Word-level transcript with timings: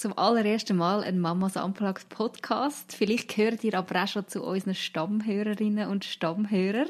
zum 0.00 0.16
allerersten 0.16 0.78
Mal 0.78 1.02
einen 1.04 1.20
Mamas 1.20 1.56
Unplugged 1.56 2.08
Podcast. 2.08 2.94
Vielleicht 2.94 3.36
gehört 3.36 3.62
ihr 3.64 3.74
aber 3.74 4.02
auch 4.02 4.08
schon 4.08 4.26
zu 4.26 4.42
unseren 4.42 4.74
Stammhörerinnen 4.74 5.90
und 5.90 6.06
Stammhörern. 6.06 6.88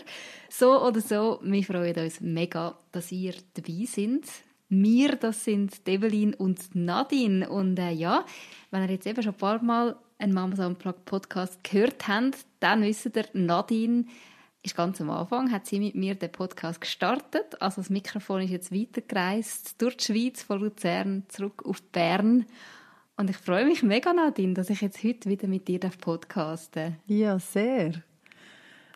So 0.48 0.80
oder 0.80 1.00
so, 1.00 1.40
wir 1.42 1.64
freuen 1.64 2.04
uns 2.04 2.20
mega, 2.20 2.78
dass 2.92 3.10
ihr 3.10 3.34
dabei 3.54 3.84
seid. 3.84 4.30
Wir, 4.68 5.16
das 5.16 5.44
sind 5.44 5.88
Develin 5.88 6.34
und 6.34 6.76
Nadine. 6.76 7.50
Und 7.50 7.80
äh, 7.80 7.90
ja, 7.90 8.24
wenn 8.70 8.84
ihr 8.84 8.90
jetzt 8.90 9.08
eben 9.08 9.24
schon 9.24 9.32
ein 9.32 9.38
paar 9.38 9.60
Mal 9.60 9.96
einen 10.18 10.32
Mamas 10.32 10.60
Unplugged 10.60 11.04
Podcast 11.04 11.64
gehört 11.64 12.06
habt, 12.06 12.46
dann 12.60 12.82
wisst 12.82 13.06
ihr, 13.06 13.24
Nadine 13.32 14.04
ist 14.62 14.76
ganz 14.76 15.00
am 15.00 15.10
Anfang, 15.10 15.50
hat 15.50 15.66
sie 15.66 15.80
mit 15.80 15.96
mir 15.96 16.14
den 16.14 16.30
Podcast 16.30 16.80
gestartet. 16.80 17.60
Also 17.60 17.80
das 17.80 17.90
Mikrofon 17.90 18.42
ist 18.42 18.50
jetzt 18.50 18.72
weitergereist 18.72 19.82
durch 19.82 19.96
die 19.96 20.04
Schweiz, 20.04 20.44
von 20.44 20.60
Luzern 20.60 21.24
zurück 21.26 21.64
auf 21.66 21.82
Bern. 21.82 22.46
Und 23.20 23.28
ich 23.28 23.36
freue 23.36 23.66
mich 23.66 23.82
mega, 23.82 24.14
Nadine, 24.14 24.54
dass 24.54 24.70
ich 24.70 24.80
jetzt 24.80 25.04
heute 25.04 25.28
wieder 25.28 25.46
mit 25.46 25.68
dir 25.68 25.78
podcasten 25.78 26.96
Ja, 27.06 27.38
sehr. 27.38 27.92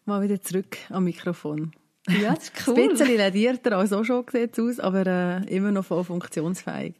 Mal 0.07 0.23
wieder 0.23 0.41
zurück 0.41 0.79
am 0.89 1.05
Mikrofon. 1.05 1.73
Ja, 2.09 2.35
das 2.35 2.45
ist 2.55 2.67
cool. 2.67 2.85
Ein 2.85 2.89
bisschen 2.89 3.19
ledierter 3.19 3.77
als 3.77 3.93
auch 3.93 4.03
schon 4.03 4.25
sieht 4.33 4.59
aus, 4.59 4.81
aber 4.81 5.07
äh, 5.07 5.55
immer 5.55 5.73
noch 5.73 5.85
voll 5.85 6.05
funktionsfähig. 6.05 6.95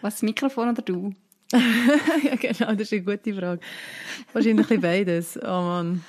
Was, 0.00 0.14
das 0.14 0.22
Mikrofon 0.22 0.70
oder 0.70 0.80
du? 0.80 1.12
ja, 1.52 2.36
genau, 2.36 2.72
das 2.72 2.90
ist 2.90 2.94
eine 2.94 3.02
gute 3.02 3.34
Frage. 3.34 3.60
Wahrscheinlich 4.32 4.80
beides. 4.80 5.38
Oh 5.42 5.46
Mann. 5.46 6.02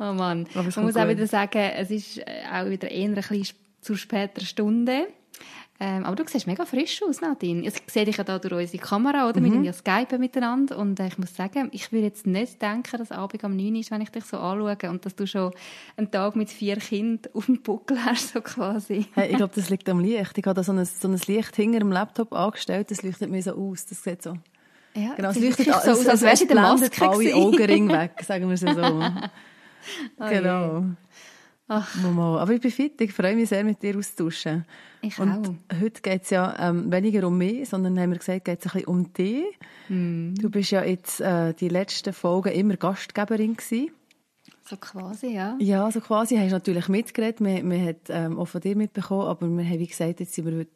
Oh 0.00 0.12
Mann. 0.14 0.48
Man 0.52 0.64
muss 0.64 0.74
gut. 0.74 0.96
auch 0.96 1.08
wieder 1.08 1.28
sagen, 1.28 1.58
es 1.76 1.92
ist 1.92 2.24
auch 2.52 2.68
wieder 2.68 2.90
eher 2.90 3.08
ein 3.08 3.14
bisschen 3.14 3.46
zu 3.82 3.94
später 3.94 4.40
Stunde. 4.40 5.06
Ähm, 5.80 6.04
aber 6.04 6.16
du 6.16 6.24
siehst 6.26 6.48
mega 6.48 6.64
frisch 6.64 7.00
aus, 7.04 7.20
Nadine. 7.20 7.64
Ich 7.64 7.74
sehe 7.86 8.04
dich 8.04 8.16
ja 8.16 8.24
da 8.24 8.40
durch 8.40 8.52
unsere 8.52 8.82
Kamera, 8.82 9.28
oder? 9.28 9.40
Mhm. 9.40 9.62
Wir 9.62 9.72
Skype 9.72 10.18
miteinander. 10.18 10.76
Und 10.76 10.98
äh, 10.98 11.06
ich 11.06 11.18
muss 11.18 11.36
sagen, 11.36 11.68
ich 11.70 11.92
würde 11.92 12.06
jetzt 12.06 12.26
nicht 12.26 12.60
denken, 12.60 12.98
dass 12.98 13.12
Abend 13.12 13.44
am 13.44 13.56
9 13.56 13.76
ist, 13.76 13.92
wenn 13.92 14.00
ich 14.00 14.10
dich 14.10 14.24
so 14.24 14.38
anschaue 14.38 14.90
und 14.90 15.06
dass 15.06 15.14
du 15.14 15.26
schon 15.26 15.52
einen 15.96 16.10
Tag 16.10 16.34
mit 16.34 16.50
vier 16.50 16.76
Kindern 16.78 17.32
auf 17.32 17.46
dem 17.46 17.62
Buckel 17.62 18.04
hast, 18.04 18.32
so 18.32 18.40
quasi. 18.40 19.06
Hey, 19.14 19.30
ich 19.30 19.36
glaube, 19.36 19.52
das 19.54 19.70
liegt 19.70 19.88
am 19.88 20.00
Licht. 20.00 20.36
Ich 20.36 20.44
habe 20.46 20.54
da 20.54 20.64
so 20.64 20.72
ein, 20.72 20.84
so 20.84 21.06
ein 21.06 21.20
Licht 21.26 21.54
hinter 21.54 21.78
dem 21.78 21.92
Laptop 21.92 22.32
angestellt, 22.32 22.90
das 22.90 23.02
leuchtet 23.02 23.30
mir 23.30 23.42
so 23.42 23.52
aus. 23.52 23.86
Das 23.86 24.02
sieht 24.02 24.22
so... 24.22 24.34
Ja, 24.94 25.14
genau, 25.14 25.30
es 25.30 25.38
leuchtet 25.38 25.66
so 25.66 25.72
aus, 25.72 26.06
als 26.08 26.22
wärst 26.22 26.42
du 26.42 26.46
in 26.46 26.54
der 26.54 26.60
Maske 26.60 27.08
alle 27.08 27.34
Augenringe 27.36 27.92
weg, 28.00 28.12
sagen 28.24 28.48
wir 28.48 28.54
es 28.54 28.60
so. 28.60 28.68
Oh 30.18 30.28
genau. 30.28 30.84
Ach. 31.68 31.94
Mama. 32.02 32.40
Aber 32.40 32.52
ich 32.52 32.60
bin 32.62 32.70
fit, 32.70 32.98
ich 33.00 33.12
freue 33.12 33.36
mich 33.36 33.50
sehr, 33.50 33.62
mit 33.62 33.82
dir 33.82 33.96
auszutauschen. 33.96 34.64
Ich 35.02 35.18
und 35.18 35.30
auch. 35.30 35.80
heute 35.80 36.00
geht 36.00 36.22
es 36.22 36.30
ja 36.30 36.56
ähm, 36.58 36.90
weniger 36.90 37.26
um 37.26 37.36
mich, 37.36 37.68
sondern 37.68 38.00
haben 38.00 38.10
wir 38.10 38.18
gesagt, 38.18 38.46
geht 38.46 38.60
es 38.60 38.66
ein 38.66 38.72
bisschen 38.72 38.88
um 38.88 39.12
dich. 39.12 39.44
Mm. 39.88 40.34
Du 40.34 40.48
bist 40.48 40.70
ja 40.70 40.82
jetzt 40.82 41.20
äh, 41.20 41.52
die 41.52 41.68
letzten 41.68 42.14
Folgen 42.14 42.52
immer 42.52 42.76
Gastgeberin 42.76 43.54
gewesen. 43.54 43.90
So 44.64 44.76
quasi, 44.76 45.34
ja. 45.34 45.56
Ja, 45.60 45.90
so 45.90 46.00
quasi. 46.00 46.36
Hast 46.36 46.52
natürlich 46.52 46.88
mitgeredet. 46.88 47.40
Wir, 47.40 47.62
wir 47.62 47.80
haben 47.80 47.96
ähm, 48.08 48.38
auch 48.38 48.48
von 48.48 48.60
dir 48.62 48.74
mitbekommen, 48.74 49.26
aber 49.26 49.46
wir 49.46 49.64
haben, 49.64 49.78
wie 49.78 49.86
gesagt, 49.86 50.20
jetzt 50.20 50.34
sind 50.34 50.46
wir 50.46 50.58
heute, 50.58 50.70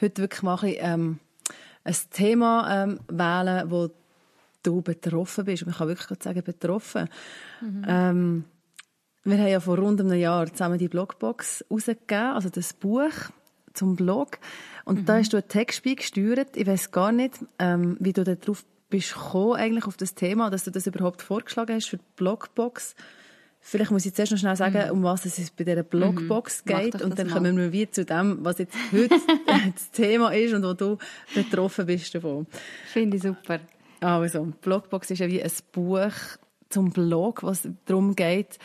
heute 0.00 0.22
wirklich 0.22 0.42
mal 0.42 0.54
ein, 0.54 0.60
bisschen, 0.60 0.78
ähm, 0.80 1.18
ein 1.84 1.94
Thema 2.10 2.84
ähm, 2.84 3.00
wählen, 3.08 3.70
wo 3.70 3.88
du 4.62 4.82
betroffen 4.82 5.44
bist. 5.46 5.64
Man 5.64 5.74
kann 5.74 5.88
wirklich 5.88 6.22
sagen, 6.22 6.42
betroffen. 6.42 7.08
Mhm. 7.62 7.84
Ähm, 7.86 8.44
wir 9.26 9.38
haben 9.38 9.48
ja 9.48 9.60
vor 9.60 9.78
rund 9.78 10.00
einem 10.00 10.18
Jahr 10.18 10.46
zusammen 10.50 10.78
die 10.78 10.88
Blogbox 10.88 11.64
rausgegeben, 11.70 12.32
also 12.34 12.48
das 12.48 12.72
Buch 12.72 13.10
zum 13.74 13.96
Blog. 13.96 14.38
Und 14.84 15.00
Mhm. 15.00 15.04
da 15.04 15.16
hast 15.18 15.32
du 15.32 15.36
einen 15.36 15.48
Text 15.48 15.82
beigesteuert. 15.84 16.56
Ich 16.56 16.66
weiß 16.66 16.90
gar 16.92 17.12
nicht, 17.12 17.34
ähm, 17.58 17.96
wie 18.00 18.12
du 18.12 18.24
darauf 18.24 18.64
bist 18.88 19.14
gekommen, 19.14 19.54
eigentlich 19.56 19.86
auf 19.86 19.96
das 19.96 20.14
Thema, 20.14 20.48
dass 20.48 20.64
du 20.64 20.70
das 20.70 20.86
überhaupt 20.86 21.20
vorgeschlagen 21.22 21.74
hast 21.74 21.88
für 21.88 21.96
die 21.98 22.04
Blogbox. 22.16 22.94
Vielleicht 23.60 23.90
muss 23.90 24.06
ich 24.06 24.14
zuerst 24.14 24.30
noch 24.30 24.38
schnell 24.38 24.54
sagen, 24.54 24.90
um 24.92 25.02
was 25.02 25.24
es 25.26 25.50
bei 25.50 25.64
dieser 25.64 25.82
Blogbox 25.82 26.64
Mhm. 26.64 26.68
Geht. 26.68 27.02
Und 27.02 27.18
dann 27.18 27.26
mal. 27.26 27.34
kommen 27.34 27.56
wir 27.56 27.72
wieder 27.72 27.90
zu 27.90 28.04
dem, 28.04 28.38
was 28.44 28.58
jetzt 28.58 28.76
heute 28.92 29.08
das 29.74 29.90
Thema 29.90 30.30
ist 30.32 30.54
und 30.54 30.62
wo 30.62 30.72
du 30.72 30.98
betroffen 31.34 31.86
bist 31.86 32.14
davon. 32.14 32.46
Finde 32.92 33.16
ich 33.16 33.24
super. 33.24 33.58
Also, 34.00 34.52
Blogbox 34.60 35.10
ist 35.10 35.18
ja 35.18 35.26
wie 35.26 35.42
ein 35.42 35.50
Buch 35.72 36.12
zum 36.68 36.90
Blog, 36.90 37.42
was 37.42 37.68
darum 37.86 38.14
geht, 38.14 38.58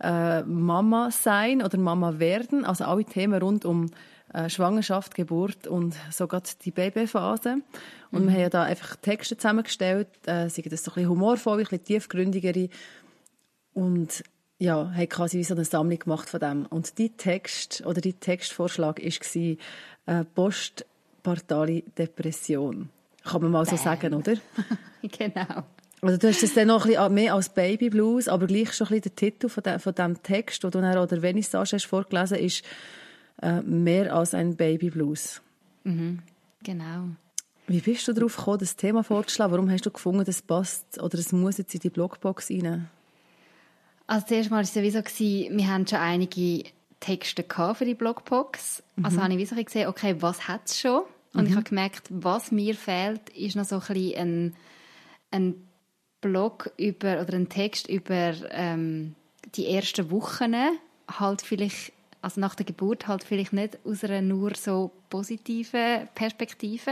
äh, 0.00 0.42
Mama 0.42 1.10
sein 1.10 1.62
oder 1.62 1.78
Mama 1.78 2.18
werden. 2.18 2.64
Also 2.64 2.84
alle 2.84 3.04
Themen 3.04 3.40
rund 3.40 3.64
um 3.64 3.90
äh, 4.32 4.48
Schwangerschaft, 4.48 5.14
Geburt 5.14 5.66
und 5.66 5.94
sogar 6.10 6.42
die 6.64 6.70
Babyphase. 6.70 7.58
Und 8.10 8.26
wir 8.26 8.32
haben 8.32 8.40
ja 8.40 8.50
da 8.50 8.62
einfach 8.64 8.96
Texte 8.96 9.36
zusammengestellt, 9.36 10.08
äh, 10.26 10.48
sei 10.48 10.62
das 10.62 10.84
so 10.84 10.90
ein 10.90 10.94
bisschen 10.94 11.08
humorvoll, 11.10 11.58
ein 11.58 11.64
bisschen 11.64 11.84
tiefgründigere. 11.84 12.68
Und 13.72 14.24
ja, 14.58 14.90
haben 14.94 15.08
quasi 15.08 15.38
wie 15.38 15.44
so 15.44 15.54
eine 15.54 15.64
Sammlung 15.64 15.98
gemacht 15.98 16.28
von 16.28 16.40
dem. 16.40 16.66
Und 16.66 16.98
die 16.98 17.10
Text 17.10 17.84
oder 17.86 18.00
die 18.00 18.14
Textvorschlag 18.14 19.00
war 19.02 19.56
äh, 20.06 20.24
postpartale 20.24 21.82
Depression. 21.96 22.90
Kann 23.24 23.42
man 23.42 23.50
mal 23.50 23.64
so 23.64 23.76
Bam. 23.76 23.84
sagen, 23.84 24.14
oder? 24.14 24.34
genau. 25.02 25.64
Also 26.02 26.18
du 26.18 26.28
hast 26.28 26.42
es 26.42 26.54
dann 26.54 26.68
noch 26.68 26.84
ein 26.84 26.92
bisschen 26.92 27.14
mehr 27.14 27.34
als 27.34 27.48
Baby 27.48 27.90
Blues, 27.90 28.28
aber 28.28 28.46
gleich 28.46 28.72
schon 28.74 28.88
ein 28.88 29.00
bisschen 29.00 29.02
der 29.02 29.16
Titel 29.16 29.48
von, 29.48 29.62
de, 29.62 29.78
von 29.78 29.94
dem 29.94 30.22
Text, 30.22 30.62
den 30.62 30.70
du 30.70 30.80
dann 30.80 30.96
an 30.96 31.08
der 31.08 31.20
Vernissage 31.20 31.76
hast 31.76 31.86
vorgelesen 31.86 32.38
ist 32.38 32.64
äh, 33.42 33.62
mehr 33.62 34.14
als 34.14 34.34
ein 34.34 34.56
Baby 34.56 34.90
Blues. 34.90 35.40
Genau. 36.62 37.08
Wie 37.68 37.80
bist 37.80 38.06
du 38.06 38.12
darauf 38.12 38.36
gekommen, 38.36 38.58
das 38.58 38.76
Thema 38.76 39.02
vorzuschlagen? 39.02 39.52
Warum 39.52 39.70
hast 39.70 39.86
du 39.86 39.90
gefunden, 39.90 40.24
das 40.24 40.42
passt 40.42 41.02
oder 41.02 41.16
das 41.16 41.32
muss 41.32 41.58
jetzt 41.58 41.74
in 41.74 41.80
die 41.80 41.90
Blogbox 41.90 42.50
rein? 42.50 42.88
Also 44.06 44.26
zuerst 44.26 44.50
mal 44.50 44.56
war 44.56 44.62
es 44.62 44.74
ja 44.74 44.82
wie 44.82 44.90
so, 44.90 45.00
wir 45.00 45.68
haben 45.68 45.86
schon 45.86 45.98
einige 45.98 46.64
Texte 47.00 47.44
für 47.74 47.84
die 47.84 47.94
Blogbox. 47.94 48.82
Also 49.02 49.20
habe 49.20 49.32
ich 49.32 49.38
wie 49.38 49.46
so 49.46 49.56
gesehen, 49.56 49.88
okay, 49.88 50.16
was 50.20 50.46
hat 50.46 50.62
es 50.66 50.78
schon? 50.78 51.02
Und 51.34 51.46
ich 51.48 51.52
habe 51.52 51.64
gemerkt, 51.64 52.04
was 52.08 52.50
mir 52.50 52.74
fehlt, 52.74 53.28
ist 53.30 53.56
noch 53.56 53.64
so 53.64 53.76
ein 53.76 53.80
bisschen 53.80 54.14
ein, 54.14 54.56
ein 55.32 55.65
Blog 56.20 56.70
über, 56.76 57.20
oder 57.20 57.34
ein 57.34 57.48
Text 57.48 57.88
über 57.88 58.34
ähm, 58.50 59.14
die 59.54 59.66
ersten 59.66 60.10
Wochen, 60.10 60.54
halt 61.08 61.42
vielleicht, 61.42 61.92
also 62.22 62.40
nach 62.40 62.54
der 62.54 62.66
Geburt 62.66 63.06
halt 63.06 63.22
vielleicht 63.24 63.52
nicht 63.52 63.78
aus 63.84 64.02
einer 64.04 64.22
nur 64.22 64.54
so 64.54 64.90
positiven 65.10 66.08
Perspektive. 66.14 66.90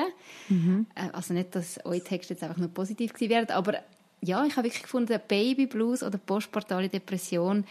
Äh, 0.94 1.08
Also 1.12 1.34
nicht, 1.34 1.54
dass 1.54 1.84
eure 1.84 2.02
Texte 2.02 2.34
jetzt 2.34 2.42
einfach 2.42 2.58
nur 2.58 2.68
positiv 2.68 3.12
gewesen 3.12 3.30
wären, 3.30 3.50
aber 3.50 3.74
ja, 4.20 4.44
ich 4.46 4.56
habe 4.56 4.66
wirklich 4.66 4.82
gefunden, 4.84 5.20
Baby 5.28 5.66
Blues 5.66 6.02
oder 6.02 6.16
postpartale 6.18 6.88
Depression 6.88 7.64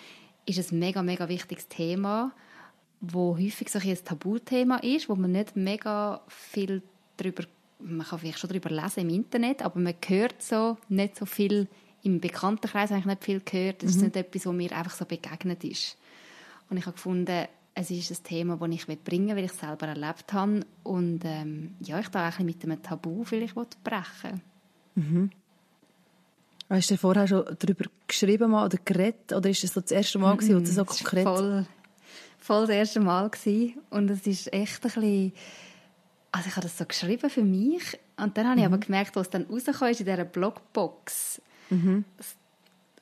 ist 0.45 0.71
ein 0.71 0.79
mega, 0.79 1.01
mega 1.01 1.27
wichtiges 1.29 1.67
Thema, 1.67 2.31
wo 3.01 3.37
häufig 3.37 3.69
so 3.69 3.79
ein 3.79 3.97
Tabuthema 4.03 4.77
ist, 4.77 5.09
wo 5.09 5.15
man 5.15 5.31
nicht 5.31 5.55
mega 5.55 6.21
viel 6.27 6.81
darüber, 7.17 7.43
man 7.83 8.05
kann 8.05 8.19
vielleicht 8.19 8.39
schon 8.39 8.49
darüber 8.49 8.69
lesen 8.69 9.01
im 9.01 9.09
Internet, 9.09 9.61
aber 9.61 9.79
man 9.79 9.95
hört 10.07 10.41
so 10.41 10.77
nicht 10.89 11.17
so 11.17 11.25
viel 11.25 11.67
im 12.03 12.19
Bekanntenkreis 12.19 12.89
habe 12.89 12.99
ich 12.99 13.05
nicht 13.05 13.23
viel 13.23 13.39
gehört. 13.39 13.81
Das 13.81 13.91
ist 13.91 14.01
nicht 14.01 14.15
etwas, 14.15 14.45
was 14.45 14.53
mir 14.53 14.71
einfach 14.73 14.93
so 14.93 15.05
begegnet 15.05 15.63
ist. 15.63 15.97
Und 16.69 16.77
ich 16.77 16.85
habe 16.85 16.95
gefunden, 16.95 17.47
es 17.75 17.89
ist 17.89 18.11
ein 18.11 18.23
Thema, 18.23 18.57
das 18.57 18.69
ich 18.69 19.03
bringen 19.03 19.29
will, 19.29 19.37
weil 19.37 19.45
ich 19.45 19.51
es 19.51 19.59
selber 19.59 19.87
erlebt 19.87 20.33
habe. 20.33 20.65
Und 20.83 21.21
ähm, 21.23 21.75
ja, 21.79 21.99
ich 21.99 22.09
da 22.09 22.27
auch 22.27 22.39
ein 22.39 22.45
bisschen 22.45 22.45
mit 22.47 22.63
einem 22.63 22.83
Tabu 22.83 23.23
vielleicht 23.23 23.55
brechen 23.83 24.41
Hast 26.69 26.91
du 26.91 26.97
vorher 26.97 27.27
schon 27.27 27.45
darüber 27.59 27.85
geschrieben 28.07 28.51
mal 28.51 28.65
oder 28.65 28.77
geredet? 28.83 29.31
Oder 29.33 29.49
ist 29.49 29.63
das 29.63 29.73
so 29.73 29.81
das 29.81 29.91
erste 29.91 30.19
Mal, 30.19 30.35
gewesen, 30.35 30.55
wo 30.55 30.59
du 30.59 30.65
so 30.65 30.83
Das 30.83 30.97
konkret... 30.97 31.23
voll, 31.23 31.65
voll 32.37 32.67
das 32.67 32.75
erste 32.75 32.99
Mal. 32.99 33.29
Gewesen. 33.29 33.75
Und 33.89 34.09
es 34.09 34.27
ist 34.27 34.51
echt 34.53 34.83
ein 34.83 34.91
bisschen... 34.91 35.33
Also 36.33 36.47
ich 36.47 36.55
habe 36.55 36.65
das 36.65 36.77
so 36.77 36.85
geschrieben 36.85 37.29
für 37.29 37.43
mich. 37.43 37.99
Und 38.17 38.35
dann 38.37 38.49
habe 38.49 38.59
ich 38.59 38.65
aber 38.65 38.79
gemerkt, 38.79 39.15
was 39.15 39.29
dann 39.29 39.43
rauskam 39.43 39.85
ist 39.85 39.99
in 39.99 40.07
dieser 40.07 40.25
Blogbox. 40.25 41.41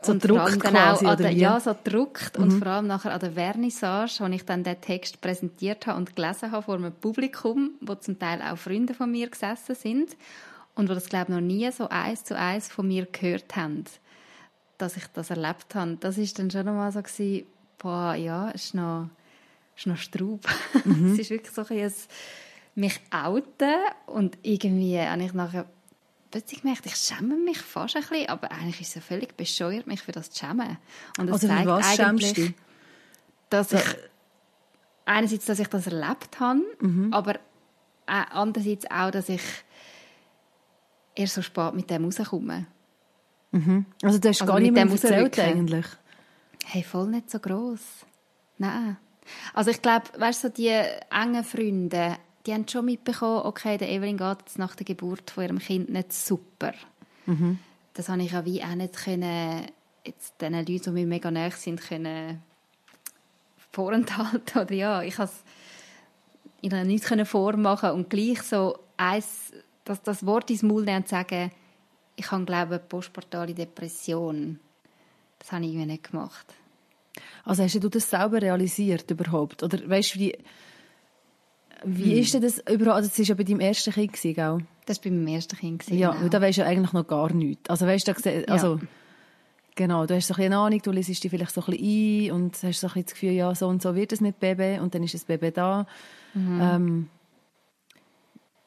So 0.01 0.11
und 0.11 0.25
druckt 0.25 0.59
quasi, 0.59 1.05
auch 1.05 1.15
der? 1.15 1.31
Ja, 1.31 1.59
so 1.59 1.75
druckt. 1.81 2.37
Und 2.37 2.51
vor 2.51 2.67
allem 2.67 2.87
nachher 2.87 3.13
an 3.13 3.19
der 3.19 3.31
Vernissage, 3.31 4.17
wo 4.19 4.25
ich 4.25 4.43
dann 4.43 4.63
den 4.63 4.81
Text 4.81 5.21
präsentiert 5.21 5.87
habe 5.87 5.97
und 5.97 6.15
gelesen 6.15 6.51
habe 6.51 6.63
vor 6.63 6.75
einem 6.75 6.91
Publikum, 6.91 7.71
wo 7.79 7.95
zum 7.95 8.19
Teil 8.19 8.41
auch 8.41 8.57
Freunde 8.57 8.93
von 8.93 9.09
mir 9.09 9.29
gesessen 9.29 9.75
sind 9.75 10.17
und 10.75 10.89
wo 10.89 10.93
das, 10.93 11.07
glaube 11.07 11.25
ich, 11.29 11.35
noch 11.35 11.41
nie 11.41 11.71
so 11.71 11.87
eins 11.87 12.25
zu 12.25 12.37
eins 12.37 12.67
von 12.67 12.87
mir 12.87 13.05
gehört 13.05 13.55
haben. 13.55 13.85
dass 14.77 14.97
ich 14.97 15.05
das 15.13 15.29
erlebt 15.29 15.75
habe, 15.75 15.97
das 15.99 16.17
ist 16.17 16.37
dann 16.39 16.49
schon 16.49 16.67
einmal 16.67 16.91
so 16.91 17.01
gewesen, 17.01 17.45
boah, 17.77 18.15
ja, 18.15 18.49
es 18.49 18.65
ist 18.65 18.73
noch, 18.73 19.09
ist 19.77 19.87
noch 19.87 19.97
Straub. 19.97 20.41
Mhm. 20.83 21.13
es 21.13 21.19
ist 21.19 21.29
wirklich 21.29 21.53
so 21.53 21.61
ein 21.61 21.93
mich 22.75 22.99
outen 23.11 23.75
und 24.05 24.37
irgendwie 24.43 24.99
habe 24.99 25.23
ich 25.23 25.33
nachher 25.33 25.65
plötzlich 26.31 26.61
gemerkt, 26.61 26.85
ich 26.85 26.95
schäme 26.95 27.35
mich 27.35 27.59
fast 27.59 27.95
ein 27.95 28.01
bisschen, 28.01 28.29
aber 28.29 28.51
eigentlich 28.51 28.81
ist 28.81 28.89
es 28.89 28.95
ja 28.95 29.01
völlig 29.01 29.35
bescheuert, 29.35 29.87
mich 29.87 30.01
für 30.01 30.13
das 30.13 30.31
zu 30.31 30.39
schämen. 30.39 30.77
Und 31.17 31.27
das 31.27 31.43
also 31.43 31.47
zeigt 31.47 31.67
was 31.67 31.99
eigentlich, 31.99 32.53
dass 33.49 33.73
ich 33.73 33.83
einerseits, 35.05 35.45
dass 35.45 35.59
ich 35.59 35.67
das 35.67 35.87
erlebt 35.87 36.39
habe, 36.39 36.61
mhm. 36.79 37.13
aber 37.13 37.39
andererseits 38.05 38.89
auch, 38.89 39.11
dass 39.11 39.29
ich 39.29 39.41
erst 41.15 41.35
so 41.35 41.41
spät 41.41 41.73
mit 41.73 41.89
dem 41.89 42.05
rauskomme. 42.05 42.67
Mhm. 43.51 43.85
Also 44.01 44.17
du 44.19 44.29
hast 44.29 44.41
also 44.41 44.53
gar 44.53 44.59
nicht 44.59 44.73
mehr 44.73 44.87
erzählt 44.87 45.37
eigentlich? 45.39 45.85
Hey, 46.65 46.83
voll 46.83 47.07
nicht 47.07 47.29
so 47.29 47.39
gross. 47.39 48.05
Nein. 48.57 48.97
Also 49.53 49.71
ich 49.71 49.81
glaube, 49.81 50.05
weißt 50.17 50.43
du, 50.43 50.47
so 50.47 50.53
die 50.53 50.67
engen 50.69 51.43
Freunde, 51.43 52.17
die 52.45 52.53
haben 52.53 52.67
schon 52.67 52.85
mitbekommen, 52.85 53.45
okay, 53.45 53.77
der 53.77 53.89
Evelyn 53.89 54.17
geht 54.17 54.37
jetzt 54.39 54.57
nach 54.57 54.75
der 54.75 54.85
Geburt 54.85 55.29
von 55.31 55.43
ihrem 55.43 55.59
Kind 55.59 55.89
nicht 55.89 56.13
super. 56.13 56.73
Mhm. 57.25 57.59
Das 57.93 58.09
habe 58.09 58.21
ich 58.23 58.31
ja 58.31 58.45
wie 58.45 58.63
auch 58.63 58.75
nicht 58.75 58.95
können, 58.95 59.67
jetzt 60.05 60.41
den 60.41 60.53
Leuten, 60.53 60.83
die 60.83 60.91
mir 60.91 61.07
mega 61.07 61.29
nahe 61.29 61.51
sind, 61.51 61.81
können 61.81 62.41
vorenthalten. 63.71 64.61
Oder 64.61 64.73
ja, 64.73 65.01
ich 65.03 65.17
habe 65.17 65.31
ihnen 66.61 66.87
nichts 66.87 67.09
vormachen 67.29 67.91
und 67.91 68.09
gleich 68.09 68.41
so 68.41 68.77
eins, 68.97 69.53
das, 69.83 70.01
das 70.01 70.25
Wort 70.25 70.49
ins 70.49 70.63
Maul 70.63 70.83
nehmen 70.83 70.97
und 70.97 71.07
sagen, 71.07 71.51
ich 72.15 72.31
habe, 72.31 72.45
glaube 72.45 72.75
ich, 72.75 72.89
postpartale 72.89 73.53
Depression. 73.53 74.59
Das 75.39 75.51
habe 75.51 75.65
ich 75.65 75.71
irgendwie 75.71 75.93
nicht 75.93 76.11
gemacht. 76.11 76.53
Also 77.43 77.63
hast 77.63 77.83
du 77.83 77.89
das 77.89 78.09
selber 78.09 78.41
realisiert 78.41 79.09
überhaupt? 79.09 79.63
Oder 79.63 79.89
weißt 79.89 80.15
du, 80.15 80.19
wie, 80.19 80.37
wie 81.83 82.11
hm. 82.11 82.21
ist 82.21 82.33
denn 82.33 82.41
das 82.41 82.59
überhaupt? 82.69 83.05
Das 83.05 83.17
war 83.17 83.25
ja 83.25 83.35
bei 83.35 83.43
deinem 83.43 83.59
ersten 83.59 83.91
Kind, 83.91 84.13
gell? 84.13 84.33
Das 84.85 84.97
war 84.97 85.03
bei 85.03 85.09
meinem 85.09 85.27
ersten 85.27 85.57
Kind. 85.57 85.87
Ja, 85.89 86.11
genau. 86.11 86.23
und 86.23 86.33
da 86.33 86.41
weisst 86.41 86.57
du 86.57 86.61
ja 86.61 86.67
eigentlich 86.67 86.93
noch 86.93 87.07
gar 87.07 87.33
nichts. 87.33 87.69
Also 87.69 87.87
weißt 87.87 88.07
du, 88.07 88.13
also, 88.47 88.75
ja. 88.75 88.81
genau, 89.75 90.05
du 90.05 90.15
hast 90.15 90.27
so 90.27 90.35
ein 90.35 90.43
eine 90.43 90.57
Ahnung, 90.57 90.81
du 90.81 90.91
liest 90.91 91.09
dich 91.09 91.31
vielleicht 91.31 91.53
so 91.53 91.61
ein 91.61 91.71
bisschen 91.71 92.31
ein 92.31 92.31
und 92.31 92.63
hast 92.63 92.81
so 92.81 92.87
ein 92.87 93.03
das 93.03 93.13
Gefühl, 93.13 93.31
ja, 93.31 93.53
so 93.55 93.67
und 93.67 93.81
so 93.81 93.95
wird 93.95 94.11
es 94.11 94.21
mit 94.21 94.39
Baby 94.39 94.79
und 94.79 94.93
dann 94.93 95.03
ist 95.03 95.13
das 95.13 95.25
Baby 95.25 95.51
da. 95.51 95.87
Mhm. 96.33 96.59
Ähm, 96.61 97.09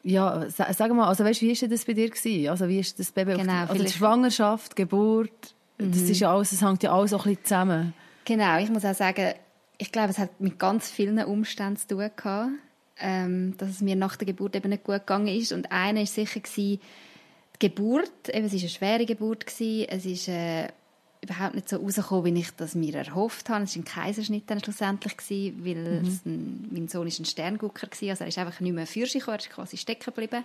ja, 0.02 0.46
sag 0.50 0.92
mal, 0.92 1.08
also 1.08 1.24
weißt, 1.24 1.40
wie 1.40 1.48
war 1.48 1.68
das 1.68 1.84
bei 1.84 1.94
dir 1.94 2.10
gewesen? 2.10 2.48
Also 2.48 2.68
wie 2.68 2.78
ist 2.78 2.98
das 2.98 3.10
Baby? 3.10 3.36
Genau, 3.36 3.64
auf, 3.64 3.70
also 3.70 3.84
die 3.84 3.90
Schwangerschaft, 3.90 4.76
Geburt, 4.76 5.54
mhm. 5.78 5.92
das 5.92 6.02
ist 6.02 6.20
ja 6.20 6.34
alles, 6.34 6.50
das 6.50 6.62
hängt 6.62 6.82
ja 6.82 6.92
alles 6.92 7.10
so 7.10 7.16
ein 7.18 7.22
bisschen 7.22 7.44
zusammen. 7.44 7.94
Genau, 8.24 8.58
ich 8.58 8.70
muss 8.70 8.84
auch 8.84 8.94
sagen, 8.94 9.34
ich 9.78 9.92
glaube, 9.92 10.10
es 10.10 10.18
hat 10.18 10.40
mit 10.40 10.58
ganz 10.58 10.90
vielen 10.90 11.22
Umständen 11.24 11.76
zu 11.76 11.88
tun 11.88 12.10
gehabt, 12.16 12.50
ähm, 13.00 13.56
dass 13.56 13.70
es 13.70 13.80
mir 13.80 13.96
nach 13.96 14.16
der 14.16 14.26
Geburt 14.26 14.56
eben 14.56 14.70
nicht 14.70 14.84
gut 14.84 15.00
gegangen 15.00 15.28
ist. 15.28 15.52
Und 15.52 15.72
einer 15.72 16.00
war 16.00 16.06
sicher 16.06 16.40
gewesen, 16.40 16.80
die 17.54 17.68
Geburt, 17.68 18.28
eben, 18.28 18.46
es 18.46 18.52
war 18.52 18.60
eine 18.60 18.68
schwere 18.68 19.06
Geburt 19.06 19.46
gewesen, 19.46 19.86
es 19.88 20.04
ist 20.04 20.28
äh, 20.28 20.68
überhaupt 21.24 21.54
nicht 21.54 21.68
so 21.68 21.76
rausgekommen, 21.76 22.34
wie 22.34 22.40
ich 22.40 22.50
das 22.52 22.74
mir 22.74 22.94
erhofft 22.94 23.48
habe. 23.48 23.64
Es 23.64 23.76
war 23.76 23.82
ein 23.82 23.84
Kaiserschnitt 23.84 24.44
dann 24.46 24.62
schlussendlich, 24.62 25.16
gewesen, 25.16 25.64
weil 25.64 26.02
mhm. 26.02 26.20
ein, 26.24 26.68
mein 26.70 26.88
Sohn 26.88 27.06
ist 27.06 27.18
ein 27.18 27.24
Sterngucker 27.24 27.88
war, 27.88 28.08
also 28.10 28.24
er 28.24 28.28
ist 28.28 28.38
einfach 28.38 28.60
nicht 28.60 28.74
mehr 28.74 28.86
für 28.86 29.06
sich, 29.06 29.26
er 29.26 29.38
ist 29.38 29.50
quasi 29.50 29.76
stecken 29.76 30.12
geblieben. 30.14 30.44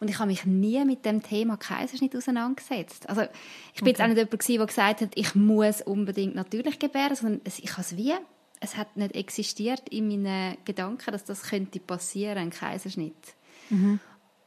Und 0.00 0.10
ich 0.10 0.18
habe 0.18 0.28
mich 0.28 0.44
nie 0.44 0.84
mit 0.84 1.04
dem 1.04 1.22
Thema 1.22 1.56
Kaiserschnitt 1.56 2.14
auseinandergesetzt. 2.14 3.08
Also 3.08 3.22
ich 3.22 3.80
bin 3.80 3.88
okay. 3.88 3.90
jetzt 3.90 4.00
auch 4.00 4.08
nicht 4.08 4.18
jemand 4.18 4.48
der 4.48 4.66
gesagt 4.66 5.00
hat, 5.00 5.10
ich 5.14 5.34
muss 5.34 5.80
unbedingt 5.82 6.34
natürlich 6.34 6.78
gebären, 6.78 7.16
sondern 7.16 7.40
ich 7.44 7.72
habe 7.72 7.82
es 7.82 7.96
wie, 7.96 8.12
es 8.60 8.76
hat 8.76 8.96
nicht 8.96 9.14
existiert 9.14 9.88
in 9.90 10.08
meinen 10.08 10.56
Gedanken, 10.64 11.12
dass 11.12 11.24
das 11.24 11.42
könnte 11.42 11.80
passieren, 11.80 12.38
ein 12.38 12.50
Kaiserschnitt. 12.50 13.34
Mhm. 13.70 14.00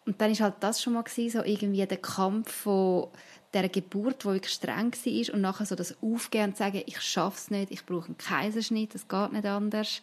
Und 0.06 0.20
dann 0.20 0.32
ist 0.32 0.42
halt 0.42 0.56
das 0.62 0.82
schon 0.82 0.94
mal 0.94 1.04
gewesen, 1.04 1.40
so 1.40 1.46
irgendwie 1.46 1.86
der 1.86 1.98
Kampf 1.98 2.52
von 2.52 3.10
der 3.54 3.70
Geburt, 3.70 4.26
wo 4.26 4.32
wirklich 4.32 4.54
streng 4.54 4.92
war 4.92 5.34
und 5.34 5.42
nachher 5.42 5.66
so 5.66 5.76
das 5.76 5.96
Aufgehen 6.02 6.50
und 6.50 6.58
sagen, 6.58 6.84
ich 6.86 7.02
schaffe 7.02 7.38
es 7.38 7.52
nicht, 7.52 7.72
ich 7.72 7.86
brauche 7.86 8.08
einen 8.08 8.18
Kaiserschnitt, 8.18 8.96
das 8.96 9.08
geht 9.08 9.34
nicht 9.34 9.46
anders. 9.46 10.02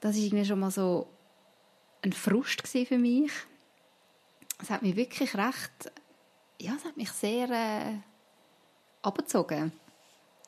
Das 0.00 0.16
ist 0.16 0.22
irgendwie 0.22 0.44
schon 0.44 0.60
mal 0.60 0.70
so 0.70 1.08
ein 2.02 2.12
Frust 2.12 2.66
für 2.66 2.98
mich. 2.98 3.30
Es 4.60 4.70
hat 4.70 4.82
mich 4.82 4.96
wirklich 4.96 5.34
recht, 5.34 5.92
ja, 6.60 6.72
es 6.76 6.84
hat 6.84 6.96
mich 6.96 7.10
sehr 7.10 7.48
äh, 7.50 7.94
abgezogen, 9.02 9.72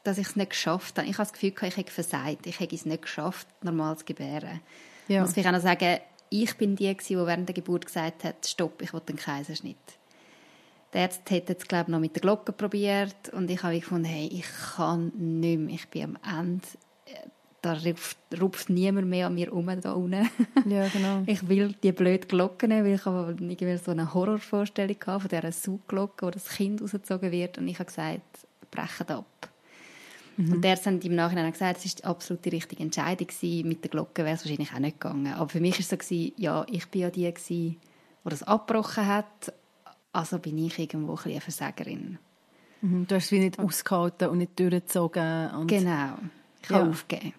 dass 0.02 0.18
ich 0.18 0.28
es 0.28 0.36
nicht 0.36 0.50
geschafft 0.50 0.98
habe. 0.98 1.08
Ich 1.08 1.18
habe 1.18 1.28
das 1.28 1.32
Gefühl, 1.32 1.52
ich 1.68 1.76
hätte 1.76 1.92
versagt, 1.92 2.46
ich 2.46 2.60
hätte 2.60 2.74
es 2.74 2.86
nicht 2.86 3.02
geschafft, 3.02 3.46
normal 3.62 3.96
zu 3.98 4.04
gebären. 4.04 4.60
Ja. 5.08 5.16
Ich 5.16 5.20
muss 5.22 5.32
vielleicht 5.32 5.48
auch 5.48 5.52
noch 5.52 5.60
sagen, 5.60 5.98
ich 6.30 6.56
bin 6.56 6.76
die, 6.76 6.96
die 6.96 7.16
während 7.16 7.48
der 7.48 7.54
Geburt 7.54 7.86
gesagt 7.86 8.24
hat, 8.24 8.46
stopp, 8.46 8.80
ich 8.80 8.92
will 8.92 9.02
einen 9.06 9.18
Kaiserschnitt. 9.18 9.76
Der 10.92 11.02
Arzt 11.02 11.30
hat 11.30 11.48
jetzt, 11.48 11.68
glaube 11.68 11.84
ich, 11.84 11.88
noch 11.88 12.00
mit 12.00 12.16
der 12.16 12.22
Glocke 12.22 12.52
probiert 12.52 13.28
und 13.32 13.50
ich 13.50 13.62
habe 13.62 13.78
gefunden, 13.78 14.06
hey, 14.06 14.28
ich 14.32 14.46
kann 14.76 15.12
nicht 15.16 15.58
mehr, 15.58 15.74
ich 15.74 15.88
bin 15.88 16.16
am 16.24 16.40
Ende. 16.40 16.66
Da 17.62 17.74
rupft, 17.74 18.16
rupft 18.40 18.70
niemand 18.70 19.08
mehr 19.08 19.26
an 19.26 19.34
mir 19.34 19.52
um 19.52 19.66
da 19.82 19.92
unten. 19.92 20.30
Ja, 20.66 20.88
genau. 20.88 21.22
Ich 21.26 21.46
will 21.46 21.74
die 21.82 21.92
blöde 21.92 22.26
Glocke 22.26 22.66
nehmen, 22.66 22.86
weil 22.86 22.94
ich 22.94 23.04
habe 23.04 23.36
irgendwie 23.38 23.76
so 23.76 23.90
eine 23.90 24.14
Horrorvorstellung 24.14 24.96
von 24.98 25.28
dieser 25.28 25.52
Saugglocke, 25.52 26.26
wo 26.26 26.30
das 26.30 26.48
Kind 26.48 26.80
rausgezogen 26.80 27.30
wird 27.30 27.58
und 27.58 27.68
ich 27.68 27.78
habe 27.78 27.84
gesagt, 27.84 28.46
brechen 28.70 29.08
ab. 29.08 29.50
Mhm. 30.40 30.52
Und 30.54 30.62
der 30.62 30.76
hat 30.76 30.86
im 30.86 31.14
Nachhinein 31.14 31.52
gesagt, 31.52 31.78
es 31.78 31.84
war 31.84 31.92
die 31.96 32.04
absolut 32.04 32.44
die 32.44 32.50
richtige 32.50 32.82
Entscheidung 32.82 33.26
gewesen. 33.26 33.68
Mit 33.68 33.84
der 33.84 33.90
Glocke 33.90 34.24
wäre 34.24 34.34
es 34.34 34.44
wahrscheinlich 34.44 34.72
auch 34.72 34.78
nicht 34.78 35.00
gegangen. 35.00 35.32
Aber 35.34 35.48
für 35.48 35.60
mich 35.60 35.74
war 35.74 35.80
es 35.80 35.88
so, 35.88 35.96
gewesen, 35.96 36.32
ja, 36.36 36.64
ich 36.70 36.86
bin 36.88 37.02
ja 37.02 37.10
die, 37.10 37.32
die 37.48 37.78
das 38.24 38.42
abgebrochen 38.42 39.06
hat 39.06 39.52
also 40.12 40.38
bin 40.38 40.58
ich 40.58 40.78
irgendwo 40.78 41.14
ein 41.14 41.30
eine 41.30 41.40
Versagerin. 41.40 42.18
Mhm, 42.80 43.06
du 43.06 43.14
hast 43.14 43.26
es 43.26 43.32
wie 43.32 43.40
nicht 43.40 43.58
ausgehalten 43.58 44.28
und 44.28 44.38
nicht 44.38 44.58
durchgezogen. 44.58 45.50
Und 45.50 45.66
genau, 45.68 46.18
ich 46.62 46.70
habe 46.70 46.84
ja. 46.84 46.90
aufgegeben. 46.90 47.34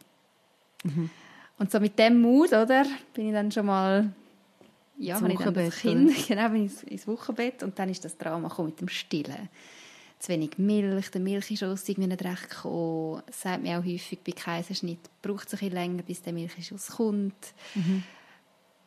Mhm. 0.83 1.09
Und 1.57 1.71
so 1.71 1.79
mit 1.79 1.97
dem 1.99 2.21
Mut, 2.21 2.49
oder, 2.49 2.85
bin 3.13 3.27
ich 3.27 3.33
dann 3.33 3.51
schon 3.51 3.65
mal 3.65 4.13
ja, 4.97 5.17
ins 5.17 5.39
Wochenbett, 5.39 5.73
kind, 5.73 6.27
genau, 6.27 6.49
bin 6.49 6.65
ich 6.65 6.91
ins 6.91 7.07
Wochenbett 7.07 7.63
und 7.63 7.77
dann 7.77 7.89
ist 7.89 8.05
das 8.05 8.17
Drama 8.17 8.51
mit 8.63 8.79
dem 8.79 8.87
Stillen. 8.87 9.49
Zu 10.21 10.33
wenig 10.33 10.59
Milch, 10.59 11.09
der 11.09 11.19
Milchschuss 11.19 11.89
irgendwie 11.89 12.07
nicht 12.07 12.23
recht 12.23 12.49
gekommen. 12.49 13.23
Das 13.25 13.41
sagt 13.41 13.63
mir 13.63 13.79
auch 13.79 13.83
häufig, 13.83 14.19
bei 14.23 14.33
Kaiserschnitt 14.33 14.99
braucht 15.23 15.47
es 15.47 15.53
ein 15.55 15.59
bisschen 15.59 15.73
länger, 15.73 16.03
bis 16.03 16.21
der 16.21 16.33
Milchschuss 16.33 16.87
kommt. 16.89 17.53
Mhm. 17.73 18.03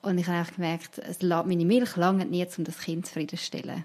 Und 0.02 0.18
ich 0.18 0.28
habe 0.28 0.38
einfach 0.38 0.54
gemerkt, 0.54 0.98
es, 0.98 1.22
meine 1.22 1.64
Milch 1.64 1.96
lange 1.96 2.24
nie, 2.24 2.46
um 2.56 2.62
das 2.62 2.78
Kind 2.78 3.06
zufriedenzustellen. 3.06 3.84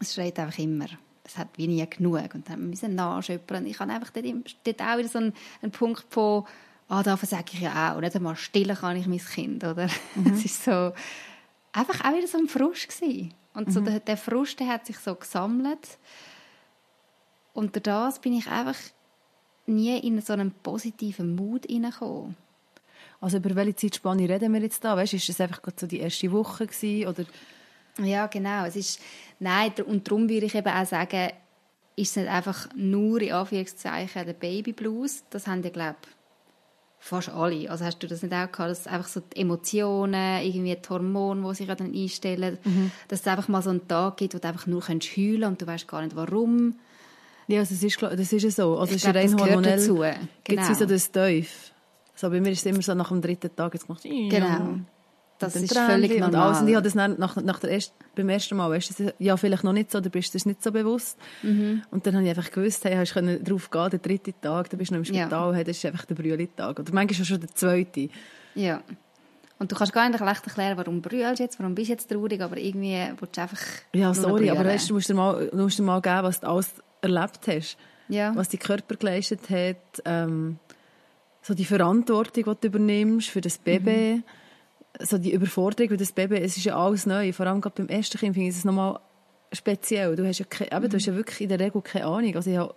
Es 0.00 0.12
schreit 0.12 0.38
einfach 0.38 0.58
immer. 0.58 0.86
Es 1.24 1.38
hat 1.38 1.48
wie 1.56 1.66
nie 1.66 1.88
genug. 1.88 2.34
Und 2.34 2.50
dann 2.50 2.68
müssen 2.68 2.90
wir 2.90 2.96
nachschöpfen. 2.96 3.64
Ich 3.64 3.78
habe 3.80 3.92
einfach 3.92 4.10
dort, 4.10 4.26
dort 4.64 4.80
auch 4.82 4.98
wieder 4.98 5.08
so 5.08 5.18
einen, 5.18 5.32
einen 5.62 5.72
Punkt 5.72 6.04
von, 6.10 6.44
ah, 6.88 7.02
davon 7.02 7.28
sage 7.28 7.52
ich 7.52 7.60
ja 7.60 7.92
auch. 7.92 7.96
Und 7.96 8.02
nicht 8.02 8.16
einmal 8.16 8.36
stillen 8.36 8.76
kann 8.76 8.96
ich 8.96 9.06
mein 9.06 9.18
Kind, 9.18 9.64
oder? 9.64 9.88
Mhm. 10.14 10.32
Es 10.34 10.44
ist 10.44 10.64
so, 10.64 10.92
einfach 11.72 12.04
auch 12.04 12.14
wieder 12.14 12.26
so 12.26 12.36
ein 12.36 12.48
Frust 12.48 12.88
gewesen. 12.88 13.32
Und 13.54 13.68
mhm. 13.68 13.72
so 13.72 13.80
der, 13.80 14.00
der 14.00 14.16
Frust, 14.16 14.60
der 14.60 14.68
hat 14.68 14.86
sich 14.86 14.98
so 14.98 15.14
gesammelt. 15.14 15.98
Und 17.52 17.74
durch 17.74 17.82
das 17.82 18.20
bin 18.20 18.32
ich 18.34 18.46
einfach 18.48 18.76
nie 19.66 19.98
in 19.98 20.20
so 20.20 20.32
einen 20.32 20.52
positiven 20.52 21.34
Mut 21.34 21.66
hineingekommen. 21.66 22.36
Also 23.20 23.36
über 23.36 23.54
welche 23.54 23.76
Zeitspanne 23.76 24.28
reden 24.28 24.52
wir 24.52 24.60
jetzt 24.60 24.84
da? 24.84 24.96
Weißt, 24.96 25.14
ist 25.14 25.28
das 25.28 25.40
einfach 25.40 25.60
so 25.76 25.86
die 25.86 26.00
erste 26.00 26.32
Woche 26.32 26.66
gewesen, 26.66 27.08
oder? 27.08 27.24
Ja, 28.04 28.26
genau. 28.26 28.64
Es 28.64 28.76
ist, 28.76 29.00
nein, 29.38 29.72
und 29.86 30.08
darum 30.08 30.28
würde 30.28 30.46
ich 30.46 30.54
eben 30.54 30.72
auch 30.72 30.86
sagen, 30.86 31.30
ist 31.96 32.10
es 32.10 32.16
nicht 32.16 32.28
einfach 32.28 32.68
nur 32.74 33.20
in 33.20 33.32
Anführungszeichen 33.32 34.24
der 34.24 34.32
Baby 34.32 34.72
Blues. 34.72 35.24
Das 35.30 35.46
haben 35.46 35.62
ja, 35.62 35.70
glaube 35.70 35.96
fast 37.00 37.30
alle. 37.30 37.68
Also 37.70 37.84
hast 37.84 37.98
du 38.02 38.06
das 38.06 38.22
nicht 38.22 38.32
auch 38.32 38.52
gehabt, 38.52 38.70
dass 38.70 38.86
einfach 38.86 39.08
so 39.08 39.20
die 39.20 39.40
Emotionen, 39.40 40.42
irgendwie 40.42 40.76
die 40.76 40.88
Hormone, 40.88 41.48
die 41.48 41.54
sich 41.54 41.66
dann 41.66 41.94
einstellen, 41.94 42.58
mhm. 42.62 42.92
dass 43.08 43.20
es 43.20 43.26
einfach 43.26 43.48
mal 43.48 43.62
so 43.62 43.70
einen 43.70 43.88
Tag 43.88 44.18
gibt, 44.18 44.34
wo 44.34 44.38
du 44.38 44.46
einfach 44.46 44.66
nur 44.66 44.82
heulen 44.86 45.00
kannst 45.00 45.16
und 45.16 45.62
du 45.62 45.66
weißt 45.66 45.88
gar 45.88 46.02
nicht 46.02 46.14
warum. 46.14 46.78
Ja, 47.50 47.60
also 47.60 47.74
das 47.74 47.82
ist, 47.82 48.00
das 48.00 48.32
ist 48.32 48.42
ja 48.42 48.50
so. 48.50 48.78
Also 48.78 48.94
ich 48.94 49.02
glaub, 49.02 49.14
das 49.14 49.36
gehört 49.36 49.66
dazu. 49.66 49.94
Genau. 49.96 50.14
Gibt 50.44 50.62
es 50.62 50.78
so 50.78 50.86
das 50.86 51.10
Teuf? 51.10 51.72
So, 52.14 52.30
bei 52.30 52.40
mir 52.40 52.50
ist 52.50 52.60
es 52.60 52.66
immer 52.66 52.82
so 52.82 52.94
nach 52.94 53.08
dem 53.08 53.20
dritten 53.20 53.54
Tag 53.54 53.74
jetzt 53.74 53.86
gemacht. 53.86 54.02
Genau. 54.04 54.78
Das 55.38 55.56
ist 55.56 55.74
völlig 55.74 56.10
normal. 56.12 56.28
Und, 56.28 56.36
alles. 56.36 56.60
und 56.60 56.68
ich 56.68 56.74
habe 56.74 56.84
das 56.84 56.94
nach, 56.94 57.36
nach 57.36 57.58
der 57.60 57.70
erst, 57.70 57.94
beim 58.14 58.28
ersten 58.28 58.56
Mal, 58.56 58.70
weißt 58.70 59.00
du, 59.00 59.14
ja, 59.18 59.36
vielleicht 59.38 59.64
noch 59.64 59.72
nicht 59.72 59.90
so, 59.90 59.98
da 60.00 60.10
bist 60.10 60.34
du 60.34 60.38
das 60.38 60.44
nicht 60.44 60.62
so 60.62 60.70
bewusst. 60.70 61.18
Mhm. 61.42 61.82
Und 61.90 62.06
dann 62.06 62.14
habe 62.14 62.24
ich 62.24 62.30
einfach 62.30 62.50
gewusst, 62.50 62.84
hey, 62.84 62.94
hast 62.94 63.14
du 63.14 63.42
drauf 63.42 63.70
gehen, 63.70 63.90
der 63.90 63.98
dritte 64.00 64.34
Tag, 64.38 64.68
da 64.68 64.76
bist 64.76 64.90
du 64.90 64.94
noch 64.94 64.98
im 64.98 65.04
Spital, 65.06 65.50
ja. 65.50 65.54
hey, 65.54 65.64
das 65.64 65.78
ist 65.78 65.86
einfach 65.86 66.04
der 66.04 66.14
Brühlitag. 66.14 66.78
Oder 66.78 66.92
manchmal 66.92 67.24
schon 67.24 67.40
der 67.40 67.54
zweite. 67.54 68.10
Ja. 68.54 68.82
Und 69.58 69.72
du 69.72 69.76
kannst 69.76 69.92
gar 69.92 70.08
nicht 70.08 70.20
recht 70.20 70.46
erklären, 70.46 70.76
warum 70.76 71.00
brüllst 71.00 71.38
du 71.38 71.42
jetzt, 71.42 71.58
warum 71.58 71.74
bist 71.74 71.88
du 71.88 71.92
jetzt 71.92 72.10
traurig, 72.10 72.40
aber 72.42 72.58
irgendwie 72.58 72.98
willst 73.18 73.36
du 73.36 73.40
einfach 73.40 73.60
Ja, 73.94 74.12
sorry, 74.12 74.50
aber 74.50 74.64
weißt, 74.64 74.90
du 74.90 74.94
musst 74.94 75.08
dir 75.08 75.14
mal, 75.14 75.48
du 75.50 75.56
musst 75.56 75.78
dir 75.78 75.82
mal 75.82 76.00
geben, 76.02 76.22
was 76.22 76.40
du 76.40 76.48
alles 76.48 76.74
erlebt 77.00 77.46
hast. 77.46 77.76
ja. 78.08 78.34
was 78.34 78.48
dein 78.48 78.60
Körper 78.60 78.96
geleistet 78.96 79.48
hat, 79.50 80.02
ähm, 80.04 80.58
so 81.42 81.54
die 81.54 81.64
Verantwortung, 81.64 82.44
die 82.44 82.60
du 82.60 82.66
übernimmst 82.66 83.28
für 83.28 83.40
das 83.40 83.58
Baby, 83.58 84.16
mhm. 84.16 85.04
so 85.04 85.18
die 85.18 85.32
Überforderung, 85.32 85.90
weil 85.90 85.96
das 85.96 86.12
Baby, 86.12 86.36
es 86.36 86.56
ist 86.56 86.64
ja 86.64 86.76
alles 86.76 87.06
neu, 87.06 87.32
vor 87.32 87.46
allem 87.46 87.60
gerade 87.60 87.82
beim 87.82 87.88
ersten 87.88 88.18
Kind 88.18 88.34
finde 88.34 88.50
ich 88.50 88.56
es 88.56 88.64
nochmal 88.64 89.00
speziell. 89.52 90.16
Du 90.16 90.26
hast 90.26 90.38
ja, 90.38 90.44
keine, 90.44 90.72
eben, 90.72 90.90
du 90.90 90.96
hast 90.96 91.06
ja 91.06 91.12
mhm. 91.12 91.16
wirklich 91.16 91.40
in 91.40 91.48
der 91.48 91.60
Regel 91.60 91.80
keine 91.82 92.06
Ahnung, 92.06 92.36
also 92.36 92.50
ich 92.50 92.58
habe 92.58 92.74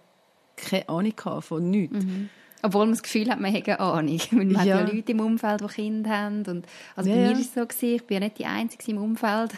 keine 0.56 0.88
Ahnung 0.90 1.42
von 1.42 1.70
nichts. 1.70 2.06
Mhm. 2.06 2.30
Obwohl 2.66 2.86
man 2.86 2.92
das 2.92 3.04
Gefühl 3.04 3.30
hat, 3.30 3.42
man 3.42 3.54
hat 3.54 3.68
eine 3.68 3.80
Ahnung. 3.82 4.22
Man 4.32 4.50
ja. 4.50 4.60
hat 4.60 4.66
ja 4.66 4.82
Leute 4.82 5.12
im 5.12 5.20
Umfeld, 5.20 5.60
die 5.60 5.68
Kinder 5.68 6.10
haben. 6.10 6.46
Und, 6.48 6.66
also 6.96 7.10
ja, 7.10 7.18
bei 7.18 7.22
mir 7.24 7.32
war 7.32 7.40
es 7.42 7.54
so, 7.54 7.68
gewesen, 7.68 7.96
ich 7.96 8.04
bin 8.06 8.16
ja 8.16 8.20
nicht 8.22 8.40
die 8.40 8.46
Einzige 8.46 8.92
im 8.92 9.00
Umfeld. 9.00 9.52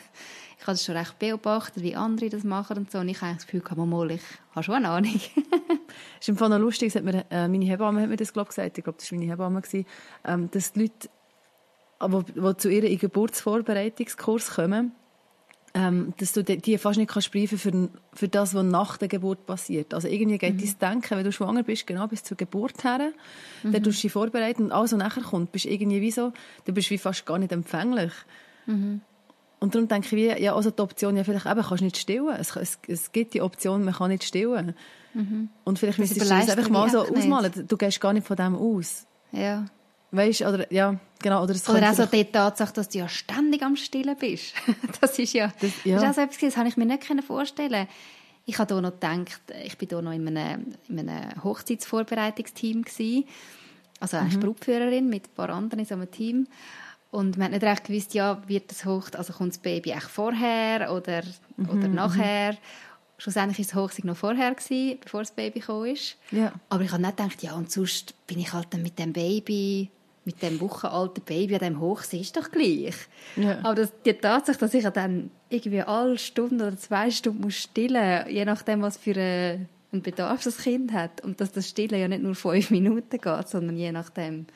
Ich 0.66 0.68
habe 0.68 0.78
das 0.78 0.86
schon 0.86 0.98
recht 0.98 1.20
beobachtet, 1.20 1.84
wie 1.84 1.96
andere 1.96 2.28
das 2.28 2.44
machen 2.44 2.76
und 2.80 2.92
so. 2.92 2.98
Und 2.98 3.08
ich 3.08 3.22
habe 3.22 3.36
das 3.36 3.46
Gefühl, 3.46 3.62
mal, 3.86 4.10
ich 4.10 4.22
habe 4.56 4.64
schon 4.64 4.74
eine 4.74 4.90
Ahnung. 4.90 5.14
Es 5.14 6.22
ist 6.22 6.30
im 6.30 6.38
Fall 6.38 6.50
noch 6.50 6.58
lustig, 6.58 6.96
hat 6.96 7.04
mir, 7.04 7.24
äh, 7.30 7.48
meine 7.48 7.66
Hebamme 7.66 8.02
hat 8.02 8.10
mir 8.10 8.16
das 8.16 8.34
glaub, 8.34 8.50
gesagt, 8.50 8.76
ich 8.76 8.84
glaube, 8.84 8.98
das 8.98 9.12
war 9.12 9.20
meine 9.20 9.32
Hebamme, 9.32 9.62
gewesen, 9.62 9.86
ähm, 10.24 10.50
dass 10.50 10.74
die 10.74 10.80
Leute, 10.80 11.10
die, 12.02 12.42
die 12.42 12.58
zu 12.58 12.70
ihrem 12.72 12.98
Geburtsvorbereitungskurs 12.98 14.56
kommen, 14.56 14.94
ähm, 15.76 16.16
dass 16.18 16.32
du 16.32 16.44
die 16.44 16.78
fast 16.80 16.98
nicht 16.98 17.12
kannst 17.12 17.32
briefen 17.32 17.60
für, 17.60 17.90
für 18.14 18.28
das, 18.28 18.56
was 18.56 18.64
nach 18.64 18.98
der 18.98 19.08
Geburt 19.08 19.46
passiert. 19.46 19.94
Also 19.94 20.08
irgendwie 20.08 20.40
geht 20.40 20.56
mhm. 20.56 20.74
dein 20.80 20.94
Denken, 20.94 21.18
wenn 21.18 21.26
du 21.26 21.32
schwanger 21.32 21.62
bist, 21.62 21.86
genau 21.86 22.08
bis 22.08 22.24
zur 22.24 22.38
Geburt 22.38 22.84
her, 22.84 23.12
mhm. 23.62 23.72
dann 23.72 23.84
tust 23.84 24.00
du 24.00 24.08
dich 24.08 24.12
vorbereiten 24.12 24.64
und 24.64 24.72
alles, 24.72 24.94
was 24.94 24.98
nachher 24.98 25.22
kommt, 25.22 25.52
bist 25.52 25.66
irgendwie 25.66 26.02
wie 26.02 26.10
so, 26.10 26.34
du 26.66 26.74
bist 26.74 26.90
wie 26.90 26.98
fast 26.98 27.24
gar 27.28 27.38
nicht 27.38 27.52
empfänglich. 27.52 28.14
Mhm. 28.66 29.02
Und 29.60 29.74
darum 29.74 29.88
denke 29.88 30.08
ich, 30.08 30.12
wie, 30.12 30.44
ja, 30.44 30.56
also 30.56 30.70
die 30.70 30.82
Option, 30.82 31.16
ja, 31.16 31.24
vielleicht 31.24 31.46
eben, 31.46 31.62
kannst 31.62 31.82
du 31.82 31.86
nicht 31.86 31.98
stillen. 31.98 32.36
Es, 32.36 32.56
es, 32.56 32.78
es 32.88 33.12
gibt 33.12 33.34
die 33.34 33.42
Option, 33.42 33.84
man 33.84 33.94
kann 33.94 34.10
nicht 34.10 34.24
stillen. 34.24 34.76
Mhm. 35.14 35.50
Und 35.64 35.80
vielleicht 35.80 35.98
müsstest 35.98 36.22
du 36.22 36.30
das 36.30 36.50
einfach 36.50 36.70
mal 36.70 36.90
so 36.90 37.00
ausmalen. 37.00 37.52
Du 37.68 37.78
gehst 37.78 38.02
gar 38.02 38.14
nicht 38.14 38.28
von 38.28 38.36
dem 38.36 38.56
aus. 38.56 39.06
Ja. 39.32 39.66
Weißt 40.12 40.42
oder, 40.42 40.72
ja, 40.72 41.00
genau. 41.22 41.44
Oder, 41.44 41.56
es 41.56 41.68
oder 41.68 41.90
auch 41.90 41.94
so 41.94 42.06
die 42.06 42.26
Tatsache, 42.26 42.74
dass 42.74 42.90
du 42.90 43.00
ja 43.00 43.10
ständig 43.10 43.64
am 43.64 43.76
Stillen 43.76 44.16
bist. 44.18 44.54
das 45.02 45.18
ist 45.20 45.34
ja, 45.34 45.52
das, 45.60 45.72
ja. 45.84 45.96
Das 45.96 46.04
ist 46.04 46.10
auch 46.10 46.14
so 46.16 46.22
etwas, 46.22 46.38
das 46.40 46.58
habe 46.58 46.68
ich 46.70 46.78
mir 46.78 46.86
nicht 46.86 47.04
vorstellen 47.26 47.88
Ich 48.46 48.60
habe 48.60 48.74
hier 48.74 48.82
noch 48.82 48.94
gedacht, 48.94 49.42
ich 49.64 49.78
bin 49.78 49.90
hier 49.90 50.02
noch 50.02 50.12
in 50.12 50.28
einem, 50.28 50.74
in 50.88 51.10
einem 51.10 51.44
Hochzeitsvorbereitungsteam 51.44 52.84
gewesen. 52.84 53.26
Also 54.00 54.18
als 54.18 54.36
mhm. 54.36 54.42
Brutführerin 54.42 55.10
mit 55.10 55.28
ein 55.28 55.36
paar 55.36 55.50
anderen 55.50 55.80
in 55.80 55.86
so 55.86 55.96
einem 55.96 56.12
Team. 56.12 56.48
Und 57.16 57.38
man 57.38 57.46
hat 57.46 57.52
nicht 57.54 57.64
recht 57.64 57.86
gewusst, 57.86 58.14
ja, 58.14 58.42
wird 58.46 58.70
das 58.70 58.84
hoch, 58.84 59.08
also 59.18 59.32
kommt 59.32 59.54
das 59.54 59.60
Baby 59.60 59.92
echt 59.92 60.10
vorher 60.10 60.92
oder, 60.92 61.24
mhm. 61.56 61.70
oder 61.70 61.88
mhm. 61.88 61.96
nachher. 61.96 62.58
Schlussendlich 63.18 63.58
war 63.60 63.66
das 63.66 63.76
Hochzeit 63.76 64.04
noch 64.04 64.18
vorher, 64.18 64.54
gewesen, 64.54 65.00
bevor 65.02 65.22
das 65.22 65.32
Baby 65.32 65.62
kam. 65.62 65.86
Ja. 66.32 66.52
Aber 66.68 66.84
ich 66.84 66.92
habe 66.92 67.02
nicht 67.02 67.16
gedacht, 67.16 67.42
ja, 67.42 67.54
und 67.54 67.72
sonst 67.72 68.14
bin 68.28 68.40
ich 68.40 68.52
halt 68.52 68.68
dann 68.72 68.84
mit 68.84 69.00
dem 69.00 69.14
Baby 69.14 69.90
mit 70.26 70.42
dem 70.42 70.60
wochenalten 70.60 71.24
Baby 71.24 71.54
an 71.54 71.60
dem 71.60 71.80
Hochsee 71.80 72.20
ist 72.20 72.36
doch 72.36 72.52
gleich. 72.52 72.96
Ja. 73.38 73.60
Aber 73.64 73.76
das, 73.76 73.94
die 74.06 74.14
Tatsache, 74.14 74.58
dass 74.58 74.74
ich 74.74 74.84
dann 74.84 75.30
irgendwie 75.50 75.84
alle 75.84 76.18
Stunden 76.18 76.62
oder 76.62 76.76
zwei 76.78 77.12
Stunden 77.12 77.42
muss 77.42 77.54
stillen, 77.54 78.28
je 78.28 78.44
nachdem, 78.44 78.82
was 78.82 78.98
für 78.98 79.16
einen 79.16 80.02
Bedarf 80.02 80.44
das 80.44 80.58
Kind 80.58 80.92
hat, 80.92 81.22
und 81.22 81.40
dass 81.40 81.52
das 81.52 81.70
Stillen 81.70 82.02
ja 82.02 82.08
nicht 82.08 82.24
nur 82.24 82.36
fünf 82.36 82.72
Minuten 82.72 83.22
geht, 83.22 83.48
sondern 83.48 83.78
je 83.78 83.92
nachdem, 83.92 84.48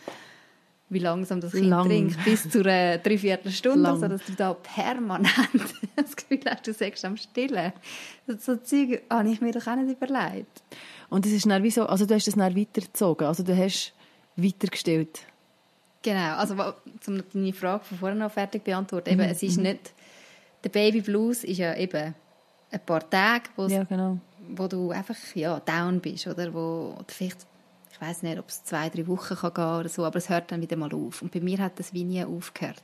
wie 0.89 0.99
langsam 0.99 1.39
das 1.39 1.51
Kind 1.51 1.67
Lang. 1.67 1.87
trinkt, 1.87 2.23
bis 2.25 2.49
zu 2.49 2.61
einer 2.61 2.97
Dreiviertelstunde, 2.97 3.79
Lang. 3.79 3.93
also 3.93 4.07
dass 4.07 4.25
du 4.25 4.33
da 4.33 4.53
permanent 4.53 5.29
das 5.95 6.15
Gefühl 6.15 6.41
hast, 6.49 6.65
du 6.65 6.73
sagst 6.73 7.05
am 7.05 7.15
Stillen. 7.15 7.73
So 8.25 8.55
Zeug 8.55 9.03
habe 9.09 9.29
ich 9.29 9.39
mir 9.39 9.51
doch 9.51 9.67
auch 9.67 9.75
nicht 9.75 10.01
überlegt. 10.01 10.63
Und 11.09 11.25
das 11.25 11.31
ist 11.31 11.45
dann 11.45 11.63
wie 11.63 11.71
so, 11.71 11.85
also 11.85 12.05
du 12.05 12.15
hast 12.15 12.27
das 12.27 12.35
dann 12.35 12.55
weitergezogen, 12.55 13.27
also 13.27 13.43
du 13.43 13.55
hast 13.55 13.93
weitergestellt. 14.35 15.21
Genau, 16.01 16.35
also 16.35 16.55
um 17.07 17.23
deine 17.33 17.53
Frage 17.53 17.83
von 17.83 17.97
vorhin 17.97 18.19
noch 18.19 18.31
fertig 18.31 18.63
beantworten, 18.63 19.09
eben, 19.09 19.25
mhm. 19.25 19.31
es 19.31 19.43
ist 19.43 19.57
mhm. 19.57 19.63
nicht, 19.63 19.93
der 20.63 20.69
Baby 20.69 21.01
Blues 21.01 21.43
ist 21.43 21.57
ja 21.57 21.75
eben 21.75 22.15
ein 22.71 22.79
paar 22.85 23.07
Tage, 23.09 23.49
ja, 23.67 23.83
genau. 23.83 24.17
wo 24.49 24.67
du 24.67 24.91
einfach 24.91 25.15
ja, 25.35 25.59
down 25.59 25.99
bist, 25.99 26.27
oder 26.27 26.53
wo 26.53 26.95
oder 26.97 27.05
vielleicht, 27.07 27.45
ich 27.99 28.07
weiß 28.07 28.23
nicht, 28.23 28.39
ob 28.39 28.47
es 28.47 28.63
zwei, 28.63 28.89
drei 28.89 29.07
Wochen 29.07 29.35
kann 29.35 29.53
gehen 29.53 29.79
oder 29.79 29.89
so, 29.89 30.05
aber 30.05 30.17
es 30.17 30.29
hört 30.29 30.51
dann 30.51 30.61
wieder 30.61 30.77
mal 30.77 30.93
auf. 30.93 31.21
Und 31.21 31.33
bei 31.33 31.41
mir 31.41 31.57
hat 31.57 31.79
das 31.79 31.93
wie 31.93 32.05
nie 32.05 32.23
aufgehört. 32.23 32.81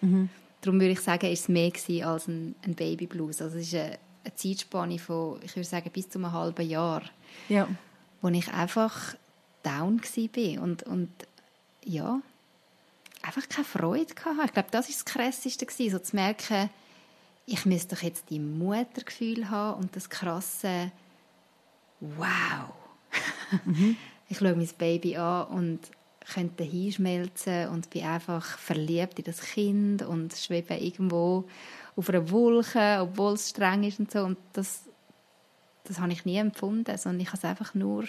Mhm. 0.00 0.30
Darum 0.62 0.80
würde 0.80 0.92
ich 0.92 1.00
sagen, 1.00 1.30
ist 1.30 1.42
es 1.42 1.48
mehr 1.48 1.70
als 2.06 2.28
ein, 2.28 2.54
ein 2.64 2.74
Baby 2.74 3.06
Blues. 3.06 3.42
Also 3.42 3.58
es 3.58 3.66
ist 3.66 3.74
eine, 3.74 3.98
eine 4.24 4.34
Zeitspanne 4.34 4.98
von, 4.98 5.38
ich 5.42 5.54
würde 5.54 5.68
sagen, 5.68 5.90
bis 5.92 6.08
zu 6.08 6.18
einem 6.18 6.32
halben 6.32 6.66
Jahr, 6.66 7.02
ja. 7.50 7.68
wo 8.22 8.28
ich 8.28 8.50
einfach 8.54 9.14
down 9.62 10.00
war 10.00 10.62
und, 10.62 10.82
und 10.84 11.10
ja, 11.84 12.20
einfach 13.20 13.46
keine 13.48 13.66
Freude 13.66 14.14
gehabt. 14.14 14.46
Ich 14.46 14.52
glaube, 14.52 14.68
das 14.70 14.88
war 14.88 14.94
das 14.94 15.04
Krasseste, 15.04 15.90
so 15.90 15.98
zu 15.98 16.16
merken, 16.16 16.70
ich 17.44 17.66
müsste 17.66 17.96
doch 17.96 18.02
jetzt 18.02 18.30
die 18.30 18.38
Muttergefühl 18.38 19.50
haben 19.50 19.82
und 19.82 19.94
das 19.94 20.08
krasse 20.08 20.90
Wow. 22.00 22.72
Mhm. 23.66 23.96
ich 24.34 24.40
schaue 24.40 24.56
mein 24.56 24.68
Baby 24.76 25.16
an 25.16 25.46
und 25.46 25.80
könnte 26.32 26.64
hinschmelzen 26.64 27.68
und 27.68 27.90
bin 27.90 28.04
einfach 28.04 28.58
verliebt 28.58 29.18
in 29.18 29.24
das 29.24 29.40
Kind 29.40 30.02
und 30.02 30.34
schwebe 30.34 30.74
irgendwo 30.74 31.44
auf 31.96 32.08
einer 32.08 32.30
Wolke, 32.30 32.98
obwohl 33.00 33.34
es 33.34 33.50
streng 33.50 33.84
ist 33.84 34.00
und 34.00 34.10
so. 34.10 34.20
Und 34.20 34.38
das, 34.54 34.84
das 35.84 36.00
habe 36.00 36.12
ich 36.12 36.24
nie 36.24 36.38
empfunden, 36.38 36.96
sondern 36.96 37.20
ich 37.20 37.28
habe 37.28 37.38
es 37.38 37.44
einfach 37.44 37.74
nur... 37.74 38.04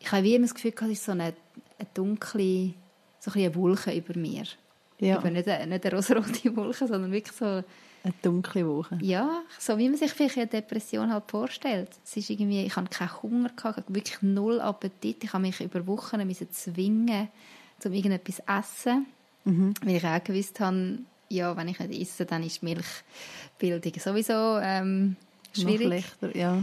Ich 0.00 0.10
habe 0.10 0.24
wie 0.24 0.34
immer 0.34 0.46
das 0.46 0.54
Gefühl, 0.54 0.74
es 0.76 0.88
ist 0.88 1.04
so 1.04 1.12
eine, 1.12 1.34
eine 1.78 1.88
dunkle 1.94 2.74
so 3.20 3.30
ein 3.30 3.38
eine 3.38 3.54
Wolke 3.54 3.92
über 3.92 4.18
mir. 4.18 4.44
Ja. 4.98 5.20
Über 5.20 5.30
nicht, 5.30 5.46
eine, 5.46 5.68
nicht 5.68 5.86
eine 5.86 5.94
rosarote 5.94 6.56
Wolke, 6.56 6.88
sondern 6.88 7.12
wirklich 7.12 7.36
so... 7.36 7.62
Eine 8.04 8.14
dunkle 8.20 8.66
Wolke. 8.66 8.98
Ja, 9.00 9.42
so 9.58 9.78
wie 9.78 9.88
man 9.88 9.96
sich 9.96 10.12
vielleicht 10.12 10.36
eine 10.36 10.46
Depression 10.48 11.12
halt 11.12 11.24
vorstellt. 11.28 11.90
Es 12.04 12.16
ist 12.16 12.30
irgendwie, 12.30 12.64
ich 12.64 12.74
hatte 12.74 12.90
keinen 12.90 13.22
Hunger, 13.22 13.50
gehabt, 13.50 13.84
ich 13.86 13.94
wirklich 13.94 14.22
null 14.22 14.60
Appetit. 14.60 15.22
Ich 15.22 15.32
habe 15.32 15.42
mich 15.42 15.60
über 15.60 15.86
Wochen 15.86 16.34
zwingen, 16.50 17.28
um 17.84 17.92
irgendetwas 17.92 18.36
zu 18.36 18.42
essen. 18.48 19.06
Mhm. 19.44 19.74
Weil 19.84 19.96
ich 19.96 20.04
auch 20.04 20.24
gewusst 20.24 20.58
habe, 20.60 20.98
ja, 21.28 21.56
wenn 21.56 21.68
ich 21.68 21.78
nicht 21.78 22.00
esse, 22.00 22.26
dann 22.26 22.42
ist 22.42 22.62
Milchbildung 22.62 23.92
sowieso 23.98 24.58
ähm, 24.60 25.16
schwierig. 25.52 26.04
Ja. 26.34 26.62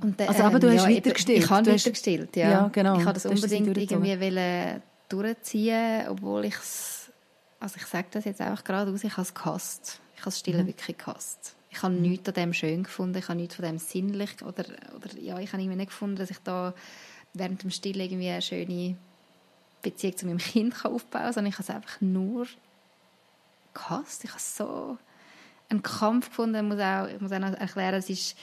Und, 0.00 0.20
äh, 0.20 0.26
also 0.26 0.42
aber 0.42 0.58
du 0.58 0.68
hast 0.68 0.88
ja, 0.88 0.96
weitergestellt. 0.96 1.38
Ich 1.44 1.50
habe 1.50 1.72
weitergestellt, 1.72 2.36
ja. 2.36 2.50
ja 2.50 2.68
genau. 2.68 2.98
Ich 2.98 3.04
habe 3.04 3.14
das 3.14 3.26
unbedingt 3.26 3.76
irgendwie 3.76 4.80
durchziehen, 5.08 6.08
obwohl 6.08 6.46
ich 6.46 6.54
es, 6.54 7.03
also 7.64 7.76
ich 7.78 7.86
sage 7.86 8.08
das 8.10 8.26
jetzt 8.26 8.42
einfach 8.42 8.62
gerade 8.62 8.92
aus, 8.92 9.04
ich 9.04 9.12
habe 9.12 9.22
es 9.22 9.32
gehasst. 9.32 10.00
Ich 10.14 10.20
habe 10.20 10.26
das 10.26 10.38
Stillen 10.38 10.64
mhm. 10.64 10.66
wirklich 10.66 10.98
gehasst. 10.98 11.56
Ich 11.70 11.82
habe 11.82 11.94
mhm. 11.94 12.02
nichts 12.02 12.28
an 12.28 12.34
dem 12.34 12.52
schön 12.52 12.82
gefunden, 12.82 13.16
ich 13.16 13.28
habe 13.28 13.40
nichts 13.40 13.54
von 13.56 13.64
dem 13.64 13.78
sinnlich, 13.78 14.42
oder, 14.42 14.66
oder 14.94 15.18
ja, 15.18 15.38
ich 15.38 15.50
habe 15.52 15.62
irgendwie 15.62 15.78
nicht 15.78 15.88
gefunden, 15.88 16.16
dass 16.16 16.30
ich 16.30 16.38
da 16.44 16.74
während 17.32 17.62
dem 17.62 17.70
Stillen 17.70 18.00
irgendwie 18.00 18.28
eine 18.28 18.42
schöne 18.42 18.96
Beziehung 19.80 20.16
zu 20.16 20.26
meinem 20.26 20.38
Kind 20.38 20.84
aufbauen 20.84 21.22
kann, 21.22 21.32
sondern 21.32 21.50
ich 21.50 21.58
habe 21.58 21.62
es 21.62 21.74
einfach 21.74 22.00
nur 22.02 22.46
gehasst. 23.72 24.24
Ich 24.24 24.30
habe 24.30 24.40
so 24.40 24.98
einen 25.70 25.82
Kampf 25.82 26.28
gefunden, 26.28 26.56
ich 26.56 26.62
muss 26.62 26.80
auch, 26.80 27.06
ich 27.06 27.20
muss 27.20 27.32
auch 27.32 27.38
noch 27.38 27.54
erklären, 27.54 27.94
es 27.94 28.10
ist 28.10 28.36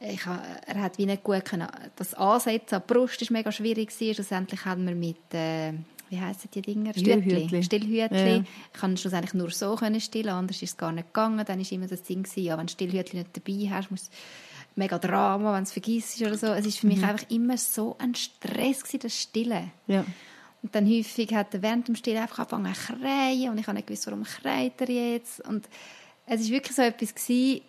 ich 0.00 0.24
er 0.26 0.80
hat 0.80 0.96
wie 0.96 1.06
nicht 1.06 1.24
gut 1.24 1.44
können, 1.44 1.68
das 1.96 2.14
Ansetzen 2.14 2.76
an 2.76 2.82
die 2.88 2.94
Brust 2.94 3.20
ist 3.20 3.32
mega 3.32 3.50
schwierig 3.50 3.88
gewesen. 3.90 4.14
Schlussendlich 4.14 4.64
haben 4.64 4.86
wir 4.86 4.94
mit, 4.94 5.34
äh, 5.34 5.72
wie 6.10 6.20
heissen 6.20 6.48
die 6.52 6.62
Dinger? 6.62 6.92
Stillhütli. 6.92 7.62
Stillhütli. 7.62 8.36
Ja. 8.36 8.44
Ich 8.72 8.80
kann 8.80 8.96
schlussendlich 8.96 9.34
nur 9.34 9.50
so 9.50 9.76
können 9.76 10.00
stillen, 10.00 10.30
anders 10.30 10.62
ist 10.62 10.70
es 10.70 10.76
gar 10.76 10.92
nicht 10.92 11.08
gegangen. 11.08 11.44
Dann 11.46 11.60
ist 11.60 11.72
immer 11.72 11.86
das 11.86 12.02
Ding 12.02 12.22
gewesen, 12.22 12.44
ja, 12.44 12.58
wenn 12.58 12.66
du 12.66 12.72
Stillhütli 12.72 13.18
nicht 13.18 13.36
dabei 13.36 13.70
hast, 13.70 13.90
musst 13.90 14.12
mega 14.74 14.98
Drama, 14.98 15.52
wenn 15.52 15.64
du 15.64 15.68
es 15.68 15.72
vergisst 15.72 16.20
oder 16.22 16.36
so. 16.36 16.46
Es 16.46 16.64
ist 16.64 16.78
für 16.78 16.86
mich 16.86 16.98
mhm. 16.98 17.04
einfach 17.04 17.30
immer 17.30 17.58
so 17.58 17.96
ein 17.98 18.14
Stress 18.14 18.82
gewesen, 18.82 19.00
das 19.00 19.20
Stillen. 19.20 19.70
Ja. 19.86 20.04
Und 20.62 20.74
dann 20.74 20.88
häufig 20.88 21.32
hat 21.34 21.54
er 21.54 21.62
während 21.62 21.88
dem 21.88 21.94
Stillen 21.94 22.22
einfach 22.22 22.38
angefangen 22.38 22.74
zu 22.74 22.94
kreien 22.94 23.50
und 23.50 23.58
ich 23.58 23.66
habe 23.66 23.76
nicht 23.76 23.86
gewusst, 23.86 24.06
warum 24.06 24.24
kreit 24.24 24.80
er 24.80 24.90
jetzt. 24.90 25.46
Und 25.46 25.68
es 26.26 26.40
ist 26.40 26.50
wirklich 26.50 26.74
so 26.74 26.82
etwas 26.82 27.14
gewesen, 27.14 27.62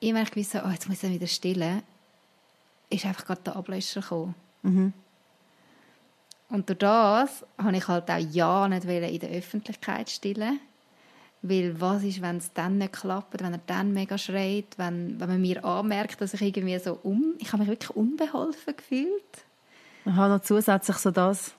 immer 0.00 0.24
gewusst, 0.24 0.54
oh, 0.54 0.70
jetzt 0.70 0.88
muss 0.88 1.02
ich 1.02 1.10
wieder 1.10 1.26
stillen, 1.26 1.82
ist 2.88 3.06
einfach 3.06 3.26
gerade 3.26 3.42
der 3.42 3.56
Ablöscher 3.56 4.00
gekommen. 4.00 4.34
Mhm. 4.62 4.92
Und 6.50 6.68
durch 6.68 6.78
das 6.78 7.44
habe 7.58 7.76
ich 7.76 7.88
halt 7.88 8.10
auch 8.10 8.18
ja 8.18 8.68
nicht 8.68 8.84
in 8.84 9.20
der 9.20 9.30
Öffentlichkeit 9.30 10.10
stillen. 10.10 10.60
Weil 11.42 11.80
was 11.80 12.02
ist, 12.02 12.20
wenn 12.20 12.36
es 12.36 12.52
dann 12.52 12.76
nicht 12.76 12.92
klappt, 12.92 13.42
wenn 13.42 13.54
er 13.54 13.60
dann 13.66 13.94
mega 13.94 14.18
schreit, 14.18 14.66
wenn, 14.76 15.18
wenn 15.18 15.28
man 15.28 15.40
mir 15.40 15.64
anmerkt, 15.64 16.20
dass 16.20 16.34
ich 16.34 16.42
irgendwie 16.42 16.78
so 16.78 16.98
um... 17.02 17.34
Ich 17.38 17.52
habe 17.52 17.62
mich 17.62 17.68
wirklich 17.68 17.96
unbeholfen 17.96 18.76
gefühlt. 18.76 19.44
Aha, 20.04 20.28
noch 20.28 20.42
zusätzlich 20.42 20.98
so 20.98 21.10
das. 21.10 21.54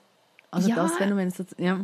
Also 0.52 0.68
ja. 0.68 0.76
das 0.76 0.92
Phänomen. 0.92 1.30
So, 1.30 1.44
ja 1.58 1.80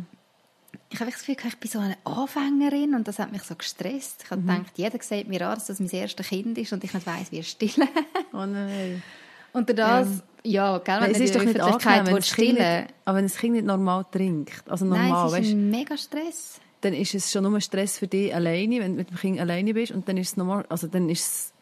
ich 0.89 0.99
habe 0.99 1.11
das 1.11 1.19
Gefühl, 1.19 1.35
ich 1.47 1.57
bin 1.57 1.69
so 1.69 1.79
eine 1.79 1.97
Anfängerin 2.03 2.95
und 2.95 3.07
das 3.07 3.19
hat 3.19 3.31
mich 3.31 3.43
so 3.43 3.55
gestresst. 3.55 4.23
Ich 4.23 4.31
habe 4.31 4.41
mhm. 4.41 4.47
gedacht, 4.47 4.77
jeder 4.77 5.01
sieht 5.01 5.27
mir 5.27 5.47
an, 5.47 5.55
dass 5.55 5.67
das 5.67 5.79
mein 5.79 5.89
erstes 5.89 6.27
Kind 6.27 6.57
ist 6.57 6.73
und 6.73 6.83
ich 6.83 6.93
nicht 6.93 7.05
weiss, 7.05 7.31
wie 7.31 7.43
stillen. 7.43 7.89
oh 8.33 8.45
nein. 8.45 9.03
Und 9.53 9.77
das, 9.77 10.07
ähm, 10.07 10.21
ja, 10.43 10.77
gell, 10.77 11.01
wenn 11.01 11.11
es 11.11 11.19
ist 11.19 11.35
doch 11.35 11.43
nicht 11.43 11.59
angenehm, 11.59 12.07
wenn 12.07 12.15
das 12.15 12.33
kind 12.33 12.59
nicht, 12.59 12.93
aber 13.05 13.17
wenn 13.17 13.25
das 13.25 13.37
Kind 13.37 13.53
nicht 13.53 13.65
normal 13.65 14.05
trinkt, 14.11 14.69
also 14.69 14.85
normal, 14.85 15.09
Nein, 15.09 15.25
es 15.25 15.33
ist 15.33 15.39
weißt, 15.39 15.55
mega 15.55 15.97
Stress. 15.97 16.59
Dann 16.81 16.93
ist 16.93 17.13
es 17.13 17.31
schon 17.31 17.43
nur 17.43 17.59
Stress 17.59 17.97
für 17.97 18.07
dich 18.07 18.33
alleine, 18.33 18.79
wenn 18.79 18.93
du 18.93 18.97
mit 18.97 19.09
dem 19.09 19.17
Kind 19.17 19.39
alleine 19.39 19.73
bist 19.73 19.91
und 19.91 20.07
dann 20.07 20.17
ist 20.17 20.29
es 20.29 20.37
normal, 20.37 20.65
also 20.69 20.87
dann 20.87 21.09
ist 21.09 21.25
es 21.25 21.53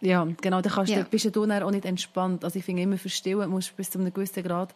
ja, 0.00 0.26
genau, 0.40 0.60
dann 0.60 0.72
kannst 0.72 0.92
ja. 0.92 0.98
du, 0.98 1.04
bist 1.04 1.24
du 1.24 1.46
dann 1.46 1.62
auch 1.62 1.70
nicht 1.70 1.84
entspannt. 1.84 2.44
Also 2.44 2.58
ich 2.58 2.64
finde 2.64 2.82
immer, 2.82 2.98
für 2.98 3.08
Stillen 3.08 3.48
musst 3.50 3.76
bis 3.76 3.90
zu 3.90 3.98
einem 3.98 4.12
gewissen 4.12 4.42
Grad 4.42 4.74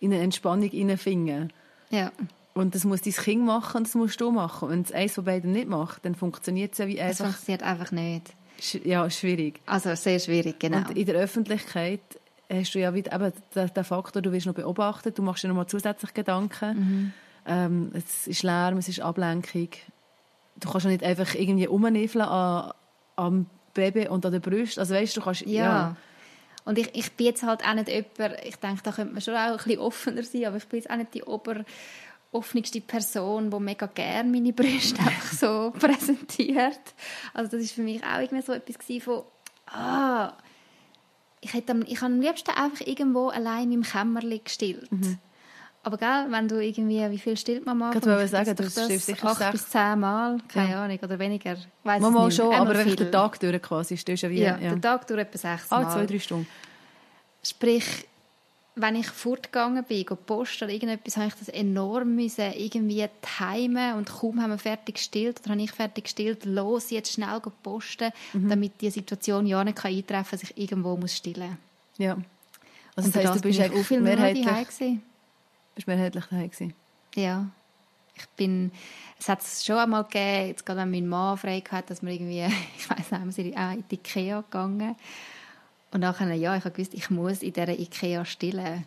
in 0.00 0.12
eine 0.12 0.22
Entspannung 0.22 0.68
hineinfinden. 0.68 1.52
Ja. 1.90 2.12
Und 2.54 2.74
das 2.74 2.84
muss 2.84 3.02
dein 3.02 3.14
Kind 3.14 3.44
machen 3.44 3.78
und 3.78 3.86
das 3.86 3.94
musst 3.94 4.20
du 4.20 4.30
machen. 4.30 4.68
Wenn 4.68 4.82
es 4.82 4.92
eins 4.92 5.14
von 5.14 5.24
beiden 5.24 5.52
nicht 5.52 5.68
macht, 5.68 6.04
dann 6.04 6.14
funktioniert 6.14 6.72
es 6.72 6.78
ja 6.78 6.86
wie 6.88 7.00
einfach... 7.00 7.26
Es 7.26 7.32
funktioniert 7.32 7.62
einfach 7.62 7.90
nicht. 7.92 8.34
Ja, 8.84 9.08
schwierig. 9.10 9.60
Also 9.66 9.94
sehr 9.94 10.18
schwierig, 10.18 10.58
genau. 10.58 10.78
Und 10.78 10.96
in 10.96 11.06
der 11.06 11.16
Öffentlichkeit 11.16 12.00
hast 12.50 12.74
du 12.74 12.78
ja 12.78 12.94
wieder 12.94 13.12
eben 13.12 13.32
den, 13.54 13.74
den 13.74 13.84
Faktor, 13.84 14.22
du 14.22 14.32
wirst 14.32 14.46
noch 14.46 14.54
beobachtet, 14.54 15.18
du 15.18 15.22
machst 15.22 15.44
dir 15.44 15.48
noch 15.48 15.56
mal 15.56 15.66
zusätzlich 15.66 16.14
Gedanken. 16.14 16.78
Mhm. 16.78 17.12
Ähm, 17.46 17.90
es 17.94 18.26
ist 18.26 18.42
Lärm, 18.42 18.78
es 18.78 18.88
ist 18.88 19.00
Ablenkung. 19.00 19.68
Du 20.56 20.70
kannst 20.70 20.84
ja 20.84 20.90
nicht 20.90 21.04
einfach 21.04 21.34
irgendwie 21.34 21.66
rumnefeln 21.66 22.24
an, 22.24 22.72
am 23.16 23.46
Baby 23.74 24.08
und 24.08 24.24
an 24.26 24.32
der 24.32 24.40
Brust. 24.40 24.78
Also 24.78 24.94
weißt 24.94 25.16
du, 25.16 25.20
kannst... 25.20 25.42
Ja. 25.42 25.64
ja. 25.64 25.96
Und 26.64 26.78
ich, 26.78 26.94
ich 26.94 27.12
bin 27.12 27.26
jetzt 27.28 27.42
halt 27.44 27.64
auch 27.64 27.74
nicht 27.74 27.88
jemand, 27.88 28.44
ich 28.44 28.56
denke, 28.56 28.82
da 28.82 28.92
könnte 28.92 29.14
man 29.14 29.22
schon 29.22 29.34
auch 29.34 29.52
ein 29.52 29.56
bisschen 29.56 29.78
offener 29.78 30.22
sein, 30.22 30.44
aber 30.44 30.58
ich 30.58 30.66
bin 30.66 30.80
jetzt 30.80 30.90
auch 30.90 30.96
nicht 30.96 31.14
die 31.14 31.22
ober 31.22 31.64
offenste 32.30 32.80
Person, 32.80 33.50
die 33.50 33.60
mega 33.60 33.86
gerne 33.86 34.30
meine 34.30 34.52
Brüste 34.52 35.00
einfach 35.00 35.32
so 35.32 35.72
präsentiert. 35.78 36.94
Also 37.34 37.50
das 37.52 37.62
ist 37.62 37.72
für 37.72 37.82
mich 37.82 38.02
auch 38.04 38.20
irgendwie 38.20 38.42
so 38.42 38.52
etwas 38.52 39.02
von, 39.02 39.22
ah, 39.66 40.32
ich, 41.40 41.54
hätte 41.54 41.72
am, 41.72 41.82
ich 41.82 42.00
habe 42.00 42.12
am 42.12 42.20
liebsten 42.20 42.50
einfach 42.50 42.86
irgendwo 42.86 43.28
allein 43.28 43.72
im 43.72 43.82
Kämmerchen 43.82 44.44
gestillt. 44.44 44.90
Mhm. 44.92 45.18
Aber 45.84 45.96
gell, 45.96 46.26
wenn 46.28 46.48
du 46.48 46.62
irgendwie, 46.62 47.10
wie 47.10 47.18
viel 47.18 47.36
stillt 47.36 47.64
man 47.64 47.78
mal? 47.78 47.96
Ich 47.96 48.04
wollte 48.04 48.28
sagen, 48.28 48.54
du 48.54 48.68
stillst 48.68 49.06
sicher 49.06 49.28
acht 49.28 49.52
bis 49.52 49.70
zehn 49.70 49.98
Mal, 49.98 50.38
keine 50.48 50.72
ja. 50.72 50.84
Ahnung, 50.84 50.98
oder 51.02 51.18
weniger. 51.18 51.56
Weiss 51.84 52.02
mal, 52.02 52.10
mal 52.10 52.30
schon, 52.30 52.52
aber 52.52 52.76
wenn 52.76 52.94
den 52.94 53.10
Tag 53.10 53.40
durch 53.40 53.62
quasi 53.62 53.96
stillst 53.96 54.24
du 54.24 54.30
wie... 54.30 54.40
Ja, 54.40 54.58
ja, 54.58 54.70
den 54.70 54.82
Tag 54.82 55.06
durch 55.06 55.20
etwa 55.20 55.38
sechs 55.38 55.70
ah, 55.70 55.80
Mal. 55.80 55.86
Ah, 55.86 55.90
zwei, 55.90 56.06
drei 56.06 56.18
Stunden. 56.18 56.48
Sprich, 57.42 58.06
wenn 58.80 58.96
ich 58.96 59.08
fortgegangen 59.08 59.84
bin, 59.84 60.04
posten 60.26 60.64
oder 60.64 60.72
irgendetwas, 60.72 61.16
habe 61.16 61.28
ich 61.28 61.34
das 61.34 61.48
enorm 61.48 62.14
müssen 62.14 62.52
irgendwie 62.52 63.06
timen 63.20 63.94
und 63.94 64.08
kaum 64.08 64.40
haben 64.40 64.50
wir 64.50 64.58
fertig 64.58 64.96
gestillt 64.96 65.40
oder 65.40 65.50
habe 65.50 65.62
ich 65.62 65.72
fertig 65.72 66.04
gestillt, 66.04 66.44
los, 66.44 66.90
jetzt 66.90 67.12
schnell 67.12 67.40
posten, 67.62 68.10
mhm. 68.32 68.48
damit 68.48 68.80
die 68.80 68.90
Situation 68.90 69.46
ja 69.46 69.62
nicht 69.64 69.84
eintreffen 69.84 70.30
kann, 70.30 70.40
dass 70.40 70.42
ich 70.42 70.58
irgendwo 70.58 70.96
muss 70.96 71.16
stillen 71.16 71.58
Ja. 71.96 72.16
Also 72.96 73.10
das 73.10 73.24
heisst, 73.24 73.36
du 73.36 73.48
bist 73.48 73.60
auch 73.60 73.84
viel 73.84 74.00
mehrheitlich, 74.00 74.44
gewesen. 74.44 75.02
bist 75.74 75.86
mehrheitlich 75.86 76.24
daheim 76.24 76.50
gewesen? 76.50 76.74
Ja. 77.14 77.46
Ich 78.16 78.26
bin, 78.30 78.72
es 79.20 79.28
hat 79.28 79.40
es 79.40 79.64
schon 79.64 79.76
einmal 79.76 80.02
gegeben, 80.04 80.48
jetzt 80.48 80.66
gerade 80.66 80.80
wenn 80.80 80.90
mein 80.90 81.06
Mann 81.06 81.38
frei 81.38 81.62
hatte, 81.70 81.88
dass 81.88 82.02
wir 82.02 82.10
irgendwie, 82.10 82.44
ich 82.76 82.90
weiß 82.90 83.12
nicht, 83.12 83.24
wir 83.24 83.32
sind 83.32 83.56
auch 83.56 83.72
in 83.72 83.84
die 83.88 83.94
Ikea 83.94 84.40
gegangen 84.40 84.96
und 85.90 86.00
nachher, 86.00 86.32
ja, 86.34 86.56
ich 86.56 86.64
habe 86.64 86.74
gewusst, 86.74 86.94
ich 86.94 87.10
muss 87.10 87.42
in 87.42 87.52
dieser 87.52 87.78
Ikea 87.78 88.24
stillen. 88.24 88.84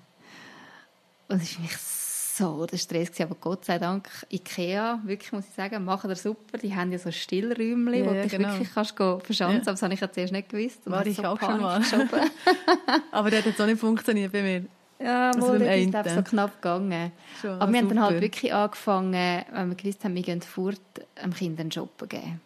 Und 1.27 1.41
es 1.41 1.55
war 1.55 1.55
für 1.55 1.61
mich 1.61 1.77
so 1.77 2.65
der 2.65 2.77
Stress 2.77 3.09
gewesen. 3.09 3.23
aber 3.23 3.35
Gott 3.35 3.65
sei 3.65 3.79
Dank 3.79 4.09
Ikea, 4.29 4.99
wirklich 5.03 5.31
muss 5.31 5.45
ich 5.47 5.53
sagen, 5.53 5.83
machen 5.83 6.09
das 6.09 6.23
super. 6.23 6.57
Die 6.57 6.75
haben 6.75 6.91
ja 6.91 6.99
so 6.99 7.11
Stillräume, 7.11 7.97
ja, 7.97 8.05
wo 8.05 8.13
du 8.13 8.21
dich 8.21 8.31
genau. 8.31 8.49
wirklich 8.49 8.73
kannst 8.73 8.95
verschanzen. 8.95 9.37
Ja. 9.37 9.47
Aber 9.47 9.71
das 9.71 9.81
habe 9.81 9.93
ich 9.93 9.99
ja 9.99 10.11
zuerst 10.11 10.33
nicht 10.33 10.49
gewusst. 10.49 10.79
Und 10.85 10.91
War 10.91 11.05
ich 11.05 11.15
so 11.15 11.23
auch 11.23 11.39
schon 11.39 11.59
mal. 11.59 11.81
aber 13.11 13.29
das 13.29 13.39
hat 13.39 13.45
jetzt 13.47 13.61
auch 13.61 13.65
nicht 13.65 13.79
funktioniert 13.79 14.31
bei 14.31 14.41
mir. 14.41 14.65
Ja, 14.99 15.31
also 15.31 15.57
das 15.57 15.77
ist 15.77 15.89
glaube 15.89 16.09
so 16.09 16.21
knapp 16.21 16.61
gegangen. 16.61 17.11
Schon, 17.41 17.59
aber 17.59 17.73
wir 17.73 17.81
super. 17.81 17.89
haben 17.89 17.95
dann 17.95 18.03
halt 18.03 18.21
wirklich 18.21 18.53
angefangen, 18.53 19.43
wenn 19.51 19.69
wir 19.69 19.75
gewusst 19.75 20.03
haben, 20.03 20.13
wir 20.13 20.21
gehen 20.21 20.41
fort, 20.41 20.79
dem 21.23 21.33
Kind 21.33 21.59
einen 21.59 21.71
Shoppen 21.71 22.07
geben 22.07 22.41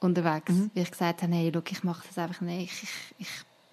unterwegs, 0.00 0.52
mhm. 0.52 0.70
weil 0.74 0.82
ich 0.82 0.90
gesagt 0.90 1.22
habe, 1.22 1.34
hey, 1.34 1.50
look, 1.50 1.70
ich 1.70 1.84
mache 1.84 2.06
das 2.06 2.18
einfach 2.18 2.40
nicht, 2.40 2.72
ich, 2.72 2.88
ich, 3.18 3.28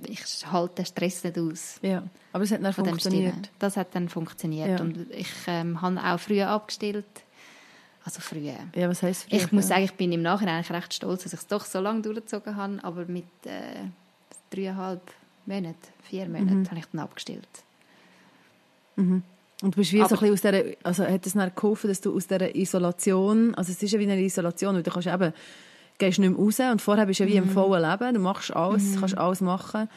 ich, 0.10 0.22
ich 0.22 0.52
halte 0.52 0.76
den 0.76 0.86
Stress 0.86 1.24
nicht 1.24 1.40
aus. 1.40 1.80
Ja, 1.82 2.04
aber 2.34 2.44
es 2.44 2.52
hat 2.52 2.64
dann 2.64 2.74
funktioniert. 2.74 3.50
Das 3.60 3.78
hat 3.78 3.96
dann 3.96 4.10
funktioniert 4.10 4.80
ja. 4.80 4.82
und 4.82 5.12
ich 5.12 5.30
ähm, 5.48 5.82
habe 5.82 6.00
auch 6.04 6.20
früher 6.20 6.50
abgestellt. 6.50 7.06
Also 8.04 8.22
früher. 8.22 8.56
Ja, 8.74 8.88
was 8.88 9.04
heisst 9.04 9.24
früher? 9.30 9.40
Ich 9.40 9.52
muss 9.52 9.68
sagen, 9.68 9.84
ich 9.84 9.94
bin 9.94 10.12
im 10.14 10.22
Nachhinein 10.22 10.64
recht 10.64 10.94
stolz, 10.94 11.24
dass 11.24 11.34
ich 11.34 11.40
es 11.40 11.48
doch 11.48 11.66
so 11.66 11.82
lange 11.82 12.02
durchgezogen 12.02 12.56
habe, 12.56 12.80
aber 12.84 13.06
mit 13.06 13.26
äh, 13.44 13.90
dreieinhalb 14.50 15.02
Monaten, 15.46 15.76
vier 16.04 16.28
Monaten, 16.28 16.62
mhm. 16.62 16.70
habe 16.70 16.80
ich 16.80 16.86
dann 16.86 17.02
abgestellt. 17.02 17.48
Mhm. 18.96 19.24
Und 19.62 19.76
du 19.76 19.80
bist 19.80 19.92
wie 19.92 20.02
aber, 20.02 20.10
so 20.10 20.16
ein 20.16 20.32
bisschen 20.32 20.52
aus 20.54 20.64
dieser, 20.64 20.78
also 20.84 21.04
hat 21.06 21.26
es 21.26 21.34
dann 21.34 21.52
geholfen, 21.54 21.88
dass 21.88 22.00
du 22.00 22.16
aus 22.16 22.28
dieser 22.28 22.56
Isolation, 22.56 23.56
also 23.56 23.72
es 23.72 23.82
ist 23.82 23.92
ja 23.92 24.00
wie 24.00 24.10
eine 24.10 24.22
Isolation, 24.22 24.76
weil 24.76 24.84
du 24.84 24.92
kannst 24.92 25.08
eben 25.08 25.34
gehst 25.98 26.20
nicht 26.20 26.30
mehr 26.30 26.40
raus 26.40 26.60
und 26.60 26.82
vorher 26.82 27.06
bist 27.06 27.20
du 27.20 27.24
ja 27.24 27.30
wie 27.30 27.38
im 27.38 27.46
mhm. 27.46 27.52
vollen 27.52 27.90
Leben, 27.90 28.14
du 28.14 28.20
machst 28.20 28.56
alles, 28.56 28.84
mhm. 28.84 29.00
kannst 29.00 29.18
alles 29.18 29.42
machen. 29.42 29.90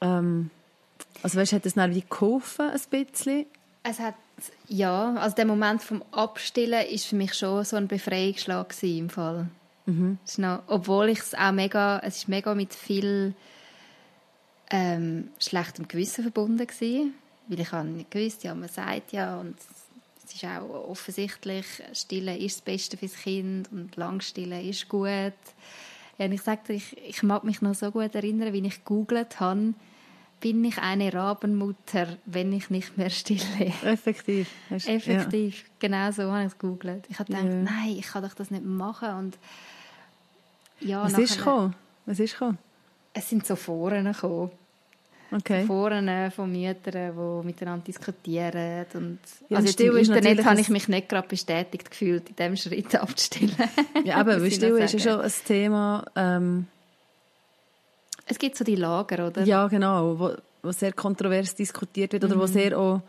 Ähm, 0.00 0.50
also 1.22 1.38
weißt, 1.38 1.52
hat 1.52 1.64
das 1.64 1.74
dann 1.74 1.94
wie 1.94 2.04
geholfen, 2.08 2.70
ein 2.70 2.80
bisschen? 2.90 3.46
Es 3.82 3.98
hat, 3.98 4.14
ja, 4.68 5.14
also 5.14 5.36
der 5.36 5.46
Moment 5.46 5.82
vom 5.82 6.02
Abstillen 6.12 6.86
ist 6.86 7.06
für 7.06 7.16
mich 7.16 7.34
schon 7.34 7.64
so 7.64 7.76
ein 7.76 7.88
Befreiungsschlag 7.88 8.74
im 8.82 9.10
Fall. 9.10 9.48
Mhm. 9.86 10.18
Noch, 10.38 10.62
obwohl 10.66 11.10
ich 11.10 11.18
es 11.18 11.34
auch 11.34 11.52
mega, 11.52 12.00
es 12.00 12.18
ist 12.18 12.28
mega 12.28 12.54
mit 12.54 12.74
viel 12.74 13.34
ähm, 14.70 15.28
schlechtem 15.38 15.88
Gewissen 15.88 16.22
verbunden 16.22 16.66
war, 16.66 17.06
weil 17.48 17.60
ich 17.60 17.72
habe 17.72 17.88
nicht 17.88 18.10
gewusst, 18.10 18.44
ja, 18.44 18.54
man 18.54 18.68
sagt 18.68 19.12
ja 19.12 19.38
und 19.38 19.56
es 20.26 20.34
ist 20.34 20.44
auch 20.44 20.88
offensichtlich, 20.88 21.66
Stillen 21.92 22.38
ist 22.38 22.56
das 22.56 22.62
Beste 22.62 22.96
fürs 22.96 23.14
Kind 23.14 23.70
und 23.72 23.96
Langstillen 23.96 24.66
ist 24.68 24.88
gut. 24.88 25.32
Ja, 26.18 26.26
ich 26.26 26.42
sagte, 26.42 26.72
ich, 26.72 26.96
ich 26.98 27.22
mag 27.22 27.44
mich 27.44 27.60
noch 27.60 27.74
so 27.74 27.90
gut 27.90 28.14
erinnern, 28.14 28.52
wie 28.52 28.66
ich 28.66 28.84
gegoogelt 28.84 29.40
habe, 29.40 29.74
bin 30.40 30.64
ich 30.64 30.78
eine 30.78 31.12
Rabenmutter, 31.12 32.18
wenn 32.26 32.52
ich 32.52 32.70
nicht 32.70 32.96
mehr 32.96 33.10
stille? 33.10 33.40
Effektiv. 33.82 34.48
Hast, 34.70 34.88
Effektiv, 34.88 35.62
ja. 35.62 35.64
genau 35.78 36.10
so 36.10 36.30
habe 36.30 36.42
ich 36.42 36.48
es 36.48 36.58
gegoogelt. 36.58 37.06
Ich 37.08 37.18
habe 37.18 37.32
gedacht, 37.32 37.46
ja. 37.46 37.62
nein, 37.62 37.96
ich 37.98 38.06
kann 38.06 38.22
doch 38.22 38.34
das 38.34 38.50
nicht 38.50 38.64
machen. 38.64 39.08
Und 39.10 39.38
ja, 40.80 41.02
Was 41.02 41.12
nachher, 41.12 41.24
ist 41.24 41.38
gekommen? 41.38 41.74
Was 42.06 42.20
ist 42.20 42.32
gekommen? 42.32 42.58
Es 43.12 43.28
sind 43.28 43.46
so 43.46 43.56
Foren 43.56 44.04
gekommen 44.04 44.50
okay. 45.34 45.64
Foren 45.66 46.30
von 46.30 46.50
Müttern, 46.50 47.14
die 47.14 47.46
miteinander 47.46 47.84
diskutieren. 47.84 48.86
Und 48.94 49.18
ja, 49.48 49.58
also 49.58 49.84
im 49.84 49.96
Internet 49.96 50.44
habe 50.44 50.60
ich 50.60 50.68
mich 50.68 50.88
nicht 50.88 51.08
gerade 51.08 51.28
bestätigt 51.28 51.90
gefühlt, 51.90 52.28
in 52.28 52.36
diesem 52.36 52.56
Schritt 52.56 52.94
abzustellen. 53.00 53.54
Ja, 54.04 54.16
aber 54.16 54.40
weil 54.40 54.50
Still 54.50 54.76
ist 54.78 54.92
ja 54.92 54.98
schon 54.98 55.20
ein 55.20 55.32
Thema... 55.46 56.04
Ähm, 56.16 56.66
es 58.26 58.38
gibt 58.38 58.56
so 58.56 58.64
die 58.64 58.76
Lager, 58.76 59.26
oder? 59.26 59.44
Ja, 59.44 59.66
genau, 59.68 60.18
wo, 60.18 60.32
wo 60.62 60.72
sehr 60.72 60.92
kontrovers 60.92 61.54
diskutiert 61.54 62.12
wird 62.12 62.24
oder 62.24 62.36
mhm. 62.36 62.40
wo 62.40 62.46
sehr 62.46 62.78
auch... 62.78 63.02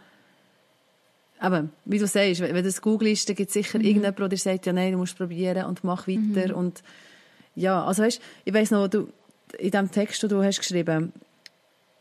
Aber 1.40 1.68
wie 1.86 2.00
du 2.00 2.08
sagst, 2.08 2.42
wenn 2.42 2.56
du 2.56 2.64
das 2.64 2.82
googelst, 2.82 3.30
dann 3.30 3.36
gibt 3.36 3.50
es 3.50 3.54
sicher 3.54 3.78
mhm. 3.78 3.86
irgendjemand, 3.86 4.32
der 4.32 4.38
sagt, 4.38 4.66
ja 4.66 4.74
nein, 4.74 4.94
du 4.94 4.98
musst 4.98 5.18
probieren 5.18 5.66
und 5.66 5.84
mach 5.84 6.08
weiter. 6.08 6.50
Mhm. 6.50 6.56
Und 6.56 6.84
ja, 7.56 7.86
also 7.86 8.04
weißt, 8.04 8.22
ich 8.44 8.54
weiss 8.54 8.72
noch, 8.72 8.88
du, 8.88 9.10
in 9.58 9.72
dem 9.72 9.92
Text, 9.92 10.22
den 10.24 10.30
du 10.30 10.44
hast 10.44 10.60
geschrieben 10.60 11.14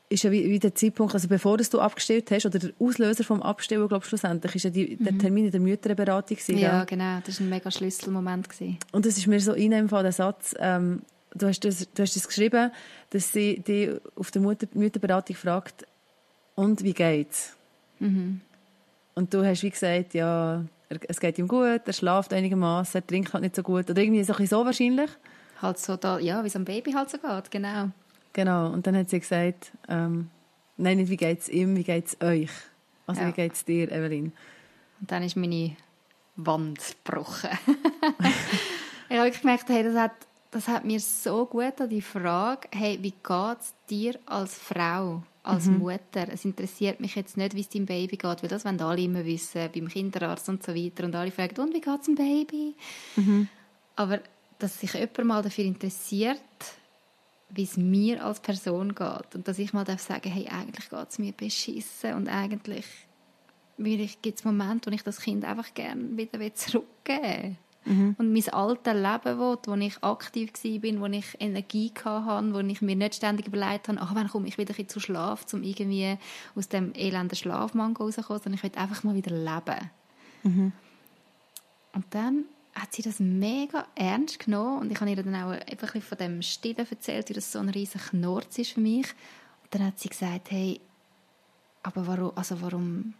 ist 0.08 0.22
ja 0.22 0.30
wie, 0.30 0.48
wie 0.48 0.58
der 0.58 0.74
Zeitpunkt, 0.74 1.14
also 1.14 1.28
bevor 1.28 1.56
du 1.56 1.80
abgestellt 1.80 2.30
hast, 2.30 2.46
oder 2.46 2.58
der 2.58 2.70
Auslöser 2.78 3.24
vom 3.24 3.42
Abstellen, 3.42 3.88
glaube 3.88 4.04
ich, 4.04 4.08
schlussendlich, 4.08 4.54
ist 4.54 4.64
ja 4.64 4.70
die, 4.70 4.96
mhm. 4.98 5.04
der 5.04 5.18
Termin 5.18 5.46
in 5.46 5.50
der 5.50 5.60
Mütterberatung 5.60 6.36
gewesen, 6.36 6.58
Ja, 6.58 6.78
ja, 6.78 6.84
genau, 6.84 7.20
das 7.24 7.40
war 7.40 7.46
ein 7.46 7.50
mega 7.50 7.70
Schlüsselmoment. 7.70 8.48
Gewesen. 8.48 8.78
Und 8.92 9.06
es 9.06 9.16
ist 9.16 9.26
mir 9.26 9.40
so 9.40 9.52
in 9.52 9.88
Fall 9.88 10.02
der 10.02 10.12
Satz, 10.12 10.54
ähm, 10.58 11.02
du, 11.34 11.46
hast 11.46 11.60
das, 11.60 11.88
du 11.92 12.02
hast 12.02 12.16
das 12.16 12.26
geschrieben, 12.26 12.70
dass 13.10 13.32
sie 13.32 13.60
die 13.66 13.96
auf 14.14 14.30
der 14.30 14.42
Mutter, 14.42 14.66
Mütterberatung 14.74 15.36
fragt, 15.36 15.86
und 16.54 16.84
wie 16.84 16.92
geht's? 16.92 17.56
Mhm. 17.98 18.40
Und 19.14 19.34
du 19.34 19.44
hast 19.44 19.62
wie 19.62 19.70
gesagt, 19.70 20.14
ja, 20.14 20.64
es 21.08 21.18
geht 21.18 21.38
ihm 21.38 21.48
gut, 21.48 21.80
er 21.84 21.92
schläft 21.92 22.32
einigermaßen, 22.32 23.00
er 23.00 23.06
trinkt 23.06 23.32
halt 23.32 23.42
nicht 23.42 23.56
so 23.56 23.62
gut, 23.62 23.90
oder 23.90 24.00
irgendwie 24.00 24.22
so, 24.22 24.34
so 24.34 24.64
wahrscheinlich. 24.64 25.10
Halt 25.60 25.78
so 25.78 25.96
da, 25.96 26.18
ja, 26.18 26.42
wie 26.42 26.48
es 26.48 26.56
am 26.56 26.64
Baby 26.64 26.92
halt 26.92 27.10
so 27.10 27.18
geht, 27.18 27.50
genau. 27.50 27.90
Genau, 28.34 28.66
und 28.70 28.86
dann 28.86 28.96
hat 28.96 29.08
sie 29.08 29.20
gesagt, 29.20 29.72
ähm, 29.88 30.28
nein, 30.76 30.98
nicht 30.98 31.08
wie 31.08 31.16
geht 31.16 31.40
es 31.40 31.48
ihm, 31.48 31.76
wie 31.76 31.84
geht 31.84 32.06
es 32.08 32.20
euch? 32.20 32.50
Also 33.06 33.22
ja. 33.22 33.28
wie 33.28 33.32
geht 33.32 33.52
es 33.52 33.64
dir, 33.64 33.90
Evelyn? 33.90 34.32
Und 35.00 35.10
dann 35.10 35.22
ist 35.22 35.36
meine 35.36 35.76
Wand 36.36 36.96
gebrochen. 37.04 37.50
ich 39.08 39.16
habe 39.16 39.30
gemerkt, 39.30 39.68
hey, 39.68 39.84
das 39.84 39.94
hat, 39.94 40.12
das 40.50 40.66
hat 40.66 40.84
mir 40.84 40.98
so 40.98 41.46
gut 41.46 41.80
an 41.80 41.88
die 41.88 42.02
Frage, 42.02 42.68
hey, 42.72 42.98
wie 43.00 43.12
geht 43.12 43.60
es 43.60 43.72
dir 43.88 44.18
als 44.26 44.54
Frau, 44.58 45.22
als 45.44 45.66
mhm. 45.66 45.78
Mutter? 45.78 46.26
Es 46.32 46.44
interessiert 46.44 46.98
mich 46.98 47.14
jetzt 47.14 47.36
nicht, 47.36 47.54
wie 47.54 47.60
es 47.60 47.68
deinem 47.68 47.86
Baby 47.86 48.16
geht, 48.16 48.42
weil 48.42 48.50
das 48.50 48.64
wollen 48.64 48.80
alle 48.80 49.02
immer 49.02 49.24
wissen, 49.24 49.70
beim 49.72 49.86
Kinderarzt 49.86 50.48
und 50.48 50.64
so 50.64 50.74
weiter. 50.74 51.04
Und 51.04 51.14
alle 51.14 51.30
fragen, 51.30 51.60
und 51.60 51.72
wie 51.72 51.80
geht 51.80 52.00
es 52.00 52.06
dem 52.06 52.16
Baby? 52.16 52.74
Mhm. 53.14 53.48
Aber 53.94 54.18
dass 54.58 54.80
sich 54.80 54.92
jemand 54.94 55.24
mal 55.24 55.42
dafür 55.42 55.64
interessiert, 55.64 56.40
wie 57.54 57.62
es 57.62 57.76
mir 57.76 58.24
als 58.24 58.40
Person 58.40 58.94
geht. 58.94 59.34
Und 59.34 59.46
dass 59.46 59.58
ich 59.58 59.72
mal 59.72 59.84
darf 59.84 60.00
sagen, 60.00 60.30
hey, 60.30 60.48
eigentlich 60.48 60.90
geht 60.90 61.10
es 61.10 61.18
mir 61.18 61.32
beschissen 61.32 62.14
und 62.14 62.28
eigentlich 62.28 62.86
gibt 63.76 64.38
es 64.38 64.44
Momente, 64.44 64.90
wo 64.90 64.94
ich 64.94 65.02
das 65.02 65.20
Kind 65.20 65.44
einfach 65.44 65.72
gerne 65.74 66.16
wieder 66.16 66.54
zurückgeben 66.54 67.56
mhm. 67.84 68.14
Und 68.18 68.32
mein 68.32 68.48
altes 68.50 68.94
Leben 68.94 69.38
will, 69.38 69.58
wo 69.66 69.74
ich 69.74 70.02
aktiv 70.02 70.50
war, 70.52 71.00
wo 71.00 71.06
ich 71.06 71.26
Energie 71.40 71.92
hatte, 72.04 72.54
wo 72.54 72.60
ich 72.60 72.82
mir 72.82 72.96
nicht 72.96 73.16
ständig 73.16 73.46
überlegt 73.46 73.88
habe, 73.88 73.98
ach, 74.00 74.14
wann 74.14 74.28
komme 74.28 74.48
ich 74.48 74.58
wieder 74.58 74.74
zu 74.88 75.00
Schlaf, 75.00 75.46
um 75.52 75.62
irgendwie 75.62 76.18
aus 76.54 76.68
dem 76.68 76.92
elenden 76.94 77.36
Schlafmangel 77.36 77.96
rauszukommen, 77.96 78.42
sondern 78.42 78.54
ich 78.54 78.62
will 78.62 78.80
einfach 78.80 79.02
mal 79.04 79.14
wieder 79.14 79.34
leben. 79.34 79.90
Mhm. 80.44 80.72
Und 81.92 82.04
dann 82.10 82.44
hat 82.74 82.92
sie 82.92 83.02
das 83.02 83.20
mega 83.20 83.86
ernst 83.94 84.40
genommen 84.40 84.80
und 84.80 84.90
ich 84.90 85.00
habe 85.00 85.10
ihr 85.10 85.22
dann 85.22 85.34
auch 85.34 85.50
einfach 85.50 85.96
von 86.02 86.18
dem 86.18 86.42
Stillen 86.42 86.86
erzählt, 86.90 87.28
wie 87.28 87.34
das 87.34 87.52
so 87.52 87.58
ein 87.58 87.68
riesiger 87.68 88.04
Knorz 88.04 88.58
ist 88.58 88.72
für 88.72 88.80
mich. 88.80 89.06
Und 89.62 89.74
dann 89.74 89.86
hat 89.86 90.00
sie 90.00 90.08
gesagt, 90.08 90.50
hey, 90.50 90.80
aber 91.82 92.06
warum, 92.06 92.32
also 92.34 92.60
warum, 92.60 93.14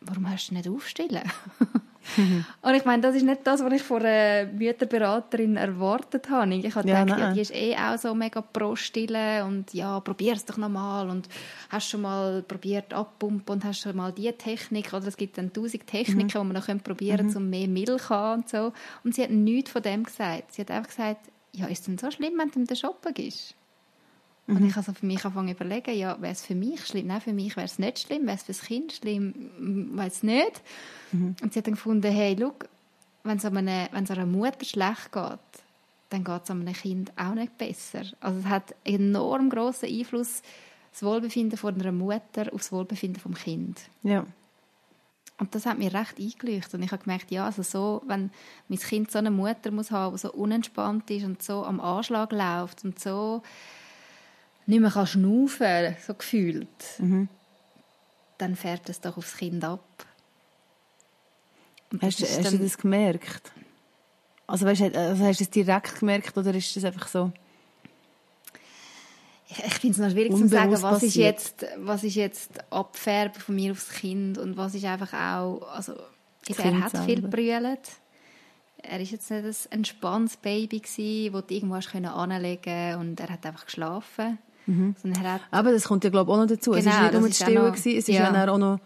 warum 0.00 0.28
hast 0.28 0.50
du 0.50 0.54
nicht 0.54 0.68
aufstillen? 0.68 1.30
Und 2.62 2.74
ich 2.74 2.84
meine, 2.84 3.02
das 3.02 3.14
ist 3.14 3.24
nicht 3.24 3.40
das, 3.44 3.62
was 3.62 3.72
ich 3.72 3.82
von 3.82 4.04
einer 4.04 4.50
Mütterberaterin 4.50 5.56
erwartet 5.56 6.28
habe. 6.30 6.54
Ich 6.54 6.74
habe 6.74 6.88
ja, 6.88 7.04
gedacht, 7.04 7.20
ja, 7.20 7.32
die 7.32 7.40
ist 7.40 7.54
eh 7.54 7.76
auch 7.76 7.98
so 7.98 8.14
mega 8.14 8.40
pro 8.40 8.76
Stille 8.76 9.44
und 9.44 9.72
ja, 9.74 10.00
probier 10.00 10.34
es 10.34 10.44
doch 10.44 10.56
nochmal 10.56 11.08
und 11.10 11.28
hast 11.70 11.88
schon 11.88 12.02
mal 12.02 12.42
probiert 12.42 12.94
abpumpen 12.94 13.54
und 13.54 13.64
hast 13.64 13.80
schon 13.80 13.96
mal 13.96 14.12
diese 14.12 14.36
Technik 14.36 14.92
oder 14.92 15.06
es 15.06 15.16
gibt 15.16 15.38
dann 15.38 15.52
tausend 15.52 15.86
Techniken, 15.86 16.24
mhm. 16.24 16.28
die 16.28 16.38
man 16.38 16.52
noch 16.52 16.84
probieren 16.84 17.28
mhm. 17.28 17.36
um 17.36 17.50
mehr 17.50 17.68
Milch 17.68 17.86
zu 17.86 18.08
haben 18.10 18.42
und 18.42 18.48
so. 18.48 18.72
Und 19.04 19.14
sie 19.14 19.22
hat 19.22 19.30
nichts 19.30 19.70
von 19.70 19.82
dem 19.82 20.04
gesagt. 20.04 20.52
Sie 20.52 20.62
hat 20.62 20.70
einfach 20.70 20.90
gesagt, 20.90 21.20
ja, 21.52 21.66
ist 21.66 21.80
es 21.80 21.86
denn 21.86 21.98
so 21.98 22.10
schlimm, 22.10 22.34
wenn 22.38 22.50
du 22.50 22.60
in 22.60 22.66
der 22.66 22.74
Shoppen 22.74 23.14
gehst? 23.14 23.54
Mhm. 24.46 24.56
Und 24.56 24.64
ich 24.64 24.70
habe 24.72 24.86
also 24.86 24.92
für 24.92 25.06
mich 25.06 25.24
angefangen 25.24 25.48
zu 25.48 25.54
überlegen, 25.54 25.94
ja, 25.94 26.20
wäre 26.20 26.32
es 26.32 26.44
für 26.44 26.54
mich 26.54 26.86
schlimm? 26.86 27.08
Nein, 27.08 27.20
für 27.20 27.32
mich 27.32 27.56
wäre 27.56 27.66
es 27.66 27.78
nicht 27.78 28.00
schlimm. 28.00 28.26
Wäre 28.26 28.36
es 28.36 28.42
für 28.42 28.52
das 28.52 28.62
Kind 28.62 28.92
schlimm? 28.92 29.50
Weiß 29.94 30.22
nicht. 30.22 30.62
Mhm. 31.12 31.36
Und 31.42 31.52
sie 31.52 31.58
hat 31.58 31.66
dann 31.66 31.74
gefunden, 31.74 32.12
hey, 32.12 32.36
schau, 32.38 32.52
wenn 33.24 33.38
es 33.38 33.44
einer, 33.44 33.88
einer 33.92 34.26
Mutter 34.26 34.64
schlecht 34.64 35.12
geht, 35.12 35.38
dann 36.10 36.24
geht 36.24 36.42
es 36.44 36.50
einem 36.50 36.72
Kind 36.72 37.12
auch 37.16 37.34
nicht 37.34 37.58
besser. 37.58 38.02
Also 38.20 38.38
es 38.40 38.46
hat 38.46 38.74
enorm 38.84 39.50
großen 39.50 39.88
Einfluss, 39.88 40.42
das 40.92 41.02
Wohlbefinden 41.02 41.58
von 41.58 41.74
einer 41.74 41.92
Mutter 41.92 42.52
auf 42.52 42.60
das 42.60 42.72
Wohlbefinden 42.72 43.20
vom 43.20 43.34
Kind. 43.34 43.80
Ja. 44.02 44.24
Und 45.38 45.54
das 45.54 45.66
hat 45.66 45.78
mir 45.78 45.92
recht 45.92 46.18
eingeleuchtet. 46.18 46.74
Und 46.74 46.82
ich 46.82 46.92
habe 46.92 47.02
gemerkt, 47.02 47.30
ja, 47.30 47.44
also 47.44 47.62
so, 47.62 48.02
wenn 48.06 48.30
mein 48.68 48.78
Kind 48.78 49.10
so 49.10 49.18
eine 49.18 49.30
Mutter 49.30 49.70
muss 49.70 49.90
haben, 49.90 50.14
die 50.14 50.20
so 50.20 50.32
unentspannt 50.32 51.10
ist 51.10 51.24
und 51.24 51.42
so 51.42 51.64
am 51.64 51.80
Anschlag 51.80 52.32
läuft 52.32 52.84
und 52.84 52.98
so 52.98 53.42
nicht 54.66 54.80
mehr 54.80 54.90
kann 54.90 55.06
schnaufen 55.06 55.96
so 56.04 56.14
gefühlt, 56.14 56.68
mhm. 56.98 57.28
dann 58.38 58.56
fährt 58.56 58.88
es 58.88 59.00
doch 59.00 59.16
aufs 59.16 59.36
Kind 59.36 59.64
ab. 59.64 59.84
Hast, 62.02 62.20
hast 62.20 62.52
du 62.52 62.58
das 62.58 62.76
gemerkt? 62.76 63.52
Also, 64.46 64.66
weißt, 64.66 64.94
also 64.94 65.24
hast 65.24 65.40
du 65.40 65.44
es 65.44 65.50
direkt 65.50 65.98
gemerkt 65.98 66.36
oder 66.36 66.54
ist 66.54 66.74
das 66.76 66.84
einfach 66.84 67.08
so? 67.08 67.32
Ich, 69.48 69.58
ich 69.64 69.74
finde 69.74 69.94
es 69.94 69.98
noch 69.98 70.10
schwierig 70.10 70.32
zu 70.32 70.48
sagen, 70.48 70.82
was 70.82 71.02
ist, 71.02 71.14
jetzt, 71.14 71.66
was 71.78 72.02
ist 72.02 72.16
jetzt 72.16 72.50
Abfärben 72.72 73.40
von 73.40 73.54
mir 73.54 73.72
aufs 73.72 73.90
Kind 73.90 74.38
und 74.38 74.56
was 74.56 74.74
ist 74.74 74.84
einfach 74.84 75.12
auch, 75.12 75.62
also 75.68 75.94
er 76.48 76.80
hat 76.80 76.98
viel 77.04 77.22
gebrüllt. 77.22 78.00
Er 78.78 79.00
ist 79.00 79.10
jetzt 79.10 79.30
nicht 79.30 79.44
ein 79.44 79.78
entspanntes 79.78 80.36
Baby 80.36 80.80
gewesen, 80.80 81.32
wo 81.32 81.40
du 81.40 81.54
irgendwo 81.54 81.76
hast 81.76 81.94
anlegen 81.94 82.96
und 82.96 83.18
er 83.18 83.30
hat 83.30 83.46
einfach 83.46 83.66
geschlafen. 83.66 84.38
Mhm. 84.66 84.94
Hat, 85.22 85.40
Aber 85.50 85.72
das 85.72 85.84
kommt 85.84 86.04
ja 86.04 86.10
glaube 86.10 86.30
ich 86.30 86.36
auch 86.36 86.40
noch 86.40 86.48
dazu. 86.48 86.72
Genau, 86.72 86.80
es 86.80 86.86
war 86.86 87.02
nicht 87.02 87.12
nur 87.14 87.28
das 87.28 87.36
Stillen, 87.36 87.74
es 87.74 87.86
ist 87.86 88.08
ja. 88.08 88.48
auch 88.48 88.58
noch 88.58 88.80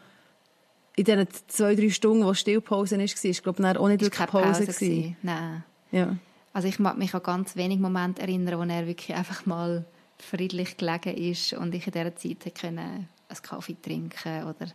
in 0.97 1.05
diesen 1.05 1.27
zwei, 1.49 1.75
drei 1.75 1.91
Stunden, 1.91 2.25
wo 2.25 2.35
Stillpause 2.35 2.99
war, 2.99 3.05
war 3.05 3.25
ich 3.25 3.43
glaube 3.43 3.81
auch 3.81 3.89
nicht 3.89 4.01
wirklich 4.03 4.27
Pause. 4.27 4.67
Pause 4.67 5.17
Nein. 5.23 5.65
Ja. 5.93 6.17
Also 6.53 6.69
ich 6.69 6.79
mag 6.79 6.99
mich 6.99 7.15
an 7.15 7.23
ganz 7.23 7.57
wenige 7.57 7.81
Momente 7.81 8.23
erinnern, 8.23 8.59
wo 8.59 8.73
er 8.73 8.87
wirklich 8.87 9.17
einfach 9.17 9.47
mal 9.47 9.85
friedlich 10.19 10.77
gelegen 10.77 11.17
ist 11.17 11.53
und 11.55 11.75
ich 11.75 11.87
in 11.87 11.93
dieser 11.93 12.17
Zeit 12.17 12.55
können 12.55 12.79
einen 12.79 13.43
Kaffee 13.43 13.77
trinken 13.81 14.45
oder 14.45 14.67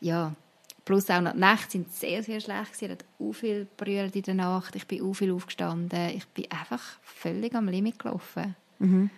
ja, 0.00 0.34
plus 0.84 1.10
auch 1.10 1.20
noch 1.20 1.32
die 1.32 1.40
Nächte 1.40 1.72
sind 1.72 1.92
sehr, 1.92 2.22
sehr 2.22 2.40
schlecht 2.40 2.72
gewesen. 2.72 2.84
Er 2.84 2.90
hat 2.92 3.04
auch 3.18 3.32
viel 3.32 3.66
berührt 3.76 4.16
in 4.16 4.22
der 4.22 4.34
Nacht, 4.34 4.74
ich 4.76 4.86
bin 4.86 5.02
auch 5.02 5.12
viel 5.12 5.32
aufgestanden, 5.32 6.10
ich 6.10 6.26
bin 6.28 6.50
einfach 6.50 6.82
völlig 7.02 7.54
am 7.54 7.68
Limit 7.68 7.98
gelaufen. 7.98 8.56
Mhm. 8.78 9.10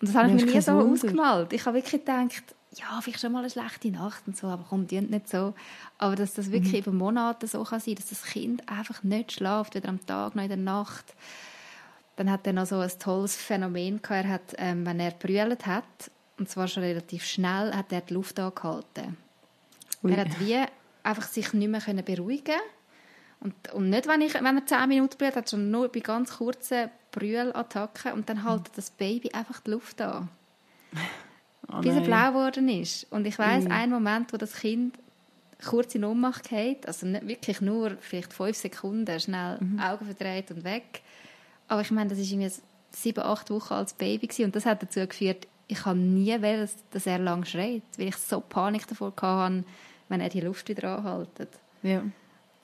Und 0.00 0.08
das 0.08 0.14
habe 0.14 0.28
ich 0.30 0.44
mir 0.44 0.52
nie 0.52 0.60
so 0.60 0.72
Wunder. 0.72 0.92
ausgemalt. 0.92 1.52
Ich 1.52 1.66
habe 1.66 1.76
wirklich 1.76 2.04
gedacht, 2.04 2.54
ja, 2.74 3.00
vielleicht 3.02 3.20
schon 3.20 3.32
mal 3.32 3.40
eine 3.40 3.50
schlechte 3.50 3.90
Nacht 3.90 4.22
und 4.26 4.36
so, 4.36 4.46
aber 4.46 4.64
kommt 4.64 4.92
nicht 4.92 5.28
so. 5.28 5.54
Aber 5.98 6.16
dass 6.16 6.34
das 6.34 6.52
wirklich 6.52 6.72
mhm. 6.72 6.78
über 6.78 6.92
Monate 6.92 7.46
so 7.46 7.62
kann 7.64 7.80
sein, 7.80 7.96
dass 7.96 8.08
das 8.08 8.22
Kind 8.22 8.66
einfach 8.68 9.02
nicht 9.02 9.32
schläft, 9.32 9.74
weder 9.74 9.88
am 9.88 10.04
Tag 10.06 10.34
noch 10.34 10.42
in 10.42 10.48
der 10.48 10.56
Nacht. 10.56 11.14
Dann 12.16 12.30
hat 12.30 12.46
er 12.46 12.52
noch 12.52 12.66
so 12.66 12.78
ein 12.78 12.90
tolles 12.98 13.36
Phänomen 13.36 14.00
gehabt. 14.00 14.24
Er 14.24 14.28
hat, 14.28 14.54
ähm, 14.58 14.86
wenn 14.86 15.00
er 15.00 15.10
brüllt 15.10 15.66
hat, 15.66 15.84
und 16.38 16.48
zwar 16.48 16.68
schon 16.68 16.82
relativ 16.82 17.24
schnell, 17.24 17.74
hat 17.74 17.92
er 17.92 18.00
die 18.00 18.14
Luft 18.14 18.38
angehalten. 18.38 19.16
Ui. 20.02 20.12
Er 20.12 20.20
hat 20.20 20.40
wie 20.40 20.56
einfach 21.02 21.24
sich 21.24 21.52
nicht 21.52 21.68
mehr 21.68 22.02
beruhigen 22.02 22.60
und, 23.40 23.72
und 23.72 23.90
nicht, 23.90 24.06
wenn, 24.06 24.20
ich, 24.20 24.34
wenn 24.34 24.56
er 24.56 24.66
10 24.66 24.88
Minuten 24.88 25.16
brüllt, 25.18 25.36
hat 25.36 25.50
schon 25.50 25.70
nur 25.70 25.88
bei 25.88 26.00
ganz 26.00 26.36
kurzen 26.36 26.90
Brüllattacken 27.12 28.12
und 28.12 28.28
dann 28.28 28.44
haltet 28.44 28.76
das 28.76 28.90
Baby 28.90 29.30
einfach 29.32 29.60
die 29.60 29.70
Luft 29.72 30.00
an. 30.00 30.28
Oh 31.72 31.80
bis 31.80 31.94
er 31.94 32.00
blau 32.00 32.28
geworden 32.28 32.68
ist. 32.68 33.06
Und 33.10 33.26
ich 33.26 33.38
weiß 33.38 33.64
mm. 33.64 33.72
einen 33.72 33.92
Moment, 33.92 34.32
wo 34.32 34.36
das 34.36 34.54
Kind 34.54 34.98
kurz 35.64 35.94
in 35.94 36.04
Ohnmacht 36.04 36.48
geht, 36.48 36.86
also 36.86 37.06
nicht 37.06 37.26
wirklich 37.28 37.60
nur 37.60 37.96
vielleicht 38.00 38.32
fünf 38.32 38.56
Sekunden, 38.56 39.20
schnell 39.20 39.58
mhm. 39.60 39.78
Augen 39.78 40.06
verdreht 40.06 40.50
und 40.50 40.64
weg. 40.64 41.02
Aber 41.68 41.82
ich 41.82 41.90
meine, 41.90 42.10
das 42.10 42.18
ist 42.18 42.32
irgendwie 42.32 42.50
sieben, 42.90 43.22
acht 43.22 43.50
Wochen 43.50 43.74
als 43.74 43.92
Baby 43.92 44.26
gewesen. 44.26 44.46
und 44.46 44.56
das 44.56 44.66
hat 44.66 44.82
dazu 44.82 45.06
geführt, 45.06 45.46
ich 45.68 45.84
habe 45.84 45.98
nie 45.98 46.40
will, 46.42 46.68
dass 46.90 47.06
er 47.06 47.18
lang 47.18 47.44
schreit, 47.44 47.82
weil 47.96 48.08
ich 48.08 48.16
so 48.16 48.40
Panik 48.40 48.88
davor 48.88 49.12
hatte, 49.20 49.64
wenn 50.08 50.20
er 50.20 50.28
die 50.28 50.40
Luft 50.40 50.68
wieder 50.68 50.98
anhaltet. 50.98 51.50
Ja. 51.82 52.02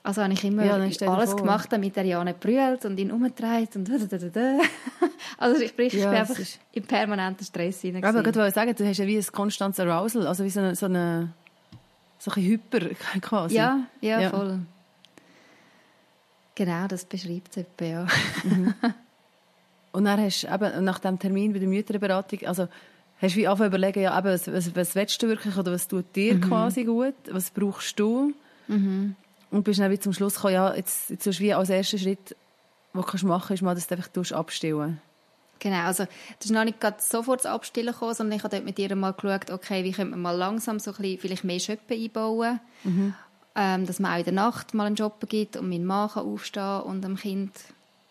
Also 0.06 0.22
habe 0.22 0.32
ich 0.34 0.44
immer 0.44 0.64
ja, 0.64 0.74
alles 0.74 1.30
vor. 1.30 1.40
gemacht, 1.40 1.72
damit 1.72 1.96
er 1.96 2.04
ja 2.04 2.22
nicht 2.22 2.38
brüllt 2.38 2.84
und 2.84 2.96
ihn 2.96 3.10
umdreht 3.10 3.74
und 3.74 3.90
Also 5.38 5.60
ich, 5.60 5.76
ich 5.76 5.92
ja, 5.94 6.10
bin 6.10 6.18
einfach 6.20 6.36
im 6.72 6.82
permanenten 6.84 7.44
Stress 7.44 7.80
hinein. 7.80 8.04
Aber 8.04 8.20
ich 8.20 8.34
wollte 8.36 8.52
sagen, 8.52 8.72
du 8.76 8.86
hast 8.86 8.98
ja 8.98 9.06
wie 9.06 9.18
ein 9.18 9.26
konstantes 9.32 9.80
Arousal, 9.80 10.28
also 10.28 10.44
wie 10.44 10.50
so 10.50 10.60
eine, 10.60 10.76
so 10.76 10.86
eine 10.86 11.32
so 12.18 12.30
ein 12.30 12.40
Hyper 12.40 12.80
quasi. 13.20 13.56
Ja, 13.56 13.80
ja, 14.00 14.20
ja, 14.20 14.30
voll. 14.30 14.60
Genau, 16.54 16.86
das 16.86 17.04
beschreibt 17.04 17.50
es 17.50 17.56
etwa, 17.56 17.84
ja. 17.84 18.06
Mhm. 18.44 18.74
Und 19.90 20.04
dann 20.04 20.20
hast 20.20 20.44
du 20.44 20.54
eben 20.54 20.84
nach 20.84 21.00
dem 21.00 21.18
Termin 21.18 21.52
bei 21.52 21.58
der 21.58 21.68
Mütterberatung, 21.68 22.46
also 22.46 22.68
hast 23.20 23.34
du 23.34 23.40
wie 23.40 23.48
angefangen 23.48 23.70
überlegen, 23.70 24.02
ja, 24.02 24.16
eben, 24.16 24.28
was, 24.28 24.46
was, 24.52 24.76
was 24.76 24.94
willst 24.94 25.20
du 25.20 25.26
wirklich 25.26 25.56
oder 25.56 25.72
was 25.72 25.88
tut 25.88 26.14
dir 26.14 26.34
mhm. 26.34 26.42
quasi 26.42 26.84
gut, 26.84 27.16
was 27.28 27.50
brauchst 27.50 27.98
du? 27.98 28.32
Mhm. 28.68 29.16
Und 29.50 29.62
bist 29.62 29.80
dann 29.80 29.90
wie 29.90 29.98
zum 29.98 30.12
Schluss 30.12 30.34
gekommen, 30.34 30.54
ja, 30.54 30.74
jetzt, 30.74 31.10
jetzt 31.10 31.26
ist 31.26 31.40
wie 31.40 31.54
als 31.54 31.70
erster 31.70 31.98
Schritt, 31.98 32.30
den 32.30 33.02
du 33.02 33.26
machen 33.26 33.46
kannst, 33.48 33.50
ist 33.50 33.62
mal, 33.62 33.74
dass 33.74 33.86
du 33.86 33.94
einfach 33.94 34.36
abstillen 34.36 35.00
Genau, 35.58 35.84
also 35.84 36.04
das 36.04 36.46
ist 36.46 36.50
noch 36.50 36.64
nicht 36.64 36.80
gerade 36.80 36.96
sofort 37.00 37.40
das 37.40 37.50
Abstillen 37.50 37.92
gekommen, 37.92 38.14
sondern 38.14 38.36
ich 38.36 38.44
habe 38.44 38.54
dort 38.54 38.64
mit 38.64 38.78
ihr 38.78 38.94
mal 38.94 39.12
geschaut, 39.12 39.50
okay, 39.50 39.84
wie 39.84 39.92
könnte 39.92 40.10
man 40.10 40.20
mal 40.20 40.36
langsam 40.36 40.78
so 40.78 40.90
ein 40.90 40.96
bisschen, 40.96 41.18
vielleicht 41.18 41.44
mehr 41.44 41.60
Schöppen 41.60 41.96
einbauen, 41.96 42.60
mhm. 42.84 43.14
ähm, 43.54 43.86
dass 43.86 43.98
man 43.98 44.12
auch 44.12 44.18
in 44.18 44.24
der 44.24 44.32
Nacht 44.34 44.74
mal 44.74 44.84
einen 44.84 44.96
Job 44.96 45.24
gibt 45.28 45.56
und 45.56 45.68
mein 45.68 45.84
Mann 45.84 46.10
kann 46.10 46.26
aufstehen 46.26 46.80
und 46.82 47.02
dem 47.02 47.16
Kind 47.16 47.52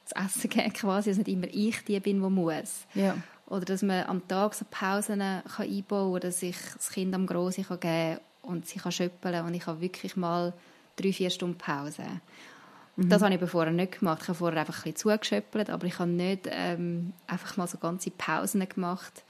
das 0.10 0.26
Essen 0.26 0.50
geben 0.50 0.74
quasi, 0.74 1.12
dass 1.12 1.18
nicht 1.18 1.30
immer 1.30 1.48
ich 1.52 1.84
die 1.86 2.00
bin, 2.00 2.22
die 2.22 2.30
muss. 2.30 2.86
Ja. 2.96 3.16
Oder 3.48 3.66
dass 3.66 3.84
man 3.84 4.06
am 4.08 4.28
Tag 4.28 4.56
so 4.56 4.66
Pausen 4.70 5.20
kann 5.20 5.44
einbauen 5.60 6.14
kann, 6.14 6.22
dass 6.22 6.42
ich 6.42 6.58
das 6.76 6.90
Kind 6.90 7.14
am 7.14 7.28
Grossen 7.28 7.64
geben 7.64 7.80
kann 7.80 8.20
und 8.42 8.68
sie 8.68 8.80
kann 8.80 8.92
schöppeln 8.92 9.46
und 9.46 9.54
ich 9.54 9.68
habe 9.68 9.82
wirklich 9.82 10.16
mal 10.16 10.54
drei, 10.96 11.14
vier 11.14 11.30
Stunden 11.30 11.58
Pause. 11.58 12.04
Mhm. 12.96 13.10
Das 13.10 13.22
habe 13.22 13.36
ich 13.36 13.50
vorher 13.50 13.74
nicht 13.74 14.00
gemacht. 14.00 14.22
Ich 14.24 14.28
habe 14.28 14.38
vorher 14.38 14.60
einfach 14.60 14.86
ein 14.86 14.94
bisschen 14.94 15.12
zugeschöppelt, 15.12 15.70
aber 15.70 15.86
ich 15.86 16.00
habe 16.00 16.10
nicht 16.10 16.48
ähm, 16.50 17.14
einfach 17.28 17.58
mal 17.58 17.68
so 17.68 17.78
ganze 17.78 18.12
Pausen 18.12 18.68
gemacht 18.68 19.24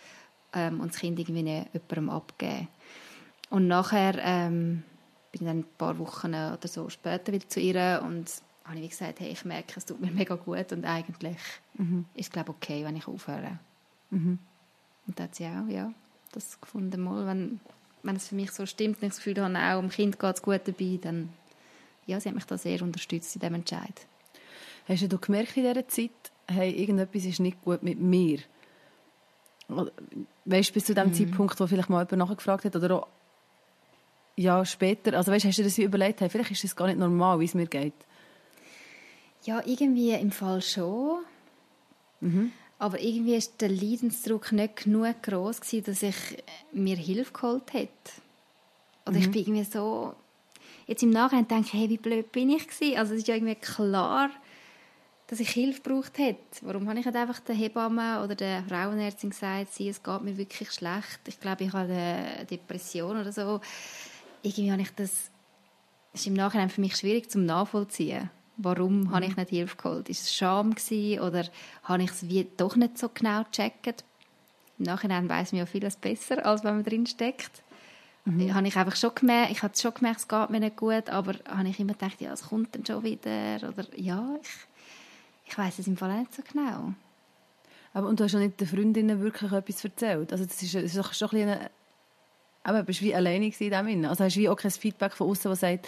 ähm, 0.53 0.79
und 0.79 0.93
das 0.93 0.99
Kind 0.99 1.19
irgendwie 1.19 1.43
nicht 1.43 1.67
jemandem 1.73 2.09
abgeben. 2.09 2.67
Und 3.49 3.67
nachher 3.67 4.15
ähm, 4.19 4.83
bin 5.31 5.41
ich 5.41 5.47
dann 5.47 5.59
ein 5.59 5.65
paar 5.77 5.97
Wochen 5.99 6.33
oder 6.33 6.67
so 6.67 6.89
später 6.89 7.31
wieder 7.31 7.47
zu 7.47 7.59
ihr 7.59 8.01
und 8.05 8.29
habe 8.65 8.79
ich 8.79 8.89
gesagt, 8.89 9.19
hey, 9.19 9.29
ich 9.29 9.45
merke, 9.45 9.73
es 9.77 9.85
tut 9.85 10.01
mir 10.01 10.11
mega 10.11 10.35
gut 10.35 10.71
und 10.71 10.85
eigentlich 10.85 11.37
mhm. 11.75 12.05
ist 12.13 12.27
es, 12.27 12.31
glaube 12.31 12.51
ich, 12.51 12.55
okay, 12.55 12.85
wenn 12.85 12.95
ich 12.95 13.07
aufhöre. 13.07 13.59
Mhm. 14.09 14.39
Und 15.07 15.19
da 15.19 15.23
hat 15.25 15.35
sie 15.35 15.45
auch, 15.45 15.67
ja, 15.67 15.91
das 16.31 16.59
gefunden, 16.59 17.01
mal, 17.01 17.25
wenn, 17.27 17.59
wenn 18.03 18.15
es 18.15 18.27
für 18.27 18.35
mich 18.35 18.51
so 18.51 18.65
stimmt 18.65 18.97
und 18.97 19.03
ich 19.03 19.09
das 19.09 19.17
Gefühl 19.17 19.41
habe, 19.41 19.57
auch 19.57 19.79
dem 19.79 19.89
Kind 19.89 20.19
geht 20.19 20.35
es 20.35 20.41
gut 20.41 20.61
dabei, 20.65 20.99
dann 21.01 21.29
ja, 22.05 22.19
sie 22.19 22.29
hat 22.29 22.35
mich 22.35 22.45
da 22.45 22.57
sehr 22.57 22.81
unterstützt 22.81 23.35
in 23.35 23.41
diesem 23.41 23.55
Entscheid. 23.55 24.07
Hast 24.87 25.11
du 25.11 25.17
gemerkt 25.17 25.57
in 25.57 25.63
dieser 25.63 25.87
Zeit, 25.87 26.11
hey, 26.47 26.71
irgendetwas 26.71 27.25
ist 27.25 27.39
nicht 27.39 27.61
gut 27.63 27.81
mit 27.81 27.99
mir? 27.99 28.39
Weißt 29.67 30.69
du, 30.69 30.73
bis 30.73 30.85
zu 30.85 30.93
dem 30.93 31.07
mhm. 31.07 31.13
Zeitpunkt, 31.13 31.59
wo 31.59 31.65
vielleicht 31.65 31.89
mal 31.89 32.05
jemand 32.05 32.29
nachgefragt 32.29 32.65
hat 32.65 32.75
oder 32.75 33.03
auch 33.03 33.07
ja, 34.37 34.65
später, 34.65 35.13
also 35.13 35.31
weißt, 35.31 35.45
hast 35.45 35.57
du 35.57 35.63
dir 35.63 35.69
das 35.69 35.77
überlegt, 35.77 36.21
hey, 36.21 36.29
vielleicht 36.29 36.51
ist 36.51 36.63
das 36.63 36.75
gar 36.75 36.87
nicht 36.87 36.99
normal, 36.99 37.39
wie 37.39 37.45
es 37.45 37.53
mir 37.53 37.67
geht? 37.67 37.93
Ja, 39.43 39.61
irgendwie 39.65 40.11
im 40.11 40.31
Fall 40.31 40.61
schon. 40.61 41.23
Mhm. 42.19 42.51
Aber 42.77 42.99
irgendwie 42.99 43.33
war 43.33 43.43
der 43.61 43.69
Leidensdruck 43.69 44.51
nicht 44.51 44.83
genug 44.83 45.23
groß 45.23 45.61
dass 45.85 46.03
ich 46.03 46.43
mir 46.73 46.97
Hilfe 46.97 47.31
geholt 47.31 47.73
hätte. 47.73 47.91
Oder 49.05 49.15
mhm. 49.15 49.21
ich 49.21 49.31
bin 49.31 49.41
irgendwie 49.41 49.63
so... 49.63 50.15
Jetzt 50.87 51.03
im 51.03 51.09
Nachhinein 51.09 51.47
denke 51.47 51.67
ich, 51.67 51.73
hey, 51.73 51.89
wie 51.89 51.97
blöd 51.97 52.31
bin 52.31 52.49
ich 52.49 52.67
gewesen? 52.67 52.97
Also 52.97 53.13
es 53.13 53.21
ist 53.21 53.27
ja 53.27 53.35
irgendwie 53.35 53.55
klar, 53.55 54.29
dass 55.27 55.39
ich 55.39 55.49
Hilfe 55.49 55.81
gebraucht 55.81 56.17
hätte. 56.17 56.39
Warum 56.61 56.87
habe 56.87 56.99
ich 56.99 57.05
nicht 57.05 57.15
einfach 57.15 57.39
der 57.39 57.55
Hebamme 57.55 58.23
oder 58.23 58.35
der 58.35 58.63
Frauenärztin 58.63 59.31
gesagt, 59.31 59.73
sie, 59.73 59.89
es 59.89 60.03
geht 60.03 60.21
mir 60.21 60.37
wirklich 60.37 60.71
schlecht, 60.71 61.19
ich 61.27 61.39
glaube, 61.39 61.63
ich 61.63 61.73
habe 61.73 61.91
eine 61.91 62.45
Depression 62.45 63.19
oder 63.19 63.31
so. 63.31 63.61
Irgendwie 64.43 64.71
habe 64.71 64.81
ich 64.81 64.91
das... 64.91 65.31
Das 66.11 66.21
ist 66.21 66.27
im 66.27 66.33
Nachhinein 66.35 66.69
für 66.69 66.79
mich 66.79 66.95
schwierig 66.95 67.29
zum 67.29 67.45
nachvollziehen. 67.45 68.29
Warum 68.55 69.01
mhm. 69.01 69.11
habe 69.11 69.25
ich 69.25 69.35
nicht 69.35 69.49
Hilfe 69.49 69.75
geholt? 69.75 70.07
Ist 70.07 70.23
es 70.23 70.33
Scham 70.33 70.73
gewesen, 70.73 71.19
oder 71.19 71.43
habe 71.83 72.03
ich 72.03 72.11
es 72.11 72.29
wie 72.29 72.47
doch 72.55 72.77
nicht 72.77 72.97
so 72.97 73.09
genau 73.09 73.43
gecheckt? 73.43 74.05
Im 74.79 74.85
Nachhinein 74.85 75.27
weiß 75.27 75.51
man 75.51 75.59
ja 75.59 75.65
vieles 75.65 75.97
besser, 75.97 76.45
als 76.45 76.63
wenn 76.63 76.75
man 76.75 76.85
drin 76.85 77.05
steckt. 77.05 77.63
Mhm. 78.25 78.53
Habe 78.53 78.67
ich 78.67 78.75
einfach 78.75 78.95
schon 78.95 79.13
gemerkt, 79.13 79.51
ich 79.51 79.61
habe 79.61 79.77
schon 79.77 79.93
gemerkt, 79.93 80.19
es 80.19 80.27
geht 80.27 80.49
mir 80.49 80.59
nicht 80.59 80.75
gut, 80.75 81.09
aber 81.09 81.35
habe 81.47 81.69
ich 81.69 81.79
immer 81.79 81.93
gedacht, 81.93 82.19
ja, 82.19 82.33
es 82.33 82.49
kommt 82.49 82.75
dann 82.75 82.85
schon 82.85 83.03
wieder, 83.03 83.57
oder 83.67 83.85
ja, 83.95 84.35
ich, 84.41 84.49
ich 85.51 85.57
weiß 85.57 85.79
es 85.79 85.87
im 85.87 85.95
Fall 85.95 86.19
nicht 86.19 86.33
so 86.33 86.41
genau. 86.41 86.93
Aber 87.93 88.07
und 88.07 88.19
du 88.19 88.23
hast 88.23 88.33
ja 88.33 88.39
nicht 88.39 88.59
den 88.59 88.67
Freundinnen 88.67 89.21
wirklich 89.21 89.51
etwas 89.51 89.83
erzählt? 89.83 90.31
Also 90.31 90.43
das 90.43 90.61
ist, 90.61 90.73
das 90.73 90.83
ist 90.83 90.97
doch 90.97 91.13
schon 91.13 91.29
ein 91.29 91.47
bisschen, 91.47 91.69
aber 92.63 92.79
du 92.79 92.85
bist 92.85 93.01
wie 93.01 93.13
alleine 93.13 93.45
in 93.45 93.53
dem 93.69 94.05
Also 94.05 94.23
hast 94.23 94.35
du 94.35 94.39
wie 94.39 94.49
auch 94.49 94.57
kein 94.57 94.71
Feedback 94.71 95.13
von 95.13 95.29
außen, 95.29 95.51
das 95.51 95.59
sagt, 95.59 95.87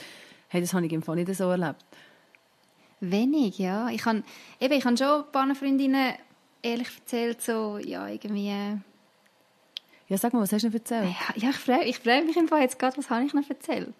hey, 0.49 0.61
das 0.61 0.73
habe 0.73 0.85
ich 0.85 0.93
im 0.93 1.01
Fall 1.01 1.15
nicht 1.15 1.33
so 1.33 1.49
erlebt? 1.49 1.83
Wenig, 2.99 3.57
ja. 3.57 3.89
Ich 3.89 4.05
habe 4.05 4.23
eben, 4.59 4.73
ich 4.73 4.85
habe 4.85 4.95
schon 4.95 5.25
ein 5.25 5.31
paar 5.31 5.55
Freundinnen 5.55 6.13
ehrlich 6.61 6.87
erzählt, 6.99 7.41
so, 7.41 7.79
ja, 7.79 8.07
irgendwie... 8.07 8.79
Ja, 10.07 10.17
sag 10.17 10.33
mal, 10.33 10.41
was 10.41 10.53
hast 10.53 10.63
du 10.63 10.67
noch 10.67 10.73
erzählt? 10.73 11.15
Ja, 11.35 11.49
ich 11.49 11.57
freue 11.57 11.83
ich 11.83 11.99
freu 11.99 12.23
mich 12.23 12.37
Fall 12.47 12.61
jetzt 12.61 12.79
gerade, 12.79 12.97
was 12.97 13.09
habe 13.09 13.25
ich 13.25 13.33
noch 13.33 13.49
erzählt? 13.49 13.93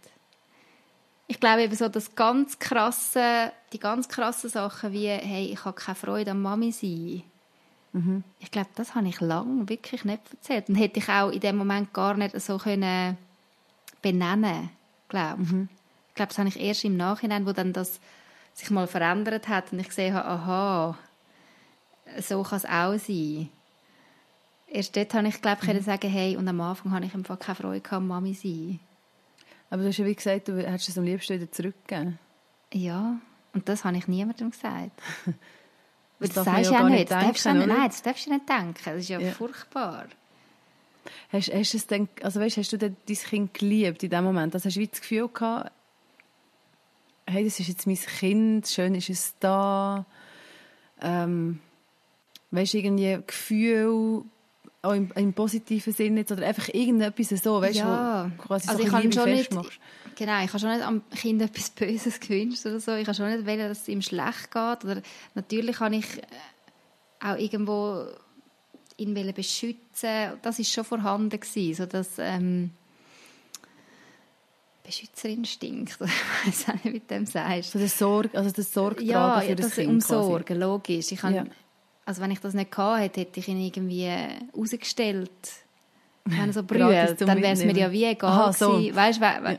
Ich 1.28 1.42
glaube 1.42 1.64
eben 1.64 1.76
so, 1.76 1.90
das 1.90 2.16
ganz 2.16 2.58
krasse, 2.58 3.52
die 3.74 3.80
ganz 3.80 4.08
krassen 4.08 4.50
Sachen 4.50 4.94
wie, 4.94 5.10
hey, 5.10 5.52
ich 5.52 5.66
habe 5.66 5.76
keine 5.76 5.96
Freude 5.96 6.32
am 6.32 6.42
Mami 6.42 6.72
sein. 6.72 7.24
Mhm. 7.92 8.24
Ich 8.40 8.52
glaube, 8.52 8.70
das 8.76 8.96
habe 8.96 9.08
ich 9.08 9.20
lange 9.20 9.68
wirklich 9.68 10.06
nicht 10.06 10.22
erzählt. 10.32 10.70
Und 10.70 10.76
hätte 10.76 11.00
ich 11.00 11.10
auch 11.10 11.30
in 11.30 11.42
dem 11.42 11.58
Moment 11.58 11.94
gar 11.94 12.14
nicht 12.14 12.40
so 12.40 12.58
können 12.58 13.18
benennen, 14.02 14.70
glaube 15.10 15.42
mhm. 15.42 15.70
ich. 15.70 16.16
glaube, 16.16 16.30
das 16.30 16.38
habe 16.38 16.48
ich 16.48 16.60
erst 16.60 16.86
im 16.86 16.96
Nachhinein, 16.96 17.46
wo 17.46 17.52
dann 17.52 17.74
das 17.74 18.00
sich 18.54 18.70
mal 18.72 18.88
verändert 18.88 19.50
hat 19.50 19.74
und 19.74 19.80
ich 19.80 19.90
gesehen 19.90 20.16
habe, 20.16 20.28
aha, 20.28 20.98
so 22.20 22.42
kann 22.44 22.58
es 22.58 22.66
auch 22.66 22.98
sein. 22.98 23.50
Erst 24.70 24.96
dort 24.96 25.14
habe 25.14 25.28
ich, 25.28 25.42
glaube 25.42 25.60
ich, 25.62 25.74
mhm. 25.74 25.82
sagen, 25.82 26.10
hey, 26.10 26.36
und 26.36 26.48
am 26.48 26.60
Anfang 26.62 26.92
habe 26.92 27.06
ich 27.06 27.14
einfach 27.14 27.40
keine 27.40 27.56
Freude 27.56 27.82
gehabt, 27.82 28.06
Mami 28.06 28.34
sein. 28.34 28.80
Aber 29.70 29.82
du 29.82 29.90
hast 29.90 29.98
ja 29.98 30.06
wie 30.06 30.16
gesagt, 30.16 30.48
du 30.48 30.58
hättest 30.58 30.90
es 30.90 30.98
am 30.98 31.06
liebsten 31.06 31.36
wieder 31.36 31.52
zurückgegeben. 31.52 32.20
Ja, 32.74 33.20
und 33.54 33.68
das 33.68 33.86
habe 33.86 33.98
ich 33.98 34.08
niemandem 34.08 34.52
gesagt. 34.52 34.92
das, 36.20 36.30
das 36.30 36.46
sagst 36.46 36.70
du 36.70 36.74
ja 36.74 36.90
nicht. 36.90 37.10
Denken, 37.10 37.26
darfst 37.26 37.46
nein, 37.46 37.70
das 37.88 38.02
darfst 38.02 38.26
du 38.28 38.34
nicht 38.34 38.48
denken. 38.50 38.76
Das 38.84 38.98
ist 38.98 39.10
ja, 39.10 39.20
ja. 39.20 39.32
furchtbar. 39.32 40.06
Hast, 41.30 41.54
hast, 41.54 41.74
es 41.74 41.88
denn, 41.88 42.10
also 42.22 42.40
weißt, 42.40 42.58
hast 42.58 42.74
du 42.74 42.78
dein 42.78 42.96
Kind 43.06 43.54
geliebt 43.54 44.04
in 44.04 44.10
dem 44.10 44.24
Moment? 44.24 44.54
Also 44.54 44.68
hast 44.68 44.76
du 44.76 44.86
das 44.86 45.02
Gefühl 45.02 45.30
gehabt, 45.30 45.72
hey, 47.26 47.44
das 47.44 47.60
ist 47.60 47.68
jetzt 47.68 47.88
mein 47.88 47.98
Kind, 47.98 48.68
schön 48.68 48.96
ist 48.96 49.10
es 49.10 49.34
da. 49.40 50.06
Ähm, 51.02 51.60
weißt 52.52 52.74
du, 52.74 52.78
irgendwie 52.78 53.20
Gefühl, 53.26 54.24
auch 54.88 54.94
im, 54.94 55.12
im 55.16 55.34
positiven 55.34 55.94
Sinne 55.94 56.26
oder 56.30 56.46
einfach 56.46 56.70
irgendetwas 56.70 57.30
so, 57.30 57.62
weißt 57.62 57.80
ja. 57.80 58.32
wo 58.38 58.44
quasi 58.44 58.70
also 58.70 58.82
so 58.82 58.86
ich 58.86 58.92
kann 58.92 59.12
schon 59.12 59.30
nicht, 59.30 59.52
Genau, 60.18 60.44
ich 60.44 60.48
habe 60.50 60.60
schon 60.60 60.72
nicht 60.72 60.84
am 60.84 61.08
Kind 61.12 61.42
etwas 61.42 61.70
Böses 61.76 62.20
gewünscht 62.20 62.66
oder 62.66 62.80
so. 62.80 62.96
Ich 62.96 63.08
habe 63.08 63.16
schon 63.16 63.30
nicht 63.30 63.46
wollen, 63.46 63.70
dass 63.70 63.82
es 63.82 63.88
ihm 63.88 64.02
schlecht 64.02 64.52
geht. 64.52 64.84
Oder 64.84 65.02
natürlich 65.36 65.80
habe 65.80 65.96
ich 65.96 66.18
äh, 66.18 66.26
auch 67.22 67.38
irgendwo 67.38 68.06
ihn 68.98 69.14
beschützen. 69.34 70.34
Das 70.42 70.58
ist 70.58 70.74
schon 70.74 70.84
vorhanden 70.84 71.40
gewesen, 71.40 71.76
so 71.76 71.86
dass 71.86 72.08
ähm, 72.18 72.72
Beschützerinstinkt, 74.84 76.00
ich 76.02 76.48
weiß 76.48 76.70
auch 76.70 76.84
nicht, 76.84 76.94
wie 76.94 77.00
du 77.00 77.06
dem 77.06 77.26
sagst. 77.28 77.74
So 77.74 77.80
das 77.80 78.00
Sorge, 78.00 78.36
also 78.36 78.50
das 78.50 78.74
Sorge 78.74 79.04
ja, 79.04 79.42
für 79.42 79.56
das, 79.56 79.68
das 79.68 79.76
Kind 79.76 79.90
um 79.90 80.02
Sorge, 80.02 80.56
logisch. 80.56 81.12
Ich 81.12 81.20
kann, 81.20 81.36
ja. 81.36 81.46
Also 82.08 82.22
wenn 82.22 82.32
ich 82.32 82.40
das 82.40 82.54
nicht 82.54 82.72
gehabt 82.72 83.02
hätte, 83.02 83.20
hätte 83.20 83.42
ich 83.42 83.50
ihn 83.50 83.60
irgendwie 83.60 84.10
rausgestellt. 84.58 85.30
Wenn 86.24 86.48
er 86.48 86.54
so 86.54 86.64
brüllt, 86.64 87.20
dann 87.20 87.42
wäre 87.42 87.52
es 87.52 87.64
mir 87.64 87.76
ja 87.76 87.92
wie 87.92 88.06
egal 88.06 88.32
Aha, 88.32 88.54
so. 88.54 88.78
gewesen. 88.78 88.96
Weißt, 88.96 89.20
we, 89.20 89.26
ja. 89.26 89.58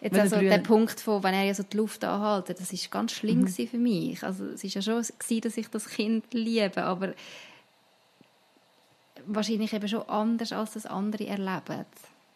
Jetzt 0.00 0.18
also 0.18 0.36
der 0.36 0.58
Punkt 0.58 0.98
von, 0.98 1.22
wenn 1.22 1.34
er 1.34 1.44
ja 1.44 1.52
so 1.52 1.62
die 1.62 1.76
Luft 1.76 2.02
anhalten, 2.04 2.54
das 2.58 2.72
ist 2.72 2.90
ganz 2.90 3.12
schlimm 3.12 3.40
mhm. 3.40 3.48
für 3.48 3.76
mich. 3.76 4.22
Also 4.22 4.46
es 4.46 4.64
ist 4.64 4.74
ja 4.74 4.80
schon 4.80 5.02
gewesen, 5.02 5.40
dass 5.42 5.56
ich 5.58 5.68
das 5.68 5.88
Kind 5.88 6.24
liebe, 6.32 6.82
aber 6.82 7.12
wahrscheinlich 9.26 9.74
eben 9.74 9.86
schon 9.86 10.08
anders, 10.08 10.52
als 10.52 10.72
das 10.72 10.86
andere 10.86 11.26
erleben. 11.26 11.84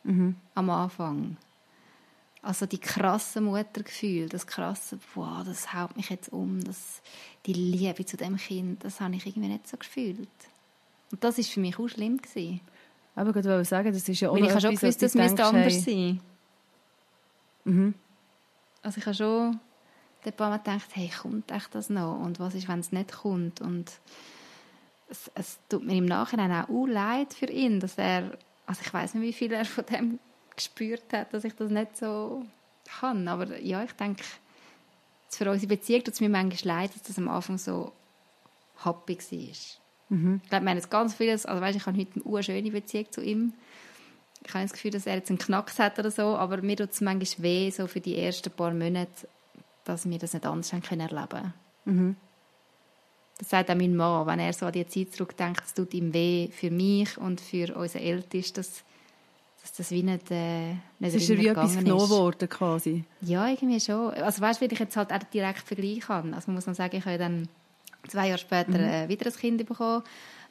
Mhm. 0.02 0.36
Am 0.54 0.68
Anfang. 0.68 1.38
Also 2.44 2.66
die 2.66 2.78
krasse 2.78 3.40
Muttergefühl, 3.40 4.28
das 4.28 4.46
krasse, 4.46 4.98
wow, 5.14 5.42
das 5.46 5.72
haut 5.72 5.96
mich 5.96 6.10
jetzt 6.10 6.30
um, 6.30 6.62
das, 6.62 7.00
die 7.46 7.54
Liebe 7.54 8.04
zu 8.04 8.18
dem 8.18 8.36
Kind, 8.36 8.84
das 8.84 9.00
habe 9.00 9.14
ich 9.14 9.24
irgendwie 9.24 9.48
nicht 9.48 9.66
so 9.66 9.78
gefühlt. 9.78 10.28
Und 11.10 11.24
das 11.24 11.38
ist 11.38 11.50
für 11.50 11.60
mich 11.60 11.78
auch 11.78 11.88
schlimm 11.88 12.18
gewesen. 12.18 12.60
Aber 13.14 13.30
ich 13.30 13.36
wollte 13.36 13.64
sagen, 13.64 13.92
das 13.94 14.06
ist 14.06 14.20
ja 14.20 14.28
auch 14.28 14.34
Weil 14.34 14.44
ich 14.44 14.50
habe 14.50 14.60
schon 14.60 14.74
gewusst, 14.74 15.02
das 15.02 15.14
müsste 15.14 15.42
anders 15.42 15.84
sein. 15.84 16.20
Mhm. 17.64 17.94
Also 18.82 18.98
ich 18.98 19.06
habe 19.06 19.16
schon 19.16 19.60
ein 20.26 20.32
paar 20.34 20.50
Mal 20.50 20.58
gedacht, 20.58 20.90
hey, 20.92 21.10
kommt 21.22 21.50
echt 21.50 21.74
das 21.74 21.88
noch? 21.88 22.20
Und 22.20 22.40
was 22.40 22.54
ist, 22.54 22.68
wenn 22.68 22.80
es 22.80 22.92
nicht 22.92 23.10
kommt? 23.10 23.62
Und 23.62 23.90
es, 25.08 25.30
es 25.34 25.58
tut 25.70 25.82
mir 25.82 25.96
im 25.96 26.04
Nachhinein 26.04 26.66
auch 26.66 26.86
leid 26.86 27.32
für 27.32 27.46
ihn, 27.46 27.80
dass 27.80 27.96
er, 27.96 28.36
also 28.66 28.82
ich 28.84 28.92
weiß 28.92 29.14
nicht, 29.14 29.22
wie 29.22 29.32
viel 29.32 29.52
er 29.52 29.64
von 29.64 29.86
dem 29.86 30.18
gespürt 30.56 31.12
hat, 31.12 31.32
dass 31.32 31.44
ich 31.44 31.54
das 31.54 31.70
nicht 31.70 31.96
so 31.96 32.44
kann. 33.00 33.26
Aber 33.28 33.58
ja, 33.60 33.82
ich 33.84 33.92
denke, 33.92 34.22
für 35.30 35.50
unsere 35.50 35.68
Beziehung 35.68 36.04
tut 36.04 36.14
es 36.14 36.20
mir 36.20 36.28
manchmal 36.28 36.78
leid, 36.78 36.94
dass 36.94 37.02
das 37.02 37.18
am 37.18 37.28
Anfang 37.28 37.58
so 37.58 37.92
happy 38.82 39.18
war. 39.18 40.16
Mhm. 40.16 40.40
Ich 40.42 40.50
glaube, 40.50 40.64
wir 40.64 40.70
haben 40.70 40.76
jetzt 40.76 40.90
ganz 40.90 41.14
vieles, 41.14 41.46
also 41.46 41.60
weißt, 41.60 41.76
ich 41.76 41.86
habe 41.86 41.98
heute 41.98 42.20
eine 42.24 42.42
schöne 42.42 42.70
Beziehung 42.70 43.10
zu 43.10 43.22
ihm. 43.22 43.52
Ich 44.46 44.52
habe 44.52 44.64
das 44.64 44.72
Gefühl, 44.72 44.90
dass 44.90 45.06
er 45.06 45.16
jetzt 45.16 45.30
einen 45.30 45.38
Knacks 45.38 45.78
hat 45.78 45.98
oder 45.98 46.10
so, 46.10 46.36
aber 46.36 46.60
mir 46.60 46.76
tut 46.76 46.90
es 46.90 47.00
manchmal 47.00 47.44
weh, 47.44 47.70
so 47.70 47.86
für 47.86 48.00
die 48.00 48.18
ersten 48.18 48.50
paar 48.50 48.72
Monate, 48.72 49.28
dass 49.84 50.08
wir 50.08 50.18
das 50.18 50.34
nicht 50.34 50.46
anders 50.46 50.72
haben 50.72 50.82
können 50.82 51.08
erleben 51.08 51.54
mhm. 51.84 52.16
Das 53.38 53.50
sagt 53.50 53.68
auch 53.68 53.74
mein 53.74 53.96
Mann, 53.96 54.26
wenn 54.28 54.38
er 54.38 54.52
so 54.52 54.66
an 54.66 54.72
die 54.72 54.86
Zeit 54.86 55.12
zurückdenkt, 55.12 55.62
es 55.64 55.74
tut 55.74 55.92
ihm 55.92 56.14
weh 56.14 56.48
für 56.52 56.70
mich 56.70 57.18
und 57.18 57.40
für 57.40 57.74
unsere 57.74 58.04
Ältesten, 58.04 58.56
dass 58.56 58.84
dass 59.64 59.72
das 59.72 59.90
wie 59.92 60.02
nicht, 60.02 60.30
äh, 60.30 60.72
nicht 60.72 60.82
Es 61.00 61.14
ist 61.14 61.28
ja 61.30 61.38
wie 61.38 61.48
etwas 61.48 61.78
genommen 61.78 62.10
worden, 62.10 62.50
quasi. 62.50 63.02
Ja, 63.22 63.48
irgendwie 63.48 63.80
schon. 63.80 64.12
Also 64.12 64.42
weißt 64.42 64.60
du, 64.60 64.64
weil 64.66 64.72
ich 64.74 64.78
jetzt 64.78 64.94
halt 64.94 65.10
auch 65.10 65.22
direkt 65.32 65.60
vergleichen 65.60 66.00
kann. 66.00 66.34
Also 66.34 66.48
man 66.48 66.56
muss 66.56 66.66
noch 66.66 66.74
sagen, 66.74 66.94
ich 66.94 67.06
habe 67.06 67.16
dann 67.16 67.48
zwei 68.06 68.26
Jahre 68.26 68.38
später 68.38 68.72
mhm. 68.72 68.84
äh, 68.84 69.08
wieder 69.08 69.24
ein 69.24 69.32
Kind 69.32 69.66
bekommen, 69.66 70.02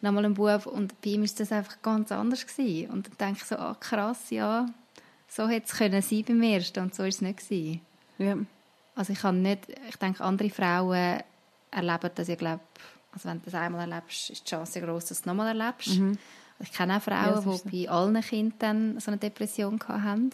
nochmal 0.01 0.25
einen 0.25 0.33
Bub 0.33 0.65
und 0.65 0.99
bei 1.01 1.11
ihm 1.11 1.21
war 1.21 1.29
das 1.37 1.51
einfach 1.51 1.79
ganz 1.83 2.11
anders 2.11 2.47
gewesen. 2.47 2.89
Und 2.89 3.07
dann 3.07 3.17
denke 3.27 3.41
ich 3.43 3.47
so, 3.47 3.55
ah 3.55 3.77
krass, 3.79 4.31
ja, 4.31 4.65
so 5.27 5.47
hätte 5.47 5.67
es 5.67 5.77
können 5.77 6.01
sein 6.01 6.23
beim 6.27 6.41
ersten 6.41 6.79
und 6.79 6.95
so 6.95 7.03
ist 7.03 7.17
es 7.17 7.21
nicht 7.21 7.47
gewesen. 7.47 7.81
Ja. 8.17 8.35
Also 8.95 9.13
ich 9.13 9.19
kann 9.19 9.43
nicht, 9.43 9.67
ich 9.89 9.95
denke, 9.97 10.23
andere 10.23 10.49
Frauen 10.49 11.19
erleben 11.69 12.09
das, 12.15 12.29
ich 12.29 12.37
glaube, 12.39 12.61
also 13.11 13.29
wenn 13.29 13.37
du 13.37 13.45
das 13.45 13.53
einmal 13.53 13.87
erlebst, 13.87 14.31
ist 14.31 14.43
die 14.43 14.49
Chance 14.49 14.81
groß, 14.81 15.05
dass 15.05 15.19
du 15.19 15.21
es 15.21 15.25
nochmal 15.27 15.55
erlebst. 15.55 15.99
Mhm. 15.99 16.17
Ich 16.59 16.71
kenne 16.71 16.97
auch 16.97 17.01
Frauen, 17.01 17.43
ja, 17.45 17.59
die 17.71 17.85
bei 17.85 17.91
allen 17.91 18.21
Kindern 18.21 18.99
so 18.99 19.11
eine 19.11 19.17
Depression 19.17 19.79
hatten. 19.87 20.31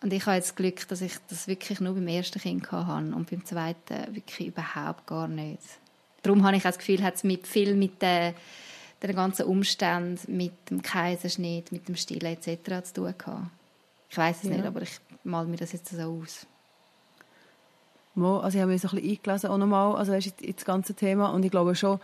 Und 0.00 0.12
ich 0.12 0.24
habe 0.26 0.36
jetzt 0.36 0.50
das 0.50 0.56
Glück, 0.56 0.86
dass 0.88 1.00
ich 1.00 1.14
das 1.28 1.48
wirklich 1.48 1.80
nur 1.80 1.94
beim 1.94 2.06
ersten 2.06 2.40
Kind 2.40 2.70
hatte 2.70 3.14
und 3.14 3.28
beim 3.28 3.44
zweiten 3.44 4.14
wirklich 4.14 4.48
überhaupt 4.48 5.06
gar 5.06 5.26
nicht. 5.26 5.62
Darum 6.22 6.44
habe 6.44 6.56
ich 6.56 6.62
auch 6.62 6.68
das 6.68 6.78
Gefühl, 6.78 7.02
hat 7.02 7.16
es 7.16 7.24
mit 7.24 7.46
viel 7.46 7.74
mit 7.74 8.00
den, 8.00 8.34
den 9.02 9.16
ganzen 9.16 9.46
Umständen, 9.46 10.36
mit 10.36 10.70
dem 10.70 10.82
Kaiserschnitt, 10.82 11.72
mit 11.72 11.88
dem 11.88 11.96
Stillen 11.96 12.26
etc. 12.26 12.84
zu 12.86 12.94
tun 12.94 13.14
gehabt. 13.18 13.46
Ich 14.10 14.16
weiß 14.16 14.38
es 14.38 14.44
ja. 14.44 14.50
nicht, 14.50 14.64
aber 14.64 14.82
ich 14.82 15.00
mal 15.24 15.46
mir 15.46 15.56
das 15.56 15.72
jetzt 15.72 15.88
so 15.88 16.00
aus. 16.00 16.46
Also 18.16 18.56
ich 18.56 18.62
habe 18.62 18.72
mich 18.72 18.82
so 18.82 18.88
ein 18.88 18.96
bisschen 18.96 19.10
eingelesen 19.10 19.50
auch 19.50 19.58
nochmal, 19.58 19.96
also 19.96 20.12
weißt, 20.12 20.32
das 20.56 20.64
ganze 20.64 20.94
Thema 20.94 21.28
und 21.28 21.44
ich 21.44 21.50
glaube 21.50 21.74
schon, 21.76 22.00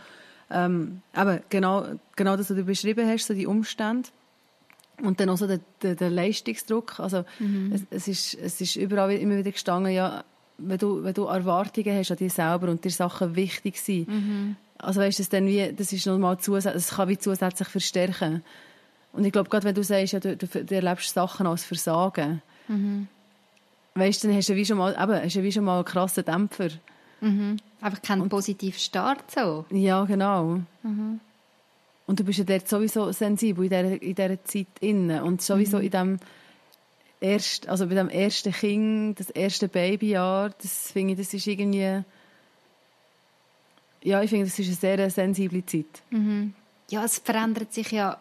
ähm, 0.50 1.02
eben, 1.16 1.40
genau, 1.48 1.86
genau 2.16 2.36
das, 2.36 2.50
was 2.50 2.56
du 2.56 2.64
beschrieben 2.64 3.08
hast, 3.08 3.26
so 3.26 3.34
die 3.34 3.46
Umstände. 3.46 4.08
Und 5.02 5.18
dann 5.18 5.28
auch 5.30 5.36
so 5.36 5.46
der, 5.46 5.60
der, 5.82 5.96
der 5.96 6.10
Leistungsdruck. 6.10 7.00
Also, 7.00 7.24
mhm. 7.38 7.72
es, 7.72 7.82
es, 7.90 8.08
ist, 8.08 8.34
es 8.34 8.60
ist 8.60 8.76
überall 8.76 9.12
immer 9.12 9.36
wieder 9.36 9.50
gestanden, 9.50 9.92
ja, 9.92 10.24
wenn 10.58 10.78
du, 10.78 11.02
wenn 11.02 11.14
du 11.14 11.24
Erwartungen 11.24 11.98
hast 11.98 12.12
an 12.12 12.16
dich 12.16 12.32
selber 12.32 12.68
und 12.68 12.84
dir 12.84 12.90
Sachen 12.90 13.34
wichtig 13.34 13.76
sind, 13.80 14.08
mhm. 14.08 14.56
also 14.78 15.00
weißt 15.00 15.18
du, 15.18 15.22
das 15.22 15.30
dann 15.30 15.46
wie, 15.46 15.72
das 15.72 15.92
ist 15.92 16.06
nochmal 16.06 16.38
zusätzlich, 16.38 16.84
das 16.84 16.96
kann 16.96 17.08
wie 17.08 17.18
zusätzlich 17.18 17.68
verstärken. 17.68 18.44
Und 19.12 19.24
ich 19.24 19.32
glaube, 19.32 19.48
gerade 19.48 19.64
wenn 19.64 19.74
du 19.74 19.82
sagst, 19.82 20.12
ja, 20.12 20.20
du, 20.20 20.36
du, 20.36 20.46
du 20.46 20.74
erlebst 20.74 21.12
Sachen 21.12 21.46
als 21.46 21.64
Versagen, 21.64 22.42
mhm. 22.68 23.08
weißt 23.94 24.22
du, 24.22 24.28
dann 24.28 24.36
hast 24.36 24.48
du 24.48 24.54
wie 24.54 24.64
schon 24.64 24.78
mal, 24.78 24.92
eben, 24.92 25.24
hast 25.24 25.36
du 25.36 25.42
wie 25.42 25.52
schon 25.52 25.64
mal 25.64 25.76
einen 25.76 25.84
krassen 25.84 26.24
Dämpfer. 26.24 26.68
Mhm. 27.20 27.56
Einfach 27.84 28.00
keinen 28.00 28.30
positiven 28.30 28.78
Start 28.78 29.30
so. 29.30 29.66
Ja, 29.68 30.04
genau. 30.06 30.62
Mhm. 30.82 31.20
Und 32.06 32.18
du 32.18 32.24
bist 32.24 32.38
ja 32.38 32.44
dort 32.46 32.66
sowieso 32.66 33.12
sensibel 33.12 33.64
in 33.64 33.68
dieser, 33.68 34.02
in 34.02 34.14
dieser 34.14 34.44
Zeit 34.44 34.68
innen 34.80 35.22
und 35.22 35.42
sowieso 35.42 35.76
mhm. 35.76 35.84
in 35.84 35.90
dem 35.90 36.18
erst, 37.20 37.68
also 37.68 37.86
bei 37.86 37.94
dem 37.94 38.08
ersten 38.08 38.52
Kind, 38.52 39.20
das 39.20 39.28
erste 39.28 39.68
Babyjahr, 39.68 40.48
das 40.62 40.92
finde 40.92 41.12
ich, 41.12 41.18
das 41.18 41.34
ist 41.34 41.46
irgendwie, 41.46 42.02
ja, 44.02 44.22
ich 44.22 44.30
finde, 44.30 44.46
das 44.46 44.58
ist 44.58 44.66
eine 44.82 44.96
sehr 44.96 45.10
sensible 45.10 45.66
Zeit. 45.66 46.02
Mhm. 46.08 46.54
Ja, 46.88 47.04
es 47.04 47.18
verändert 47.18 47.74
sich 47.74 47.90
ja 47.90 48.18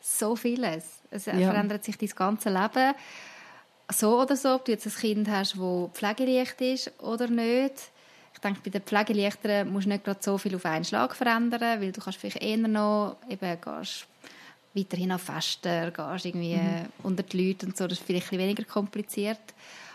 so 0.00 0.34
vieles. 0.34 0.84
Es 1.12 1.26
ja. 1.26 1.34
verändert 1.34 1.84
sich 1.84 1.96
dein 1.96 2.08
ganze 2.08 2.50
Leben. 2.50 2.92
So 3.88 4.20
oder 4.20 4.34
so, 4.34 4.56
ob 4.56 4.64
du 4.64 4.72
jetzt 4.72 4.86
ein 4.86 4.92
Kind 4.92 5.28
hast, 5.28 5.56
das 5.56 5.90
pflegeleicht 5.92 6.60
ist 6.60 7.00
oder 7.00 7.28
nicht. 7.28 7.92
Ich 8.36 8.40
denke, 8.42 8.60
bei 8.62 8.70
den 8.70 8.82
Pflegeleichteren 8.82 9.72
musst 9.72 9.86
du 9.86 9.90
nicht 9.90 10.04
gerade 10.04 10.20
so 10.22 10.36
viel 10.36 10.54
auf 10.54 10.66
einen 10.66 10.84
Schlag 10.84 11.16
verändern, 11.16 11.80
weil 11.80 11.90
du 11.90 12.02
kannst 12.02 12.18
vielleicht 12.18 12.42
eher 12.42 12.58
noch 12.58 13.16
eben 13.30 13.58
gehst 13.60 14.06
weiterhin 14.74 15.10
an 15.10 15.18
Festen, 15.18 15.90
gehst 15.90 16.26
irgendwie 16.26 16.56
mhm. 16.56 16.86
unter 17.02 17.22
die 17.22 17.48
Leute 17.48 17.64
und 17.64 17.78
so, 17.78 17.86
das 17.86 17.98
ist 17.98 18.06
vielleicht 18.06 18.30
ein 18.30 18.38
weniger 18.38 18.64
kompliziert. 18.64 19.40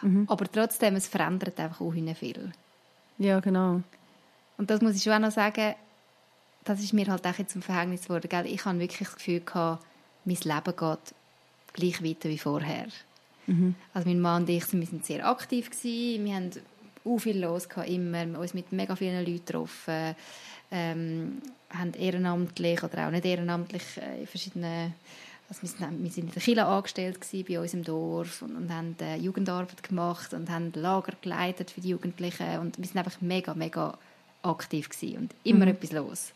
Mhm. 0.02 0.26
Aber 0.28 0.52
trotzdem, 0.52 0.96
es 0.96 1.08
verändert 1.08 1.60
einfach 1.60 1.82
auch 1.82 1.94
viel. 1.94 2.52
Ja, 3.20 3.40
genau. 3.40 3.84
Und 4.58 4.72
das 4.72 4.82
muss 4.82 4.96
ich 4.96 5.04
schon 5.04 5.14
auch 5.14 5.20
noch 5.20 5.32
sagen, 5.32 5.76
das 6.64 6.80
ist 6.80 6.94
mir 6.94 7.06
halt 7.08 7.26
auch 7.26 7.46
zum 7.46 7.62
Verhängnis 7.62 8.04
geworden. 8.04 8.28
Gell? 8.28 8.48
Ich 8.48 8.66
habe 8.66 8.80
wirklich 8.80 9.08
das 9.08 9.16
Gefühl 9.16 9.42
gehabt, 9.42 9.86
mein 10.26 10.38
Leben 10.38 10.76
geht 10.76 11.16
gleich 11.74 12.04
weiter 12.04 12.30
wie 12.30 12.38
vorher. 12.40 12.88
Mhm. 13.46 13.76
Also 13.94 14.10
mein 14.10 14.20
Mann 14.20 14.44
und 14.44 14.50
ich, 14.50 14.72
wir 14.74 14.86
sind 14.86 15.06
sehr 15.06 15.28
aktiv 15.28 15.70
gewesen. 15.70 16.26
Wir 16.26 16.36
haben 16.36 16.52
auch 17.06 17.18
viel 17.20 17.40
los 17.40 17.68
gehabt, 17.68 17.90
immer. 17.90 18.40
Uns 18.40 18.54
mit 18.54 18.72
mega 18.72 18.96
vielen 18.96 19.26
Leuten 19.26 19.46
getroffen. 19.46 20.16
Ähm, 20.72 21.42
haben 21.70 21.94
ehrenamtlich 21.94 22.82
oder 22.84 23.08
auch 23.08 23.12
nicht 23.12 23.26
ehrenamtlich 23.26 23.84
äh, 23.98 24.22
in 24.22 24.28
verschiedenen 24.28 24.94
also 25.52 25.64
wir, 25.64 26.10
sind 26.10 26.18
in 26.18 26.32
der 26.32 26.42
Kirche 26.42 26.66
angestellt 26.66 27.20
bei 27.46 27.60
uns 27.60 27.74
im 27.74 27.84
Dorf 27.84 28.42
und, 28.42 28.56
und 28.56 28.72
haben 28.72 28.96
äh, 29.02 29.18
Jugendarbeit 29.18 29.84
gemacht 29.84 30.34
und 30.34 30.50
haben 30.50 30.72
Lager 30.76 31.12
geleitet 31.22 31.72
für 31.72 31.82
die 31.82 31.90
Jugendlichen 31.90 32.60
und 32.60 32.78
wir 32.78 32.86
sind 32.86 32.96
einfach 32.96 33.20
mega, 33.20 33.54
mega 33.54 33.98
aktiv 34.44 34.88
gewesen 34.88 35.18
und 35.18 35.36
immer 35.44 35.66
mhm. 35.66 35.74
etwas 35.74 35.92
los. 35.92 36.32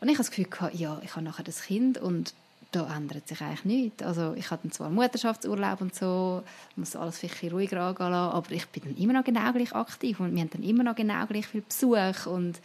Und 0.00 0.08
ich 0.08 0.16
habe 0.16 0.24
das 0.24 0.30
Gefühl, 0.30 0.50
gehabt, 0.50 0.74
ja, 0.74 1.00
ich 1.02 1.12
habe 1.16 1.24
nachher 1.24 1.44
das 1.44 1.62
Kind 1.62 1.96
und 1.96 2.34
da 2.72 2.96
ändert 2.96 3.28
sich 3.28 3.40
eigentlich 3.40 3.64
nichts. 3.64 4.02
Also 4.02 4.34
ich 4.34 4.50
hatte 4.50 4.68
zwar 4.70 4.90
Mutterschaftsurlaub 4.90 5.80
und 5.80 5.94
so, 5.94 6.42
muss 6.76 6.96
alles 6.96 7.18
vielleicht 7.18 7.52
ruhiger 7.52 7.80
angehen 7.80 8.10
lassen, 8.10 8.36
aber 8.36 8.50
ich 8.50 8.66
bin 8.66 8.82
dann 8.84 8.96
immer 8.96 9.12
noch 9.14 9.24
genau 9.24 9.52
gleich 9.52 9.74
aktiv 9.74 10.20
und 10.20 10.34
wir 10.34 10.40
haben 10.40 10.50
dann 10.50 10.62
immer 10.62 10.82
noch 10.82 10.94
genau 10.96 11.26
gleich 11.26 11.46
viel 11.46 11.62
Besuch 11.62 12.26
und 12.26 12.60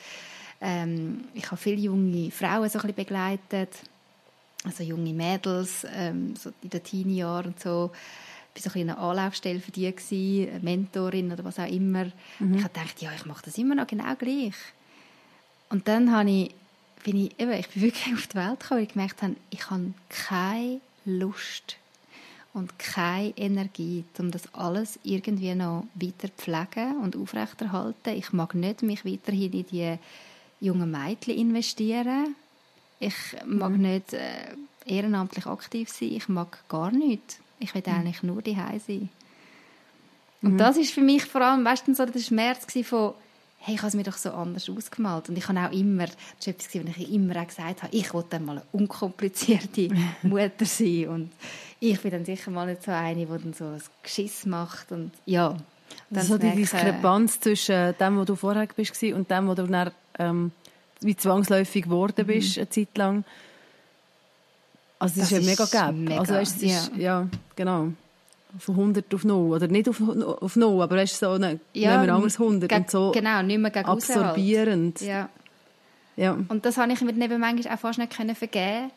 ähm, 0.59 1.25
ich 1.33 1.45
habe 1.47 1.57
viele 1.57 1.81
junge 1.81 2.31
Frauen 2.31 2.69
so 2.69 2.79
ein 2.79 2.93
begleitet, 2.93 3.69
also 4.63 4.83
junge 4.83 5.13
Mädels 5.13 5.85
ähm, 5.95 6.35
so 6.35 6.51
in 6.61 6.69
den 6.69 6.83
Teenie-Jahren 6.83 7.47
und 7.47 7.59
so. 7.59 7.91
Ich 8.53 8.65
war 8.65 8.71
so 8.73 8.79
ein 8.79 8.89
eine 8.89 8.97
Anlaufstelle 8.97 9.59
für 9.59 9.71
die, 9.71 9.89
gewesen, 9.89 10.61
Mentorin 10.61 11.31
oder 11.31 11.43
was 11.45 11.57
auch 11.57 11.67
immer. 11.67 12.05
Mhm. 12.39 12.55
Ich 12.55 12.63
habe 12.63 12.73
gedacht, 12.73 13.01
ja, 13.01 13.11
ich 13.15 13.25
mache 13.25 13.45
das 13.45 13.57
immer 13.57 13.75
noch 13.75 13.87
genau 13.87 14.13
gleich. 14.15 14.55
Und 15.69 15.87
dann 15.87 16.11
habe 16.11 16.29
ich, 16.29 16.51
bin 17.03 17.25
ich, 17.25 17.39
eben, 17.39 17.51
ich 17.51 17.67
bin 17.69 17.83
wirklich 17.83 18.13
auf 18.13 18.27
die 18.27 18.35
Welt 18.35 18.59
gekommen 18.59 18.81
und 18.81 18.93
gemerkt 18.93 19.21
habe, 19.21 19.35
ich 19.49 19.69
habe 19.69 19.93
keine 20.09 20.81
Lust 21.05 21.77
und 22.53 22.77
keine 22.79 23.37
Energie, 23.37 24.03
um 24.17 24.31
das 24.31 24.53
alles 24.53 24.99
irgendwie 25.03 25.55
noch 25.55 25.85
weiter 25.95 26.35
zu 26.35 26.43
pflegen 26.43 26.97
und 27.01 27.15
aufrechterhalten. 27.15 28.15
Ich 28.15 28.33
mag 28.33 28.53
nicht 28.55 28.83
mich 28.83 29.05
weiterhin 29.05 29.53
in 29.53 29.65
die 29.67 29.97
jungen 30.59 30.91
Mädchen 30.91 31.37
investieren. 31.37 32.35
Ich 32.99 33.15
mag 33.45 33.71
mhm. 33.71 33.81
nicht 33.81 34.13
äh, 34.13 34.55
ehrenamtlich 34.85 35.45
aktiv 35.45 35.89
sein. 35.89 36.13
Ich 36.13 36.27
mag 36.27 36.57
gar 36.67 36.91
nichts. 36.91 37.39
Ich 37.59 37.73
will 37.73 37.83
mhm. 37.85 37.93
eigentlich 37.93 38.23
nur 38.23 38.41
die 38.41 38.55
sein. 38.55 39.09
Und 40.41 40.53
mhm. 40.53 40.57
das 40.57 40.77
ist 40.77 40.93
für 40.93 41.01
mich 41.01 41.25
vor 41.25 41.41
allem, 41.41 41.63
weißt 41.63 41.87
du, 41.87 41.93
so 41.93 42.05
der 42.05 42.19
Schmerz 42.19 42.65
von, 42.83 43.13
hey, 43.63 43.75
ich 43.75 43.81
habe 43.81 43.89
es 43.89 43.93
mir 43.93 44.03
doch 44.03 44.17
so 44.17 44.31
anders 44.31 44.67
ausgemalt. 44.69 45.29
Und 45.29 45.37
ich 45.37 45.47
habe 45.47 45.59
auch 45.59 45.71
immer, 45.71 46.07
das 46.07 46.15
ist 46.39 46.47
etwas, 46.47 46.87
was 46.87 46.97
ich 46.97 47.13
immer 47.13 47.39
auch 47.39 47.47
gesagt 47.47 47.83
habe, 47.83 47.95
ich 47.95 48.11
wollte 48.13 48.39
mal 48.39 48.57
eine 48.57 48.65
unkomplizierte 48.71 49.89
Mutter 50.23 50.65
sein. 50.65 51.07
Und 51.09 51.31
ich 51.79 51.99
bin 52.01 52.11
dann 52.11 52.25
sicher 52.25 52.49
mal 52.49 52.65
nicht 52.65 52.83
so 52.83 52.91
eine, 52.91 53.25
die 53.25 53.25
dann 53.25 53.53
so 53.53 53.65
ein 53.65 53.81
Geschiss 54.01 54.47
macht. 54.47 54.91
Und 54.91 55.11
ja, 55.25 55.55
dann 56.09 56.25
so 56.25 56.39
die 56.39 56.51
Diskrepanz 56.55 57.39
zwischen 57.39 57.93
dem, 57.99 58.17
wo 58.17 58.25
du 58.25 58.35
vorher 58.35 58.67
bist 58.75 59.01
und 59.03 59.29
dem, 59.29 59.47
wo 59.47 59.53
du 59.53 59.67
dann 59.67 59.91
ähm, 60.17 60.51
wie 61.01 61.15
zwangsläufig 61.15 61.83
geworden 61.83 62.25
bist, 62.25 62.57
mhm. 62.57 62.61
eine 62.61 62.69
Zeit 62.69 62.97
lang. 62.97 63.23
Also 64.97 65.19
das, 65.19 65.29
das 65.29 65.39
ist 65.39 65.45
ja 65.45 65.65
mega. 65.65 65.91
Mega, 65.91 66.19
also 66.19 66.33
weißt, 66.33 66.61
ja. 66.61 66.77
Ist, 66.77 66.91
ja, 66.95 67.27
genau. 67.55 67.93
Von 68.59 68.75
100 68.75 69.13
auf 69.13 69.23
0. 69.23 69.53
Oder 69.53 69.67
nicht 69.67 69.87
auf, 69.87 70.01
auf 70.01 70.55
0, 70.55 70.81
aber 70.81 70.95
weißt, 70.97 71.19
so 71.19 71.29
eine, 71.31 71.59
ja, 71.73 71.91
nehmen 71.91 72.07
wir 72.07 72.13
anders 72.15 72.39
100 72.39 72.71
und 72.71 72.91
so 72.91 73.11
genau, 73.11 73.41
nicht 73.41 73.59
mehr 73.59 73.71
gegen 73.71 73.85
absorbierend. 73.85 74.99
Halt. 74.99 75.09
Ja. 75.09 75.29
ja. 76.17 76.37
Und 76.47 76.65
das 76.65 76.77
habe 76.77 76.91
ich 76.91 77.01
mir 77.01 77.13
neben 77.13 77.39
manchmal 77.39 77.75
auch 77.75 77.79
fast 77.79 77.99
nicht 77.99 78.15
können 78.15 78.35
vergeben 78.35 78.91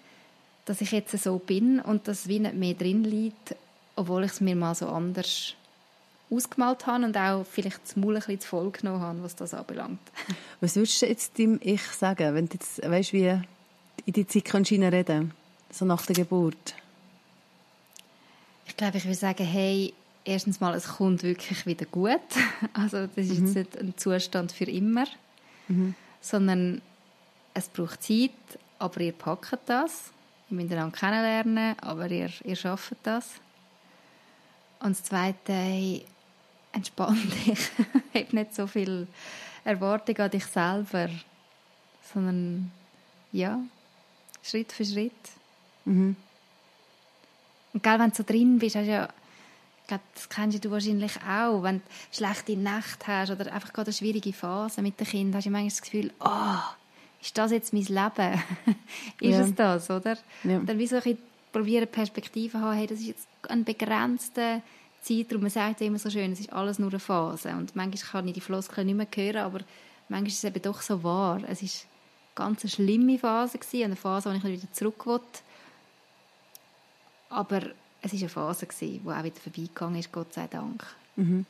dass 0.64 0.81
ich 0.81 0.93
jetzt 0.93 1.17
so 1.23 1.38
bin 1.38 1.81
und 1.81 2.09
dass 2.09 2.29
wie 2.29 2.38
nicht 2.38 2.55
mehr 2.55 2.75
drin 2.75 3.05
liegt, 3.05 3.55
obwohl 3.97 4.25
ich 4.25 4.33
es 4.33 4.40
mir 4.40 4.57
mal 4.57 4.75
so 4.75 4.88
anders 4.88 5.55
ausgemalt 6.31 6.87
habe 6.87 7.05
und 7.05 7.17
auch 7.17 7.45
vielleicht 7.45 7.81
das 7.85 7.97
Maul 7.97 8.14
ein 8.14 8.21
bisschen 8.21 8.40
zu 8.40 8.49
voll 8.49 8.71
genommen 8.71 9.01
habe, 9.01 9.23
was 9.23 9.37
das 9.37 9.55
anbelangt. 9.55 10.01
Was 10.61 10.77
würdest 10.77 11.03
du 11.03 11.07
jetzt 11.07 11.38
deinem 11.38 11.61
Ich 11.62 11.83
sagen, 11.83 12.35
wenn 12.35 12.47
du 12.47 12.55
jetzt 12.55 12.83
weißt, 12.83 13.12
wie 13.12 13.38
in 14.07 14.12
die 14.12 14.27
Zeit 14.27 14.47
kannst 14.47 14.73
reden 14.73 15.33
so 15.71 15.85
nach 15.85 16.07
der 16.07 16.17
Geburt? 16.17 16.75
Ich 18.75 18.79
glaube, 18.79 18.99
ich 18.99 19.05
würde 19.05 19.15
sagen, 19.15 19.45
hey, 19.45 19.95
erstens 20.25 20.59
mal, 20.59 20.75
es 20.75 20.89
kommt 20.97 21.23
wirklich 21.23 21.65
wieder 21.65 21.87
gut. 21.87 22.19
Also 22.73 23.07
das 23.07 23.29
ist 23.29 23.39
mhm. 23.39 23.47
jetzt 23.47 23.55
nicht 23.55 23.79
ein 23.79 23.97
Zustand 23.97 24.51
für 24.51 24.65
immer, 24.65 25.07
mhm. 25.69 25.95
sondern 26.21 26.83
es 27.55 27.69
braucht 27.69 28.03
Zeit, 28.03 28.33
aber 28.81 29.01
ihr 29.01 29.13
packt 29.13 29.61
das. 29.67 30.11
Ihr 30.51 30.57
müsst 30.57 30.73
einander 30.73 30.99
kennenlernen, 30.99 31.79
aber 31.83 32.11
ihr, 32.11 32.31
ihr 32.43 32.57
schafft 32.57 32.97
das. 33.05 33.35
Und 34.81 34.99
das 34.99 35.05
Zweite, 35.05 35.53
hey, 35.53 36.05
entspann 36.73 37.31
dich. 37.47 37.71
Hab 38.13 38.33
nicht 38.33 38.57
so 38.57 38.67
viel 38.67 39.07
Erwartung 39.63 40.17
an 40.19 40.31
dich 40.33 40.47
selber, 40.47 41.11
sondern 42.13 42.73
ja, 43.31 43.61
Schritt 44.43 44.73
für 44.73 44.85
Schritt. 44.85 45.13
Mhm. 45.85 46.17
Und 47.75 47.83
gell, 47.83 47.99
wenn 47.99 48.11
du 48.11 48.17
so 48.17 48.23
drin 48.23 48.59
bist, 48.59 48.77
hast 48.77 48.87
du 48.87 48.93
ja, 48.93 49.09
glaub, 49.87 50.01
das 50.15 50.29
kennst 50.29 50.65
du 50.65 50.71
wahrscheinlich 50.71 51.13
auch, 51.29 51.63
wenn 51.63 51.79
du 51.79 51.85
schlechte 52.13 52.57
Nächte 52.57 53.07
hast 53.07 53.31
oder 53.31 53.53
einfach 53.53 53.73
gerade 53.73 53.89
eine 53.89 53.95
schwierige 53.95 54.33
Phase 54.33 54.81
mit 54.81 54.99
dem 54.99 55.07
Kind, 55.07 55.35
hast 55.35 55.44
du 55.44 55.51
manchmal 55.51 55.71
das 55.71 55.83
Gefühl, 55.83 56.13
oh, 56.21 56.59
ist 57.21 57.37
das 57.37 57.51
jetzt 57.51 57.73
mein 57.73 57.83
Leben? 57.83 58.42
ist 59.21 59.31
ja. 59.31 59.40
es 59.40 59.55
das, 59.55 59.90
oder? 59.90 60.17
Ja. 60.44 60.59
Und 60.59 60.69
dann 60.69 60.79
wie 60.79 60.87
so 60.87 60.96
ein 60.96 61.19
probieren 61.53 61.88
Perspektive 61.88 62.61
haben, 62.61 62.77
hey, 62.77 62.87
das 62.87 63.01
ist 63.01 63.07
jetzt 63.07 63.29
ein 63.48 63.65
begrenzter 63.65 64.63
Zeitraum, 65.03 65.42
man 65.42 65.51
sagt 65.51 65.81
ja 65.81 65.87
immer 65.87 65.98
so 65.98 66.11
schön, 66.11 66.33
es 66.33 66.40
ist 66.40 66.53
alles 66.53 66.79
nur 66.79 66.90
eine 66.90 66.98
Phase. 66.98 67.51
Und 67.51 67.77
manchmal 67.77 68.11
kann 68.11 68.29
ich 68.29 68.35
die 68.35 68.40
Floskeln 68.40 68.87
nicht 68.87 68.96
mehr 68.96 69.07
hören, 69.15 69.44
aber 69.44 69.61
manchmal 70.09 70.29
ist 70.29 70.38
es 70.38 70.44
eben 70.44 70.63
doch 70.63 70.81
so 70.81 71.03
wahr. 71.03 71.40
Es 71.48 71.63
war 71.63 71.69
eine 71.69 72.53
ganz 72.53 72.73
schlimme 72.73 73.19
Phase, 73.19 73.59
gewesen, 73.59 73.85
eine 73.85 73.96
Phase, 73.96 74.31
wo 74.31 74.35
ich 74.35 74.44
wieder 74.44 74.73
zurück 74.73 75.07
wollte. 75.07 75.40
Aber 77.35 77.63
es 78.03 78.13
war 78.13 78.21
eine 78.21 78.29
Phase, 78.29 78.69
die 78.81 79.01
auch 79.05 79.25
wieder 79.25 79.37
vorbeigegangen 79.37 79.99
ist, 79.99 80.13
Gott 80.13 80.33
sei 80.33 80.47
Dank. 80.47 80.85
Mhm. 81.17 81.47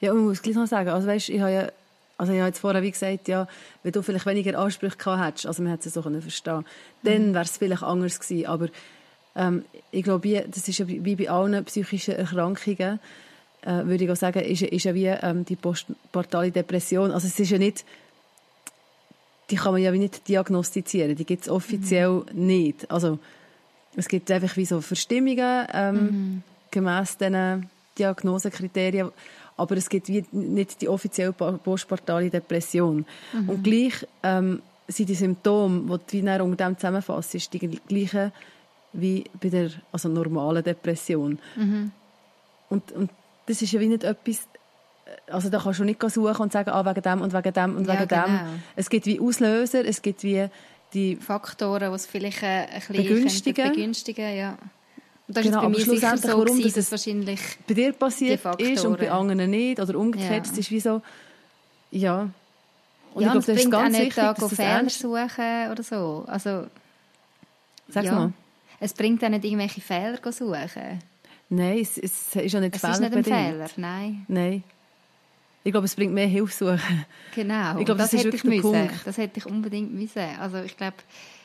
Ja, 0.00 0.12
ich 0.12 0.18
muss 0.18 0.42
gleich 0.42 0.54
noch 0.54 0.66
sagen, 0.66 0.90
also 0.90 1.06
weißt, 1.06 1.28
ich 1.28 1.40
habe 1.40 1.52
ja 1.52 1.68
also 2.18 2.32
ich 2.32 2.38
habe 2.38 2.48
jetzt 2.48 2.60
vorher 2.60 2.82
wie 2.82 2.90
gesagt, 2.90 3.26
ja, 3.26 3.48
wenn 3.82 3.90
du 3.90 4.02
vielleicht 4.02 4.26
weniger 4.26 4.56
Ansprüche 4.58 4.96
gehabt 4.96 5.24
hättest, 5.24 5.46
also 5.46 5.62
man 5.62 5.72
hätte 5.72 5.88
es 5.88 5.94
so 5.94 6.02
verstehen 6.02 6.58
mhm. 6.58 6.64
dann 7.02 7.34
wäre 7.34 7.44
es 7.44 7.56
vielleicht 7.56 7.82
anders 7.82 8.20
gewesen, 8.20 8.46
aber 8.46 8.68
ähm, 9.34 9.64
ich 9.90 10.04
glaube, 10.04 10.44
das 10.48 10.68
ist 10.68 10.78
ja 10.78 10.86
wie 10.86 11.16
bei 11.16 11.30
allen 11.30 11.64
psychischen 11.64 12.14
Erkrankungen, 12.14 13.00
äh, 13.62 13.84
würde 13.84 14.04
ich 14.04 14.10
auch 14.10 14.16
sagen, 14.16 14.40
ist, 14.40 14.62
ist 14.62 14.84
ja 14.84 14.94
wie 14.94 15.06
ähm, 15.06 15.44
die 15.44 15.56
postpartale 15.56 16.50
Depression. 16.50 17.10
Also 17.10 17.26
es 17.26 17.38
ist 17.38 17.50
ja 17.50 17.58
nicht, 17.58 17.84
die 19.50 19.56
kann 19.56 19.72
man 19.72 19.82
ja 19.82 19.90
nicht 19.90 20.28
diagnostizieren. 20.28 21.16
Die 21.16 21.24
gibt 21.24 21.42
es 21.42 21.48
offiziell 21.48 22.24
mhm. 22.32 22.46
nicht. 22.46 22.90
Also 22.90 23.18
es 23.96 24.08
gibt 24.08 24.30
einfach 24.30 24.56
wie 24.56 24.64
so 24.64 24.80
Verstimmungen 24.80 25.66
ähm, 25.72 25.94
mhm. 25.94 26.42
gemäß 26.70 27.18
diesen 27.18 27.70
Diagnosekriterien, 27.98 29.10
aber 29.56 29.76
es 29.76 29.88
gibt 29.88 30.08
wie 30.08 30.24
nicht 30.32 30.80
die 30.80 30.88
offizielle 30.88 31.32
postpartale 31.32 32.30
Depression. 32.30 33.04
Mhm. 33.32 33.48
Und 33.48 33.64
gleich 33.64 34.06
ähm, 34.22 34.62
sind 34.88 35.08
die 35.08 35.14
Symptome, 35.14 36.00
die 36.10 36.22
du 36.22 36.44
unter 36.44 36.66
dem 36.66 36.76
zusammenfasst, 36.76 37.52
die 37.52 37.80
gleichen 37.88 38.32
wie 38.94 39.24
bei 39.40 39.48
der 39.48 39.70
also 39.90 40.08
normalen 40.08 40.62
Depression. 40.62 41.38
Mhm. 41.56 41.92
Und, 42.68 42.92
und 42.92 43.10
das 43.46 43.62
ist 43.62 43.72
ja 43.72 43.80
wie 43.80 43.88
nicht 43.88 44.04
etwas, 44.04 44.46
also 45.30 45.50
da 45.50 45.58
kannst 45.58 45.80
du 45.80 45.84
nicht 45.84 46.02
suchen 46.10 46.42
und 46.42 46.52
sagen, 46.52 46.70
ah, 46.70 46.84
wegen 46.84 47.02
dem 47.02 47.20
und 47.20 47.32
wegen 47.32 47.52
dem 47.52 47.76
und 47.76 47.86
ja, 47.86 47.94
wegen 47.94 48.08
genau. 48.08 48.26
dem. 48.26 48.62
Es 48.76 48.88
gibt 48.88 49.06
wie 49.06 49.20
Auslöser, 49.20 49.84
es 49.84 50.02
gibt 50.02 50.22
wie 50.22 50.48
die 50.92 51.16
Faktoren, 51.16 51.90
die 51.90 51.96
es 51.96 52.06
vielleicht 52.06 52.42
ein 52.42 52.68
bisschen 52.78 52.96
begünstigen. 52.96 53.70
begünstigen 53.70 54.36
ja. 54.36 54.58
Und 55.28 55.36
das 55.36 55.44
genau, 55.44 55.58
ist 55.58 55.62
bei 55.62 55.68
mir 55.68 56.00
sicher 56.00 56.16
so 56.16 56.28
warum 56.28 56.58
gewesen, 56.58 56.74
dass 56.74 56.90
wahrscheinlich 56.90 57.40
bei 57.66 57.74
dir 57.74 57.92
passiert 57.92 58.44
ist 58.60 58.84
und 58.84 58.98
bei 58.98 59.10
anderen 59.10 59.50
nicht 59.50 59.80
oder 59.80 59.98
umgekehrt. 59.98 60.46
Ja. 60.46 60.52
Es 60.52 60.58
ist 60.58 60.70
wie 60.70 60.80
so, 60.80 61.00
ja. 61.90 62.28
Und 63.14 63.22
ja, 63.22 63.28
ich 63.28 63.32
glaube, 63.32 63.46
das 63.46 63.64
ist 63.64 63.70
ganz 63.70 63.98
wichtig, 63.98 64.14
dass 64.14 64.36
da 64.36 64.48
Fehler 64.48 64.90
suchen 64.90 65.70
oder 65.70 65.82
so. 65.82 66.24
Also, 66.26 66.66
Sag's 67.88 68.06
ja. 68.06 68.14
mal. 68.14 68.32
Es 68.80 68.94
bringt 68.94 69.22
auch 69.22 69.28
nicht 69.28 69.44
irgendwelche 69.44 69.80
Fehler 69.80 70.18
suchen. 70.32 71.02
Nein, 71.50 71.78
es, 71.78 71.98
es 71.98 72.34
ist 72.34 72.52
ja 72.52 72.60
nicht 72.60 72.74
Es 72.74 72.82
ist 72.82 73.00
nicht 73.00 73.14
ein 73.14 73.24
Fehler, 73.24 73.68
nein. 73.76 74.24
Nein. 74.28 74.64
Ich 75.64 75.72
glaube, 75.72 75.84
es 75.84 75.94
bringt 75.94 76.12
mehr 76.12 76.26
Hilfe 76.26 76.52
suchen. 76.52 77.04
Genau. 77.34 77.78
Ich 77.78 77.84
glaube, 77.84 78.00
das, 78.00 78.10
das 78.10 78.24
ist 78.24 78.24
wirklich 78.24 78.42
der 78.42 78.60
Punkt. 78.60 79.06
Das 79.06 79.16
hätte 79.16 79.38
ich 79.38 79.46
unbedingt 79.46 79.92
müssen. 79.94 80.22
Also 80.40 80.58
ich 80.58 80.76
glaube, 80.76 80.96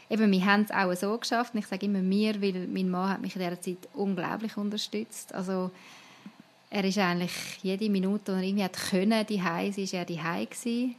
eben, 0.09 0.31
wir 0.31 0.45
haben 0.45 0.63
es 0.63 0.71
auch 0.71 0.93
so 0.95 1.17
geschafft. 1.17 1.53
Und 1.53 1.59
ich 1.59 1.67
sage 1.67 1.85
immer 1.85 2.01
mir, 2.01 2.41
weil 2.41 2.67
mein 2.67 2.89
Mann 2.89 3.09
hat 3.09 3.21
mich 3.21 3.35
in 3.35 3.41
dieser 3.41 3.61
Zeit 3.61 3.87
unglaublich 3.93 4.57
unterstützt. 4.57 5.33
Also 5.33 5.71
er 6.69 6.83
ist 6.83 6.97
eigentlich 6.97 7.31
jede 7.61 7.89
Minute, 7.89 8.31
die 8.31 8.37
er 8.37 8.41
irgendwie 8.41 8.63
hat 8.63 8.77
können, 8.89 9.25
die 9.27 9.41
Heim, 9.41 9.73
ist 9.75 9.93
er 9.93 10.05
die 10.05 10.17
gewesen. 10.17 10.95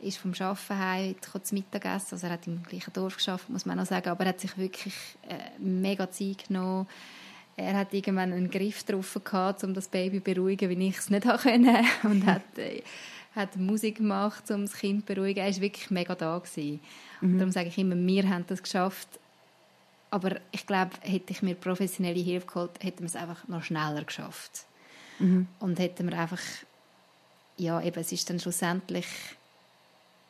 Ist 0.00 0.18
vom 0.18 0.32
Arbeiten 0.38 0.78
heim, 0.78 1.14
zu 1.42 1.54
Mittagessen. 1.54 2.14
Also 2.14 2.26
er 2.28 2.34
hat 2.34 2.46
im 2.46 2.62
gleichen 2.62 2.92
Dorf 2.92 3.16
geschafft, 3.16 3.50
muss 3.50 3.66
man 3.66 3.76
noch 3.76 3.86
sagen. 3.86 4.08
Aber 4.08 4.24
er 4.24 4.30
hat 4.30 4.40
sich 4.40 4.56
wirklich 4.56 4.94
äh, 5.28 5.58
mega 5.58 6.10
Zeit 6.10 6.46
genommen 6.46 6.86
er 7.58 7.76
hat 7.76 7.92
irgendwann 7.92 8.32
einen 8.32 8.50
Griff 8.50 8.84
drauf 8.84 9.18
gehabt, 9.22 9.64
um 9.64 9.74
das 9.74 9.88
Baby 9.88 10.18
zu 10.18 10.32
beruhigen, 10.32 10.70
wie 10.70 10.88
ich 10.88 10.98
es 10.98 11.10
nicht 11.10 11.24
konnte. 11.42 11.82
Und 12.04 12.24
hat, 12.24 12.56
äh, 12.56 12.82
hat 13.34 13.56
Musik 13.56 13.96
gemacht, 13.96 14.48
um 14.50 14.62
das 14.62 14.74
Kind 14.74 15.00
zu 15.06 15.14
beruhigen. 15.14 15.40
Er 15.40 15.52
war 15.52 15.60
wirklich 15.60 15.90
mega 15.90 16.14
da. 16.14 16.38
Gewesen. 16.38 16.80
Mhm. 17.20 17.38
darum 17.38 17.52
sage 17.52 17.68
ich 17.68 17.78
immer, 17.78 17.96
wir 17.96 18.28
haben 18.28 18.44
das 18.46 18.62
geschafft. 18.62 19.08
Aber 20.10 20.36
ich 20.52 20.66
glaube, 20.66 20.92
hätte 21.00 21.32
ich 21.32 21.42
mir 21.42 21.54
professionelle 21.54 22.20
Hilfe 22.20 22.46
geholt, 22.46 22.70
hätten 22.80 23.00
wir 23.00 23.06
es 23.06 23.16
einfach 23.16 23.46
noch 23.48 23.64
schneller 23.64 24.04
geschafft. 24.04 24.64
Mhm. 25.18 25.48
Und 25.58 25.80
hätten 25.80 26.08
wir 26.08 26.18
einfach, 26.18 26.40
ja, 27.56 27.82
eben, 27.82 28.00
es 28.00 28.12
ist 28.12 28.30
dann 28.30 28.38
schlussendlich 28.38 29.06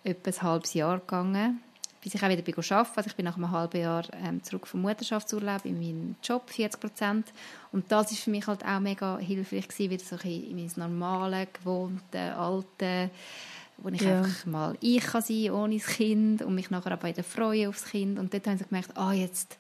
etwa 0.03 0.31
ein 0.31 0.43
halbes 0.43 0.75
Jahr 0.75 0.99
gegangen 0.99 1.61
bis 2.01 2.15
ich 2.15 2.23
auch 2.23 2.29
wieder 2.29 2.43
arbeiten 2.43 2.93
also 2.97 3.09
ich 3.09 3.17
bin 3.17 3.25
nach 3.25 3.37
einem 3.37 3.51
halben 3.51 3.81
Jahr 3.81 4.05
ähm, 4.13 4.43
zurück 4.43 4.67
vom 4.67 4.83
Mutterschaftsurlaub 4.83 5.65
in 5.65 5.79
meinen 5.79 6.17
Job, 6.23 6.49
40 6.49 6.81
Prozent. 6.81 7.27
Und 7.73 7.91
das 7.91 8.13
ist 8.13 8.21
für 8.21 8.31
mich 8.31 8.47
halt 8.47 8.65
auch 8.65 8.81
mega 8.81 9.19
hilfreich 9.19 9.69
gewesen, 9.69 9.91
wieder 9.91 10.05
so 10.05 10.17
in 10.29 10.57
mein 10.57 10.71
normale, 10.77 11.49
gewohnte, 11.53 12.37
alte, 12.37 13.11
wo 13.79 13.89
ich 13.91 14.01
ja. 14.01 14.19
einfach 14.19 14.47
mal 14.47 14.77
ich 14.81 15.03
kann 15.03 15.23
sein 15.23 15.51
ohne 15.51 15.79
das 15.79 15.87
Kind 15.87 16.43
und 16.43 16.55
mich 16.55 16.71
nachher 16.71 16.97
auch 16.97 17.05
wieder 17.05 17.25
freuen 17.25 17.69
aufs 17.69 17.87
Kind. 17.87 18.19
Und 18.19 18.33
dort 18.33 18.47
habe 18.47 18.57
ich 18.61 18.69
gemerkt, 18.69 18.91
ah, 18.95 19.11
oh, 19.11 19.13
jetzt, 19.13 19.57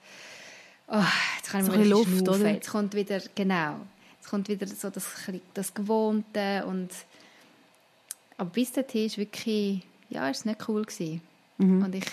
oh, 0.88 1.02
jetzt 1.36 1.50
kann 1.50 1.64
ich 1.64 1.68
mal 1.68 1.86
Luft, 1.86 2.10
schnaufen. 2.10 2.28
oder? 2.28 2.50
Jetzt 2.50 2.70
kommt 2.70 2.94
wieder, 2.94 3.20
genau, 3.34 3.76
jetzt 4.18 4.28
kommt 4.28 4.48
wieder 4.48 4.66
so 4.66 4.90
das, 4.90 5.06
das 5.54 5.74
Gewohnte 5.74 6.64
und 6.66 6.90
aber 8.38 8.50
bis 8.50 8.70
dahin 8.70 9.06
ist 9.06 9.18
wirklich, 9.18 9.82
ja, 10.10 10.28
ist 10.30 10.46
nicht 10.46 10.68
cool 10.68 10.84
gewesen. 10.84 11.20
Mhm. 11.58 11.84
Und 11.84 11.94
ich, 11.94 12.06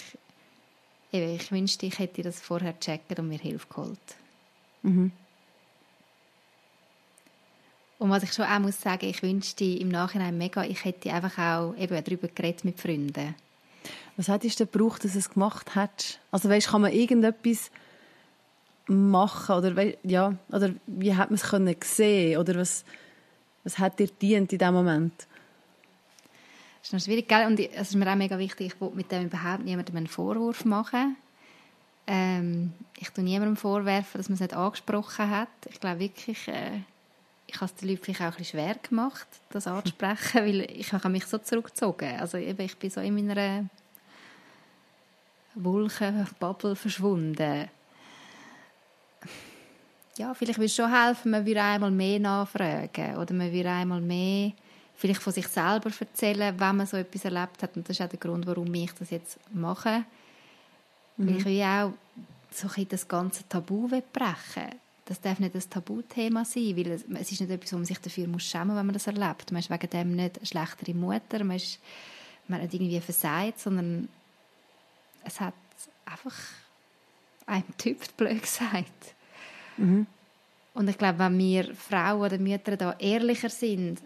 eben, 1.12 1.36
ich 1.36 1.52
wünschte, 1.52 1.86
ich 1.86 2.00
hätte 2.00 2.24
das 2.24 2.40
vorher 2.40 2.74
gecheckt 2.74 3.18
und 3.18 3.30
mir 3.30 3.40
Hilfe 3.40 3.68
geholt. 3.68 4.00
Mhm. 4.84 5.12
Und 7.98 8.10
was 8.10 8.24
ich 8.24 8.34
schon 8.34 8.46
auch 8.46 8.60
muss 8.60 8.82
sagen, 8.82 9.06
ich 9.06 9.24
wünschte 9.24 9.64
im 9.64 9.90
Nachhinein 9.90 10.38
mega, 10.38 10.64
ich 10.64 10.84
hätte 10.84 11.14
einfach 11.14 11.38
auch 11.38 11.76
eben 11.78 12.04
darüber 12.04 12.28
geredet 12.28 12.66
mit 12.66 12.80
Freunden. 12.80 13.36
Was 14.18 14.28
hättest 14.28 14.60
du 14.60 14.66
gebraucht, 14.66 15.04
dass 15.04 15.14
du 15.14 15.20
es 15.20 15.30
gemacht 15.30 15.76
hättest? 15.76 16.20
Also 16.32 16.50
weißt, 16.50 16.68
kann 16.68 16.82
man 16.82 16.92
irgendetwas 16.92 17.72
machen 18.88 19.56
oder 19.56 19.94
ja, 20.04 20.36
oder 20.50 20.74
wie 20.86 21.16
hat 21.16 21.30
man 21.30 21.36
es 21.36 21.44
können 21.44 21.76
sehen 21.82 22.38
oder 22.38 22.56
was 22.56 22.86
was 23.66 23.80
hat 23.80 24.00
dir 24.00 24.08
dient 24.08 24.54
in 24.54 24.60
dem 24.60 24.74
Moment? 24.74 25.28
Ist 26.86 26.94
noch 26.94 27.00
schwierig, 27.00 27.28
gell? 27.28 27.48
Und 27.48 27.60
es 27.60 27.90
ist 27.90 27.96
mir 27.96 28.08
auch 28.08 28.16
mega 28.16 28.38
wichtig, 28.38 28.68
ich 28.68 28.80
will 28.80 28.92
mit 28.94 29.12
dem 29.12 29.26
überhaupt 29.26 29.66
niemandem 29.66 29.98
einen 29.98 30.06
Vorwurf 30.06 30.66
machen. 30.66 31.18
Ähm, 32.06 32.74
ich 33.00 33.10
tue 33.10 33.24
niemandem 33.24 33.58
vorwerfen, 33.58 34.20
dass 34.20 34.30
man 34.30 34.36
es 34.36 34.42
nicht 34.42 34.54
angesprochen 34.54 35.32
hat. 35.32 35.50
Ich 35.68 35.80
glaube 35.80 35.98
wirklich, 35.98 36.48
äh, 36.48 36.82
ich 37.48 37.56
habe 37.56 37.66
es 37.66 37.74
den 37.74 37.90
Leuten 37.90 38.04
vielleicht 38.04 38.22
auch 38.22 38.26
ein 38.26 38.32
bisschen 38.34 38.60
schwer 38.60 38.76
gemacht, 38.76 39.26
das 39.50 39.66
anzusprechen, 39.66 40.42
weil 40.46 40.62
ich 40.62 40.94
habe 40.94 41.10
mich 41.10 41.26
so 41.26 41.40
zurückgezogen. 41.40 42.20
Also 42.20 42.38
eben, 42.38 42.62
ich 42.62 42.78
bin 42.78 42.92
so 42.92 43.02
in 43.02 43.16
meiner 43.16 43.68
Wolke, 45.56 46.28
Bubble 46.40 46.76
verschwunden. 46.76 47.68
Ja, 50.20 50.36
vielleicht 50.36 50.60
würde 50.60 50.66
es 50.68 50.76
schon 50.76 50.94
helfen, 50.94 51.32
man 51.32 51.48
würde 51.48 51.64
einmal 51.64 51.90
mehr 51.90 52.20
nachfragen 52.20 53.18
oder 53.18 53.34
man 53.34 53.52
würde 53.52 53.72
einmal 53.72 54.02
mehr 54.02 54.52
vielleicht 54.96 55.22
von 55.22 55.34
sich 55.34 55.48
selber 55.48 55.92
erzählen, 56.00 56.60
wenn 56.60 56.78
man 56.78 56.88
so 56.88 56.98
etwas 56.98 57.26
erlebt 57.26 57.62
hat. 57.62 57.76
Und 57.76 57.88
das 57.88 57.98
ist 57.98 58.06
auch 58.06 58.10
der 58.10 58.20
Grund, 58.20 58.48
warum 58.48 58.74
ich 58.74 58.92
das 58.94 59.10
jetzt 59.10 59.38
mache. 59.54 60.06
Mhm. 61.18 61.28
Weil 61.28 61.38
ich 61.38 61.46
will 61.46 61.62
auch 61.64 61.94
so 62.52 62.70
ein 62.76 62.88
das 62.88 63.08
ganze 63.08 63.48
Tabu 63.48 63.88
brechen 63.88 64.70
Das 65.06 65.20
darf 65.20 65.40
nicht 65.40 65.56
das 65.56 65.68
Tabuthema 65.68 66.46
sein, 66.46 66.76
weil 66.78 66.88
es, 66.92 67.04
es 67.04 67.32
ist 67.32 67.42
nicht 67.42 67.52
etwas, 67.52 67.74
wo 67.74 67.78
man 67.78 67.86
sich 67.86 68.00
dafür 68.00 68.28
muss 68.28 68.44
schämen 68.44 68.70
muss, 68.70 68.78
wenn 68.78 68.86
man 68.86 68.94
das 68.94 69.08
erlebt. 69.08 69.52
Man 69.52 69.60
ist 69.60 69.70
wegen 69.70 69.90
dem 69.90 70.16
nicht 70.16 70.38
eine 70.38 70.46
schlechtere 70.46 70.94
Mutter, 70.94 71.44
man, 71.44 71.58
ist, 71.58 71.80
man 72.48 72.62
hat 72.62 72.74
irgendwie 72.74 73.00
versagt, 73.02 73.60
sondern 73.60 74.08
es 75.26 75.40
hat 75.40 75.54
einfach 76.06 76.36
einem 77.46 77.64
Typ 77.78 78.16
blöd 78.16 78.42
gesagt. 78.42 79.16
Mhm. 79.78 80.08
Und 80.74 80.90
ich 80.90 80.98
glaube, 80.98 81.20
wenn 81.20 81.38
wir 81.38 81.74
Frauen 81.74 82.22
oder 82.22 82.38
Mütter 82.38 82.76
da 82.76 82.96
ehrlicher 83.00 83.50
sind 83.50 84.02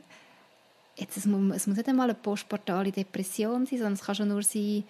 jetzt, 1.00 1.18
es, 1.18 1.26
muss, 1.26 1.56
es 1.56 1.68
muss 1.68 1.78
nicht 1.78 1.90
einmal 1.90 2.10
eine 2.10 2.18
postpartale 2.18 2.92
Depression 2.92 3.66
sein, 3.66 3.78
sondern 3.80 3.94
es 3.94 4.02
kann 4.04 4.16
schon 4.16 4.28
nur 4.28 4.44
sein, 4.44 4.84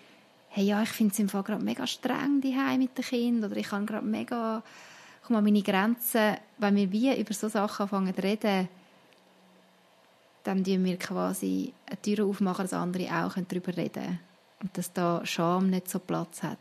hey, 0.49 0.65
ja, 0.65 0.81
ich 0.81 0.89
finde 0.89 1.13
es 1.13 1.19
im 1.19 1.29
Fall 1.29 1.43
gerade 1.43 1.63
mega 1.63 1.85
streng 1.85 2.41
die 2.41 2.55
mit 2.77 2.97
den 2.97 3.05
Kindern 3.05 3.51
oder 3.51 3.59
ich 3.59 3.67
kann 3.67 3.85
gerade 3.85 4.05
mega, 4.05 4.63
komm 5.25 5.35
an 5.35 5.43
meine 5.43 5.61
Grenzen. 5.61 6.37
Wenn 6.57 6.75
wir 6.75 6.91
wie 6.91 7.19
über 7.19 7.33
so 7.33 7.47
Sachen 7.47 7.83
anfangen 7.83 8.15
zu 8.15 8.23
reden, 8.23 8.67
dann 10.43 10.63
tun 10.63 10.83
wir 10.83 10.97
quasi 10.97 11.73
eine 11.85 12.01
Tür 12.01 12.25
aufmachen, 12.25 12.63
dass 12.63 12.73
andere 12.73 13.05
auch 13.05 13.35
darüber 13.35 13.75
reden 13.77 14.03
können. 14.03 14.19
Und 14.61 14.77
dass 14.77 14.91
da 14.91 15.25
Scham 15.25 15.69
nicht 15.69 15.89
so 15.89 15.99
Platz 15.99 16.43
hat. 16.43 16.57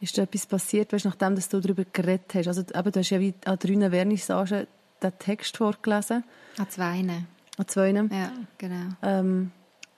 Ist 0.00 0.16
da 0.16 0.22
etwas 0.22 0.46
passiert, 0.46 0.92
weißt, 0.92 1.04
nachdem 1.04 1.34
dass 1.34 1.48
du 1.48 1.60
darüber 1.60 1.84
geredet 1.84 2.34
hast? 2.34 2.48
Also, 2.48 2.62
eben, 2.62 2.92
du 2.92 3.00
hast 3.00 3.10
ja 3.10 3.20
wie 3.20 3.34
an 3.44 3.58
drei 3.58 3.90
Vernissagen 3.90 4.66
den 5.02 5.18
Text 5.18 5.56
vorgelesen. 5.56 6.24
An 6.56 6.68
zwei. 6.68 7.24
An 7.60 7.68
zwei. 7.68 7.90
Ja, 7.90 8.32
genau. 8.56 8.88
Ähm, 9.02 9.50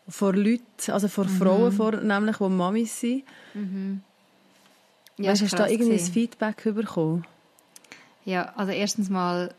vor 0.08 0.34
Leuten, 0.34 0.64
also 0.88 1.06
vor 1.06 1.26
mhm. 1.26 1.28
Frauen 1.28 1.72
vor, 1.72 1.92
nämlich, 1.92 2.38
die 2.38 2.48
Mamis 2.48 3.00
sind. 3.00 3.22
Mhm. 3.54 4.00
Ja, 5.16 5.30
weißt, 5.30 5.42
hast 5.42 5.52
du 5.52 5.56
da 5.58 5.68
irgendwie 5.68 5.92
ein 5.92 6.00
Feedback 6.00 6.64
bekommen? 6.64 7.24
Ja, 8.24 8.52
also 8.56 8.72
erstens 8.72 9.08
mal, 9.08 9.54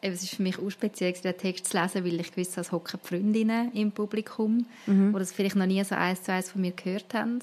es 0.00 0.24
ist 0.24 0.34
für 0.34 0.42
mich 0.42 0.58
auch 0.58 0.70
speziell, 0.70 1.12
den 1.12 1.36
Text 1.36 1.68
zu 1.68 1.80
lesen, 1.80 2.04
weil 2.04 2.18
ich 2.18 2.36
wusste, 2.36 2.60
es 2.60 2.72
hocken 2.72 2.98
Freundinnen 3.00 3.72
im 3.72 3.92
Publikum, 3.92 4.66
mhm. 4.86 5.12
die 5.12 5.18
das 5.20 5.30
vielleicht 5.30 5.54
noch 5.54 5.66
nie 5.66 5.84
so 5.84 5.94
eins 5.94 6.24
zu 6.24 6.32
eins 6.32 6.50
von 6.50 6.62
mir 6.62 6.72
gehört 6.72 7.14
haben. 7.14 7.42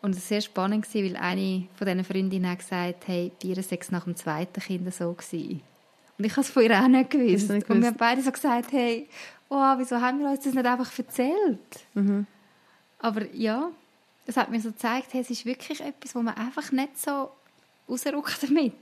Und 0.00 0.16
es 0.16 0.16
war 0.16 0.26
sehr 0.26 0.40
spannend, 0.40 0.92
weil 0.92 1.16
eine 1.16 1.68
von 1.76 1.86
diesen 1.86 2.04
Freundinnen 2.04 2.50
hat 2.50 2.58
gesagt, 2.58 3.06
hey, 3.06 3.30
bei 3.40 3.50
ihr 3.50 3.62
sei 3.62 3.78
es 3.80 3.92
nach 3.92 4.02
dem 4.02 4.16
zweiten 4.16 4.60
Kind 4.60 4.92
so 4.92 5.12
gewesen. 5.12 5.62
Und 6.18 6.24
ich 6.24 6.32
habe 6.32 6.42
es 6.42 6.50
von 6.50 6.62
ihr 6.62 6.78
auch 6.78 6.88
nicht 6.88 7.10
gewusst. 7.10 7.50
Nicht 7.50 7.68
und 7.68 7.80
wir 7.80 7.88
haben 7.88 7.96
beide 7.96 8.22
so 8.22 8.30
gesagt, 8.30 8.72
hey, 8.72 9.08
oh, 9.48 9.74
wieso 9.78 10.00
haben 10.00 10.20
wir 10.20 10.30
uns 10.30 10.40
das 10.40 10.54
nicht 10.54 10.66
einfach 10.66 10.98
erzählt? 10.98 11.84
Mhm. 11.94 12.26
Aber 12.98 13.26
ja, 13.34 13.70
es 14.26 14.36
hat 14.36 14.50
mir 14.50 14.60
so 14.60 14.70
gezeigt, 14.70 15.08
hey, 15.12 15.20
es 15.20 15.30
ist 15.30 15.44
wirklich 15.44 15.80
etwas, 15.80 16.14
wo 16.14 16.22
man 16.22 16.34
einfach 16.34 16.70
nicht 16.72 16.98
so 16.98 17.30
rausrückt 17.88 18.42
damit. 18.42 18.72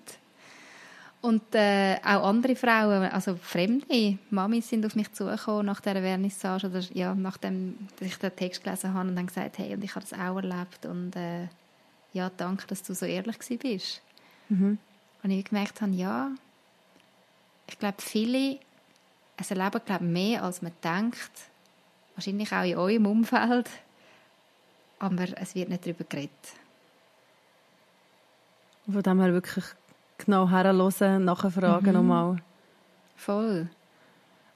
Und 1.23 1.43
äh, 1.55 1.97
auch 2.03 2.27
andere 2.27 2.57
Frauen, 2.57 3.03
also 3.11 3.37
fremde 3.37 4.19
Mamis 4.31 4.71
sind 4.71 4.87
auf 4.87 4.97
mich 4.97 5.13
zugekommen 5.13 5.67
nach 5.67 5.81
dieser 5.81 6.01
Vernissage 6.01 6.67
oder 6.67 6.81
ja, 6.95 7.15
nachdem 7.15 7.77
ich 8.01 8.17
den 8.17 8.35
Text 8.35 8.65
gelesen 8.65 8.95
habe 8.95 9.09
und 9.09 9.17
dann 9.17 9.27
gesagt, 9.27 9.59
hey, 9.59 9.75
und 9.75 9.85
ich 9.85 9.95
habe 9.95 10.07
das 10.09 10.19
auch 10.19 10.37
erlebt 10.37 10.87
und 10.87 11.15
äh, 11.17 11.49
ja, 12.15 12.31
danke, 12.35 12.67
dass 12.69 12.83
du 12.83 12.95
so 12.95 13.05
ehrlich 13.05 13.37
bist. 13.61 14.01
Mhm. 14.49 14.79
Und 15.23 15.31
ich 15.31 15.45
gemerkt 15.45 15.83
habe, 15.83 15.93
ja, 15.93 16.31
ich 17.71 17.79
glaube, 17.79 17.97
viele 17.99 18.59
es 19.37 19.51
erleben 19.51 19.81
glaube 19.85 20.05
mehr, 20.05 20.45
als 20.45 20.61
man 20.61 20.73
denkt. 20.85 21.31
Wahrscheinlich 22.15 22.53
auch 22.53 22.65
in 22.65 22.77
eurem 22.77 23.07
Umfeld. 23.07 23.71
Aber 24.99 25.25
es 25.37 25.55
wird 25.55 25.71
nicht 25.71 25.87
darüber 25.87 26.05
geredet. 26.05 26.31
Von 28.85 29.03
dem 29.03 29.21
her 29.21 29.33
wirklich 29.33 29.65
genau 30.19 30.49
herhören, 30.51 31.25
nachfragen 31.25 31.87
mhm. 31.87 31.93
nochmal. 31.93 32.37
Voll. 33.17 33.69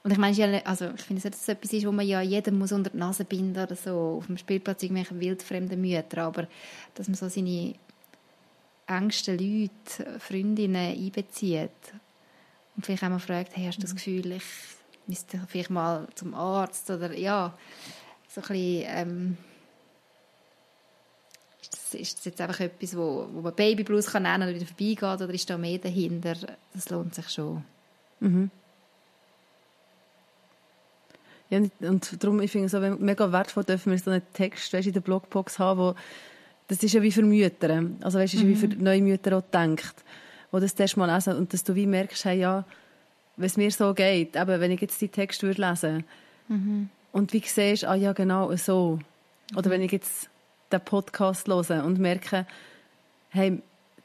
Und 0.03 0.11
ich 0.11 0.17
meine, 0.19 0.65
also 0.67 0.91
ich 0.91 1.01
finde, 1.01 1.21
dass 1.23 1.41
es 1.41 1.47
etwas 1.47 1.73
ist, 1.73 1.87
wo 1.87 1.91
man 1.91 2.05
ja 2.05 2.21
jedem 2.21 2.59
muss 2.59 2.71
unter 2.71 2.91
die 2.91 2.97
Nase 2.97 3.25
binden 3.25 3.63
oder 3.63 3.75
so, 3.75 4.17
auf 4.19 4.27
dem 4.27 4.37
Spielplatz 4.37 4.83
irgendwelche 4.83 5.19
wildfremden 5.19 5.81
Mütter, 5.81 6.23
aber 6.23 6.47
dass 6.93 7.07
man 7.07 7.15
so 7.15 7.27
seine 7.27 7.73
engsten 8.85 9.39
Leute, 9.39 10.19
Freundinnen 10.19 10.95
einbezieht 10.95 11.71
und 12.75 12.85
vielleicht 12.85 13.03
auch 13.03 13.09
mal 13.09 13.19
fragt, 13.19 13.55
hey, 13.55 13.65
hast 13.65 13.77
du 13.77 13.81
das 13.81 13.91
mhm. 13.91 13.95
Gefühl, 13.95 14.31
ich 14.33 14.43
müsste 15.07 15.39
vielleicht 15.47 15.69
mal 15.69 16.07
zum 16.15 16.33
Arzt 16.33 16.89
oder 16.89 17.13
ja, 17.13 17.53
so 18.27 18.41
ein 18.41 18.47
bisschen, 18.47 18.83
ähm, 18.87 19.37
ist 21.93 22.17
das 22.17 22.25
jetzt 22.25 22.41
einfach 22.41 22.59
etwas, 22.59 22.97
wo, 22.97 23.27
wo 23.31 23.41
man 23.41 23.53
Babyblues 23.53 24.07
kann 24.07 24.23
nennen 24.23 24.43
oder 24.43 24.55
wieder 24.55 24.65
vorbeigeht 24.65 25.21
oder 25.21 25.33
ist 25.33 25.49
da 25.49 25.57
mehr 25.57 25.77
dahinter? 25.77 26.35
Das 26.73 26.89
lohnt 26.89 27.15
sich 27.15 27.29
schon. 27.29 27.63
Mhm. 28.19 28.51
Ja, 31.49 31.59
und 31.59 32.23
darum, 32.23 32.41
ich 32.41 32.51
finde 32.51 32.65
es 32.65 32.71
so 32.71 32.79
mega 32.79 33.31
wertvoll, 33.31 33.63
dürfen 33.63 33.91
wir 33.91 33.99
so 33.99 34.09
einen 34.09 34.23
Text 34.33 34.73
weißt, 34.73 34.87
in 34.87 34.93
der 34.93 35.01
Blogbox 35.01 35.59
haben, 35.59 35.79
wo, 35.79 35.95
das 36.67 36.81
ist 36.81 36.93
ja 36.93 37.01
wie 37.01 37.11
für 37.11 37.21
Mütter, 37.21 37.83
also 38.01 38.17
weißt, 38.17 38.33
ist 38.33 38.43
mhm. 38.43 38.49
wie 38.49 38.55
für 38.55 38.67
neue 38.67 39.01
Mütter 39.01 39.37
auch 39.37 39.43
denkt, 39.53 39.93
wo 40.55 40.59
das 40.61 40.71
erst 40.71 40.95
mal 40.95 41.13
lesen 41.13 41.35
und 41.35 41.51
dass 41.51 41.65
du 41.65 41.75
wie 41.75 41.85
merkst, 41.85 42.23
hey, 42.23 42.39
ja, 42.39 42.63
wenn 43.35 43.47
es 43.47 43.57
mir 43.57 43.69
so 43.71 43.93
geht, 43.93 44.37
eben, 44.37 44.61
wenn 44.61 44.71
ich 44.71 44.79
jetzt 44.79 45.01
die 45.01 45.09
Text 45.09 45.43
würde 45.43 45.61
lesen 45.61 46.05
mhm. 46.47 46.89
und 47.11 47.33
wie 47.33 47.41
siehst, 47.41 47.83
ah 47.83 47.93
ja, 47.93 48.13
genau 48.13 48.55
so, 48.55 48.99
oder 49.53 49.67
mhm. 49.67 49.73
wenn 49.73 49.81
ich 49.81 49.91
jetzt 49.91 50.29
den 50.71 50.79
Podcast 50.79 51.49
höre 51.49 51.83
und 51.83 51.99
merke, 51.99 52.47
hey, 53.31 53.61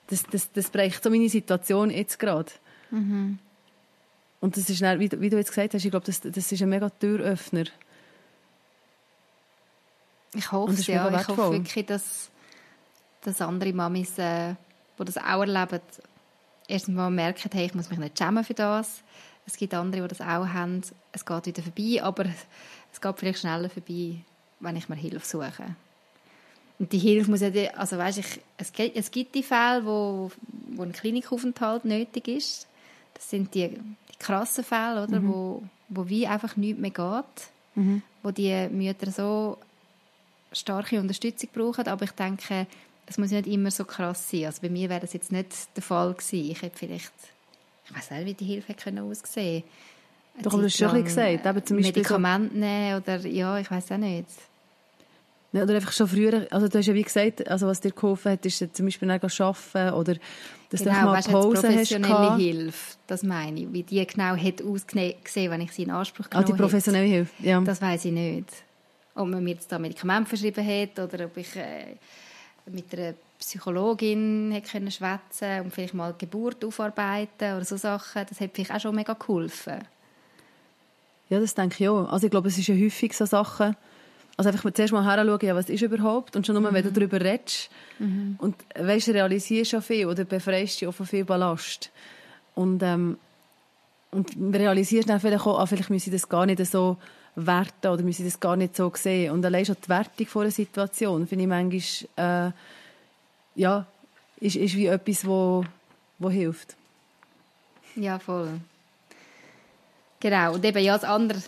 das, 0.08 0.24
das, 0.24 0.50
das 0.50 0.70
bricht 0.70 1.04
so 1.04 1.08
meine 1.08 1.28
Situation 1.28 1.88
jetzt 1.88 2.18
gerade. 2.18 2.50
Mhm. 2.90 3.38
Und 4.40 4.56
das 4.56 4.68
ist, 4.68 4.82
dann, 4.82 4.98
wie, 4.98 5.08
wie, 5.20 5.30
du 5.30 5.36
jetzt 5.36 5.50
gesagt 5.50 5.74
hast, 5.74 5.84
ich 5.84 5.90
glaube, 5.92 6.06
das, 6.06 6.20
das 6.20 6.50
ist 6.50 6.60
ein 6.60 6.68
mega 6.68 6.90
Türöffner. 6.90 7.66
Ich 10.34 10.50
hoffe 10.50 10.72
es, 10.72 10.88
ja. 10.88 11.08
Ich 11.16 11.28
hoffe 11.28 11.52
wirklich, 11.52 11.86
dass, 11.86 12.28
dass 13.20 13.40
andere 13.40 13.72
Mamis, 13.72 14.18
äh, 14.18 14.56
die 14.98 15.04
das 15.04 15.16
auch 15.16 15.42
erleben, 15.42 15.80
erstens 16.70 16.94
mal 16.94 17.10
merken, 17.10 17.50
hey, 17.52 17.66
ich 17.66 17.74
muss 17.74 17.90
mich 17.90 17.98
nicht 17.98 18.18
schämen 18.18 18.44
für 18.44 18.54
das. 18.54 19.02
Es 19.46 19.56
gibt 19.56 19.74
andere, 19.74 20.02
die 20.02 20.08
das 20.08 20.20
auch 20.20 20.46
haben. 20.46 20.82
Es 21.12 21.24
geht 21.24 21.46
wieder 21.46 21.62
vorbei, 21.62 22.02
aber 22.02 22.26
es 22.92 23.00
geht 23.00 23.18
vielleicht 23.18 23.40
schneller 23.40 23.68
vorbei, 23.68 24.16
wenn 24.60 24.76
ich 24.76 24.88
mir 24.88 24.96
Hilfe 24.96 25.26
suche. 25.26 25.76
Und 26.78 26.92
die 26.92 26.98
Hilfe 26.98 27.30
muss 27.30 27.40
ja, 27.40 27.50
also 27.76 27.98
weißt, 27.98 28.18
ich, 28.18 28.40
es, 28.56 28.72
gibt, 28.72 28.96
es 28.96 29.10
gibt 29.10 29.34
die 29.34 29.42
Fälle, 29.42 29.84
wo, 29.84 30.30
wo 30.68 30.82
ein 30.82 30.92
Klinikaufenthalt 30.92 31.84
nötig 31.84 32.28
ist. 32.28 32.66
Das 33.14 33.28
sind 33.28 33.54
die, 33.54 33.68
die 33.68 34.18
krassen 34.18 34.64
Fälle, 34.64 35.02
oder, 35.02 35.20
mhm. 35.20 35.28
wo, 35.28 35.62
wo 35.88 36.08
wie 36.08 36.26
einfach 36.26 36.56
nichts 36.56 36.80
mehr 36.80 36.90
geht, 36.90 37.50
mhm. 37.74 38.02
wo 38.22 38.30
die 38.30 38.68
Mütter 38.70 39.10
so 39.10 39.58
starke 40.52 40.98
Unterstützung 41.00 41.50
brauchen. 41.52 41.86
Aber 41.86 42.04
ich 42.04 42.12
denke, 42.12 42.66
es 43.10 43.18
muss 43.18 43.32
nicht 43.32 43.48
immer 43.48 43.72
so 43.72 43.84
krass 43.84 44.30
sein. 44.30 44.46
Also 44.46 44.62
bei 44.62 44.68
mir 44.68 44.88
wäre 44.88 45.00
das 45.00 45.12
jetzt 45.12 45.32
nicht 45.32 45.48
der 45.76 45.82
Fall 45.82 46.14
gewesen. 46.14 46.50
Ich 46.50 46.62
hätte 46.62 46.78
vielleicht, 46.78 47.12
ich 47.84 47.94
weiß 47.94 48.12
nicht, 48.12 48.26
wie 48.26 48.34
die 48.34 48.44
Hilfe 48.44 48.68
hätte 48.68 49.02
aussehen 49.02 49.62
können. 49.62 50.44
Doch, 50.44 50.52
aber 50.52 50.62
du 50.62 50.68
hast 50.68 50.76
schon 50.76 51.04
gesagt, 51.04 51.46
aber 51.46 51.64
zum 51.64 51.76
Beispiel 51.76 51.92
Medikamente 51.92 52.54
so 52.54 52.60
nehmen 52.60 52.96
oder 52.96 53.16
ja, 53.26 53.58
ich 53.58 53.68
weiß 53.68 53.90
auch 53.92 53.96
nicht. 53.98 54.28
Ja, 55.52 55.64
oder 55.64 55.74
einfach 55.74 55.90
schon 55.90 56.06
früher, 56.06 56.46
also 56.52 56.68
du 56.68 56.78
hast 56.78 56.86
ja 56.86 56.94
wie 56.94 57.02
gesagt, 57.02 57.48
also 57.48 57.66
was 57.66 57.80
dir 57.80 57.90
geholfen 57.90 58.30
hat, 58.30 58.46
ist 58.46 58.64
zum 58.76 58.86
Beispiel 58.86 59.08
nicht 59.08 59.40
arbeiten 59.40 59.94
oder 59.94 60.14
dass 60.70 60.80
genau, 60.80 60.94
du 60.94 61.06
mal 61.06 61.12
weißt, 61.14 61.30
Pause 61.32 61.60
professionelle 61.62 62.30
hast 62.30 62.38
Hilfe, 62.40 62.96
das 63.08 63.22
meine 63.24 63.60
ich. 63.60 63.72
Wie 63.72 63.82
die 63.82 64.06
genau 64.06 64.36
hat 64.36 64.62
ausgesehen, 64.62 65.50
wenn 65.50 65.60
ich 65.62 65.72
sie 65.72 65.82
in 65.82 65.90
Anspruch 65.90 66.30
genommen 66.30 66.48
Ah, 66.48 66.52
die 66.52 66.56
professionelle 66.56 67.06
hätte. 67.06 67.14
Hilfe, 67.16 67.32
ja. 67.42 67.60
Das 67.62 67.82
weiß 67.82 68.04
ich 68.04 68.12
nicht. 68.12 68.46
Ob 69.16 69.26
man 69.26 69.42
mir 69.42 69.54
jetzt 69.54 69.72
da 69.72 69.80
Medikamente 69.80 70.28
verschrieben 70.28 70.64
hat 70.64 70.96
oder 71.00 71.24
ob 71.24 71.36
ich 71.36 71.56
äh, 71.56 71.96
mit 72.72 72.92
einer 72.94 73.14
Psychologin 73.38 74.62
können 74.70 74.90
schwätzen 74.90 75.62
und 75.62 75.72
vielleicht 75.72 75.94
mal 75.94 76.14
Geburt 76.16 76.64
aufarbeiten 76.64 77.54
oder 77.54 77.64
so 77.64 77.76
Sachen. 77.76 78.26
Das 78.28 78.40
hat 78.40 78.50
vielleicht 78.52 78.72
auch 78.72 78.80
schon 78.80 78.94
mega 78.94 79.14
geholfen. 79.14 79.78
Ja, 81.30 81.40
das 81.40 81.54
denke 81.54 81.76
ich 81.78 81.88
auch. 81.88 82.10
Also 82.12 82.26
ich 82.26 82.30
glaube, 82.30 82.48
es 82.48 82.58
ist 82.58 82.66
ja 82.66 82.74
häufig 82.74 83.16
so 83.16 83.24
Sachen, 83.24 83.76
also 84.36 84.50
einfach 84.50 84.70
zuerst 84.72 84.92
mal 84.92 85.04
heranschauen, 85.04 85.40
ja, 85.42 85.54
was 85.54 85.68
ist 85.68 85.82
überhaupt 85.82 86.34
und 86.34 86.46
schon 86.46 86.54
nur, 86.54 86.70
mhm. 86.70 86.74
wenn 86.74 86.82
du 86.82 86.90
mhm. 86.90 86.94
darüber 86.94 87.20
redest 87.20 87.70
mhm. 87.98 88.36
und 88.38 88.56
weißt, 88.74 89.08
realisierst 89.08 89.70
schon 89.70 89.82
viel 89.82 90.06
oder 90.06 90.24
befreist 90.24 90.80
dich 90.80 90.88
auch 90.88 90.92
von 90.92 91.06
viel 91.06 91.24
Ballast. 91.24 91.90
Und, 92.54 92.82
ähm, 92.82 93.16
und 94.10 94.30
realisierst 94.52 95.08
dann 95.08 95.20
vielleicht 95.20 95.46
auch, 95.46 95.58
ah, 95.58 95.66
vielleicht 95.66 95.90
müsse 95.90 96.10
ich 96.10 96.12
das 96.12 96.28
gar 96.28 96.46
nicht 96.46 96.64
so 96.66 96.96
werten 97.36 97.88
oder 97.88 98.02
müsse 98.02 98.22
ich 98.22 98.32
das 98.32 98.40
gar 98.40 98.56
nicht 98.56 98.76
so 98.76 98.92
sehen. 98.94 99.32
Und 99.32 99.44
allein 99.44 99.64
schon 99.64 99.76
die 99.82 99.88
Wertung 99.88 100.26
von 100.26 100.42
einer 100.42 100.50
Situation 100.50 101.26
finde 101.26 101.44
ich 101.44 101.48
manchmal, 101.48 102.48
äh, 102.48 102.52
ja, 103.54 103.86
ist, 104.40 104.56
ist 104.56 104.76
wie 104.76 104.86
etwas, 104.86 105.26
wo, 105.26 105.64
wo 106.18 106.30
hilft. 106.30 106.76
Ja, 107.96 108.18
voll. 108.18 108.60
Genau. 110.20 110.54
Und 110.54 110.64
eben 110.64 110.82
ja, 110.82 110.94
das 110.94 111.04
andere 111.04 111.40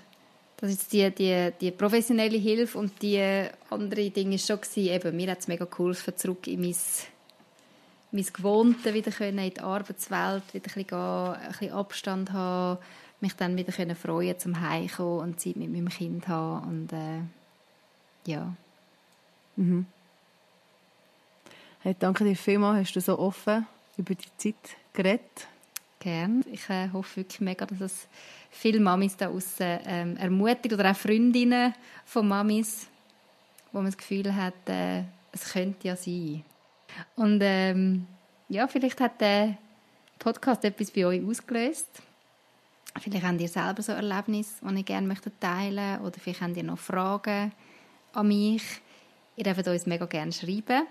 das 0.63 0.71
ist 0.71 0.93
die, 0.93 1.11
die, 1.11 1.51
die 1.61 1.73
professionelle 1.73 2.39
Hilfe 2.39 2.79
und 2.79 3.03
die 3.03 3.21
andere 3.69 4.11
Dinge 4.11 4.37
ist 4.37 4.47
schon 4.47 4.61
gewesen, 4.61 4.93
eben, 4.93 5.17
mir 5.17 5.33
hat 5.33 5.41
es 5.41 5.49
mega 5.49 5.65
geholfen, 5.65 6.17
zurück 6.17 6.47
in 6.47 6.61
mein, 6.61 6.77
mein 8.13 8.27
Gewohnte 8.33 8.95
wieder 8.95 9.11
können, 9.11 9.39
in 9.39 9.55
die 9.55 9.61
Arbeitswelt 9.61 10.43
wieder 10.53 10.71
ein 10.71 10.75
bisschen, 10.75 10.87
gehen, 10.87 10.99
ein 10.99 11.49
bisschen 11.49 11.73
Abstand 11.73 12.33
haben, 12.33 12.79
mich 13.21 13.35
dann 13.35 13.57
wieder 13.57 13.73
können 13.73 13.97
freuen 13.97 14.39
zum 14.39 14.61
Heimkommen 14.61 15.21
und 15.21 15.41
Zeit 15.41 15.57
mit 15.57 15.73
meinem 15.73 15.89
Kind 15.89 16.29
haben 16.29 16.69
und 16.69 16.93
äh, 16.93 18.31
ja. 18.31 18.55
Mhm. 19.57 19.87
Hey, 21.81 21.97
danke 21.99 22.25
dir 22.25 22.37
vielmals, 22.37 22.87
hast 22.87 22.95
du 22.95 23.01
so 23.01 23.19
offen 23.19 23.67
über 23.97 24.15
die 24.15 24.29
Zeit 24.37 24.77
geredet. 24.93 25.49
Gerne. 25.99 26.43
Ich 26.51 26.69
äh, 26.69 26.91
hoffe 26.93 27.17
wirklich 27.17 27.41
mega, 27.41 27.65
dass 27.65 27.81
es 27.81 28.09
viele 28.51 28.81
Mamis 28.81 29.17
da 29.17 29.29
außen 29.29 29.79
ähm, 29.87 30.17
ermutigt 30.17 30.73
oder 30.73 30.91
auch 30.91 30.97
Freundinnen 30.97 31.75
von 32.05 32.27
Mamis, 32.27 32.89
wo 33.71 33.79
man 33.79 33.87
das 33.87 33.97
Gefühl 33.97 34.35
hat, 34.35 34.69
äh, 34.69 35.05
es 35.33 35.53
könnte 35.53 35.89
ja 35.89 35.97
sein. 35.97 36.45
Und 37.17 37.41
ähm, 37.43 38.07
ja, 38.49 38.67
vielleicht 38.67 39.01
hat 39.01 39.21
der 39.21 39.57
Podcast 40.19 40.65
etwas 40.65 40.91
bei 40.91 41.07
euch 41.07 41.25
ausgelöst. 41.25 41.89
Vielleicht 43.01 43.25
habt 43.25 43.41
ihr 43.41 43.49
selber 43.49 43.83
so 43.83 43.93
Erlebnisse, 43.93 44.55
die 44.63 44.77
ihr 44.77 44.83
gerne 44.83 45.07
möchtet 45.07 45.41
teilen 45.41 46.01
oder 46.03 46.19
vielleicht 46.19 46.43
habt 46.43 46.57
ihr 46.57 46.63
noch 46.63 46.79
Fragen 46.79 47.53
an 48.13 48.29
mich. 48.29 48.63
Ihr 49.37 49.45
dürft 49.45 49.67
uns 49.67 49.87
mega 49.87 50.05
gerne 50.07 50.33
schreiben. 50.33 50.87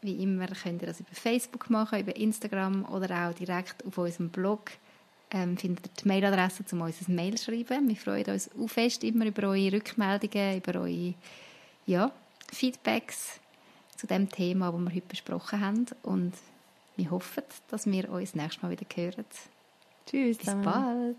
Wie 0.00 0.22
immer 0.22 0.46
könnt 0.46 0.82
ihr 0.82 0.88
das 0.88 1.00
über 1.00 1.12
Facebook 1.12 1.68
machen, 1.68 2.00
über 2.00 2.16
Instagram 2.16 2.84
oder 2.86 3.28
auch 3.28 3.34
direkt 3.34 3.84
auf 3.84 3.98
unserem 3.98 4.30
Blog 4.30 4.70
ähm, 5.30 5.56
findet 5.56 5.86
ihr 5.86 6.02
die 6.02 6.08
Mailadresse, 6.08 6.64
um 6.72 6.80
uns 6.82 7.06
ein 7.08 7.14
Mail 7.14 7.36
zu 7.36 7.46
schreiben. 7.46 7.88
Wir 7.88 7.96
freuen 7.96 8.26
uns 8.26 8.50
auch 8.58 8.68
fest 8.68 9.04
immer 9.04 9.26
über 9.26 9.48
eure 9.48 9.72
Rückmeldungen, 9.72 10.58
über 10.58 10.80
eure 10.80 11.14
ja, 11.86 12.10
Feedbacks 12.52 13.40
zu 13.96 14.06
dem 14.06 14.30
Thema, 14.30 14.72
das 14.72 14.80
wir 14.80 14.94
heute 14.94 15.08
besprochen 15.08 15.60
haben. 15.60 15.86
Und 16.02 16.32
wir 16.96 17.10
hoffen, 17.10 17.42
dass 17.68 17.86
wir 17.86 18.10
uns 18.10 18.34
nächstes 18.34 18.62
Mal 18.62 18.70
wieder 18.70 18.86
hören. 18.94 19.24
Tschüss. 20.08 20.38
Bis 20.38 20.54
bald. 20.62 21.16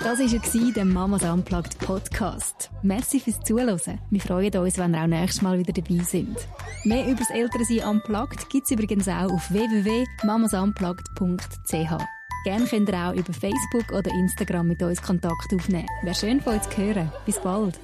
Das 0.00 0.18
war 0.18 0.72
der 0.72 0.84
Mamas 0.84 1.22
Unplugged 1.22 1.78
Podcast. 1.78 2.68
Merci 2.82 3.20
fürs 3.20 3.40
Zuhören. 3.40 3.80
Wir 4.10 4.20
freuen 4.20 4.54
uns, 4.56 4.76
wenn 4.76 4.92
ihr 4.94 5.02
auch 5.02 5.06
nächstes 5.06 5.40
Mal 5.40 5.58
wieder 5.58 5.72
dabei 5.72 6.04
sind. 6.04 6.36
Mehr 6.84 7.06
über 7.06 7.20
das 7.20 7.30
Elternsein 7.30 7.88
Unplugged 7.88 8.50
gibt 8.50 8.66
es 8.66 8.72
übrigens 8.72 9.08
auch 9.08 9.32
auf 9.32 9.50
www.mamasunplugged.ch. 9.50 12.04
Gerne 12.44 12.66
könnt 12.66 12.90
ihr 12.90 12.98
auch 12.98 13.14
über 13.14 13.32
Facebook 13.32 13.90
oder 13.92 14.10
Instagram 14.10 14.68
mit 14.68 14.82
uns 14.82 15.00
Kontakt 15.00 15.54
aufnehmen. 15.54 15.88
Wäre 16.02 16.14
schön 16.14 16.42
von 16.42 16.56
euch 16.56 16.68
zu 16.68 16.76
hören. 16.76 17.10
Bis 17.24 17.38
bald. 17.38 17.80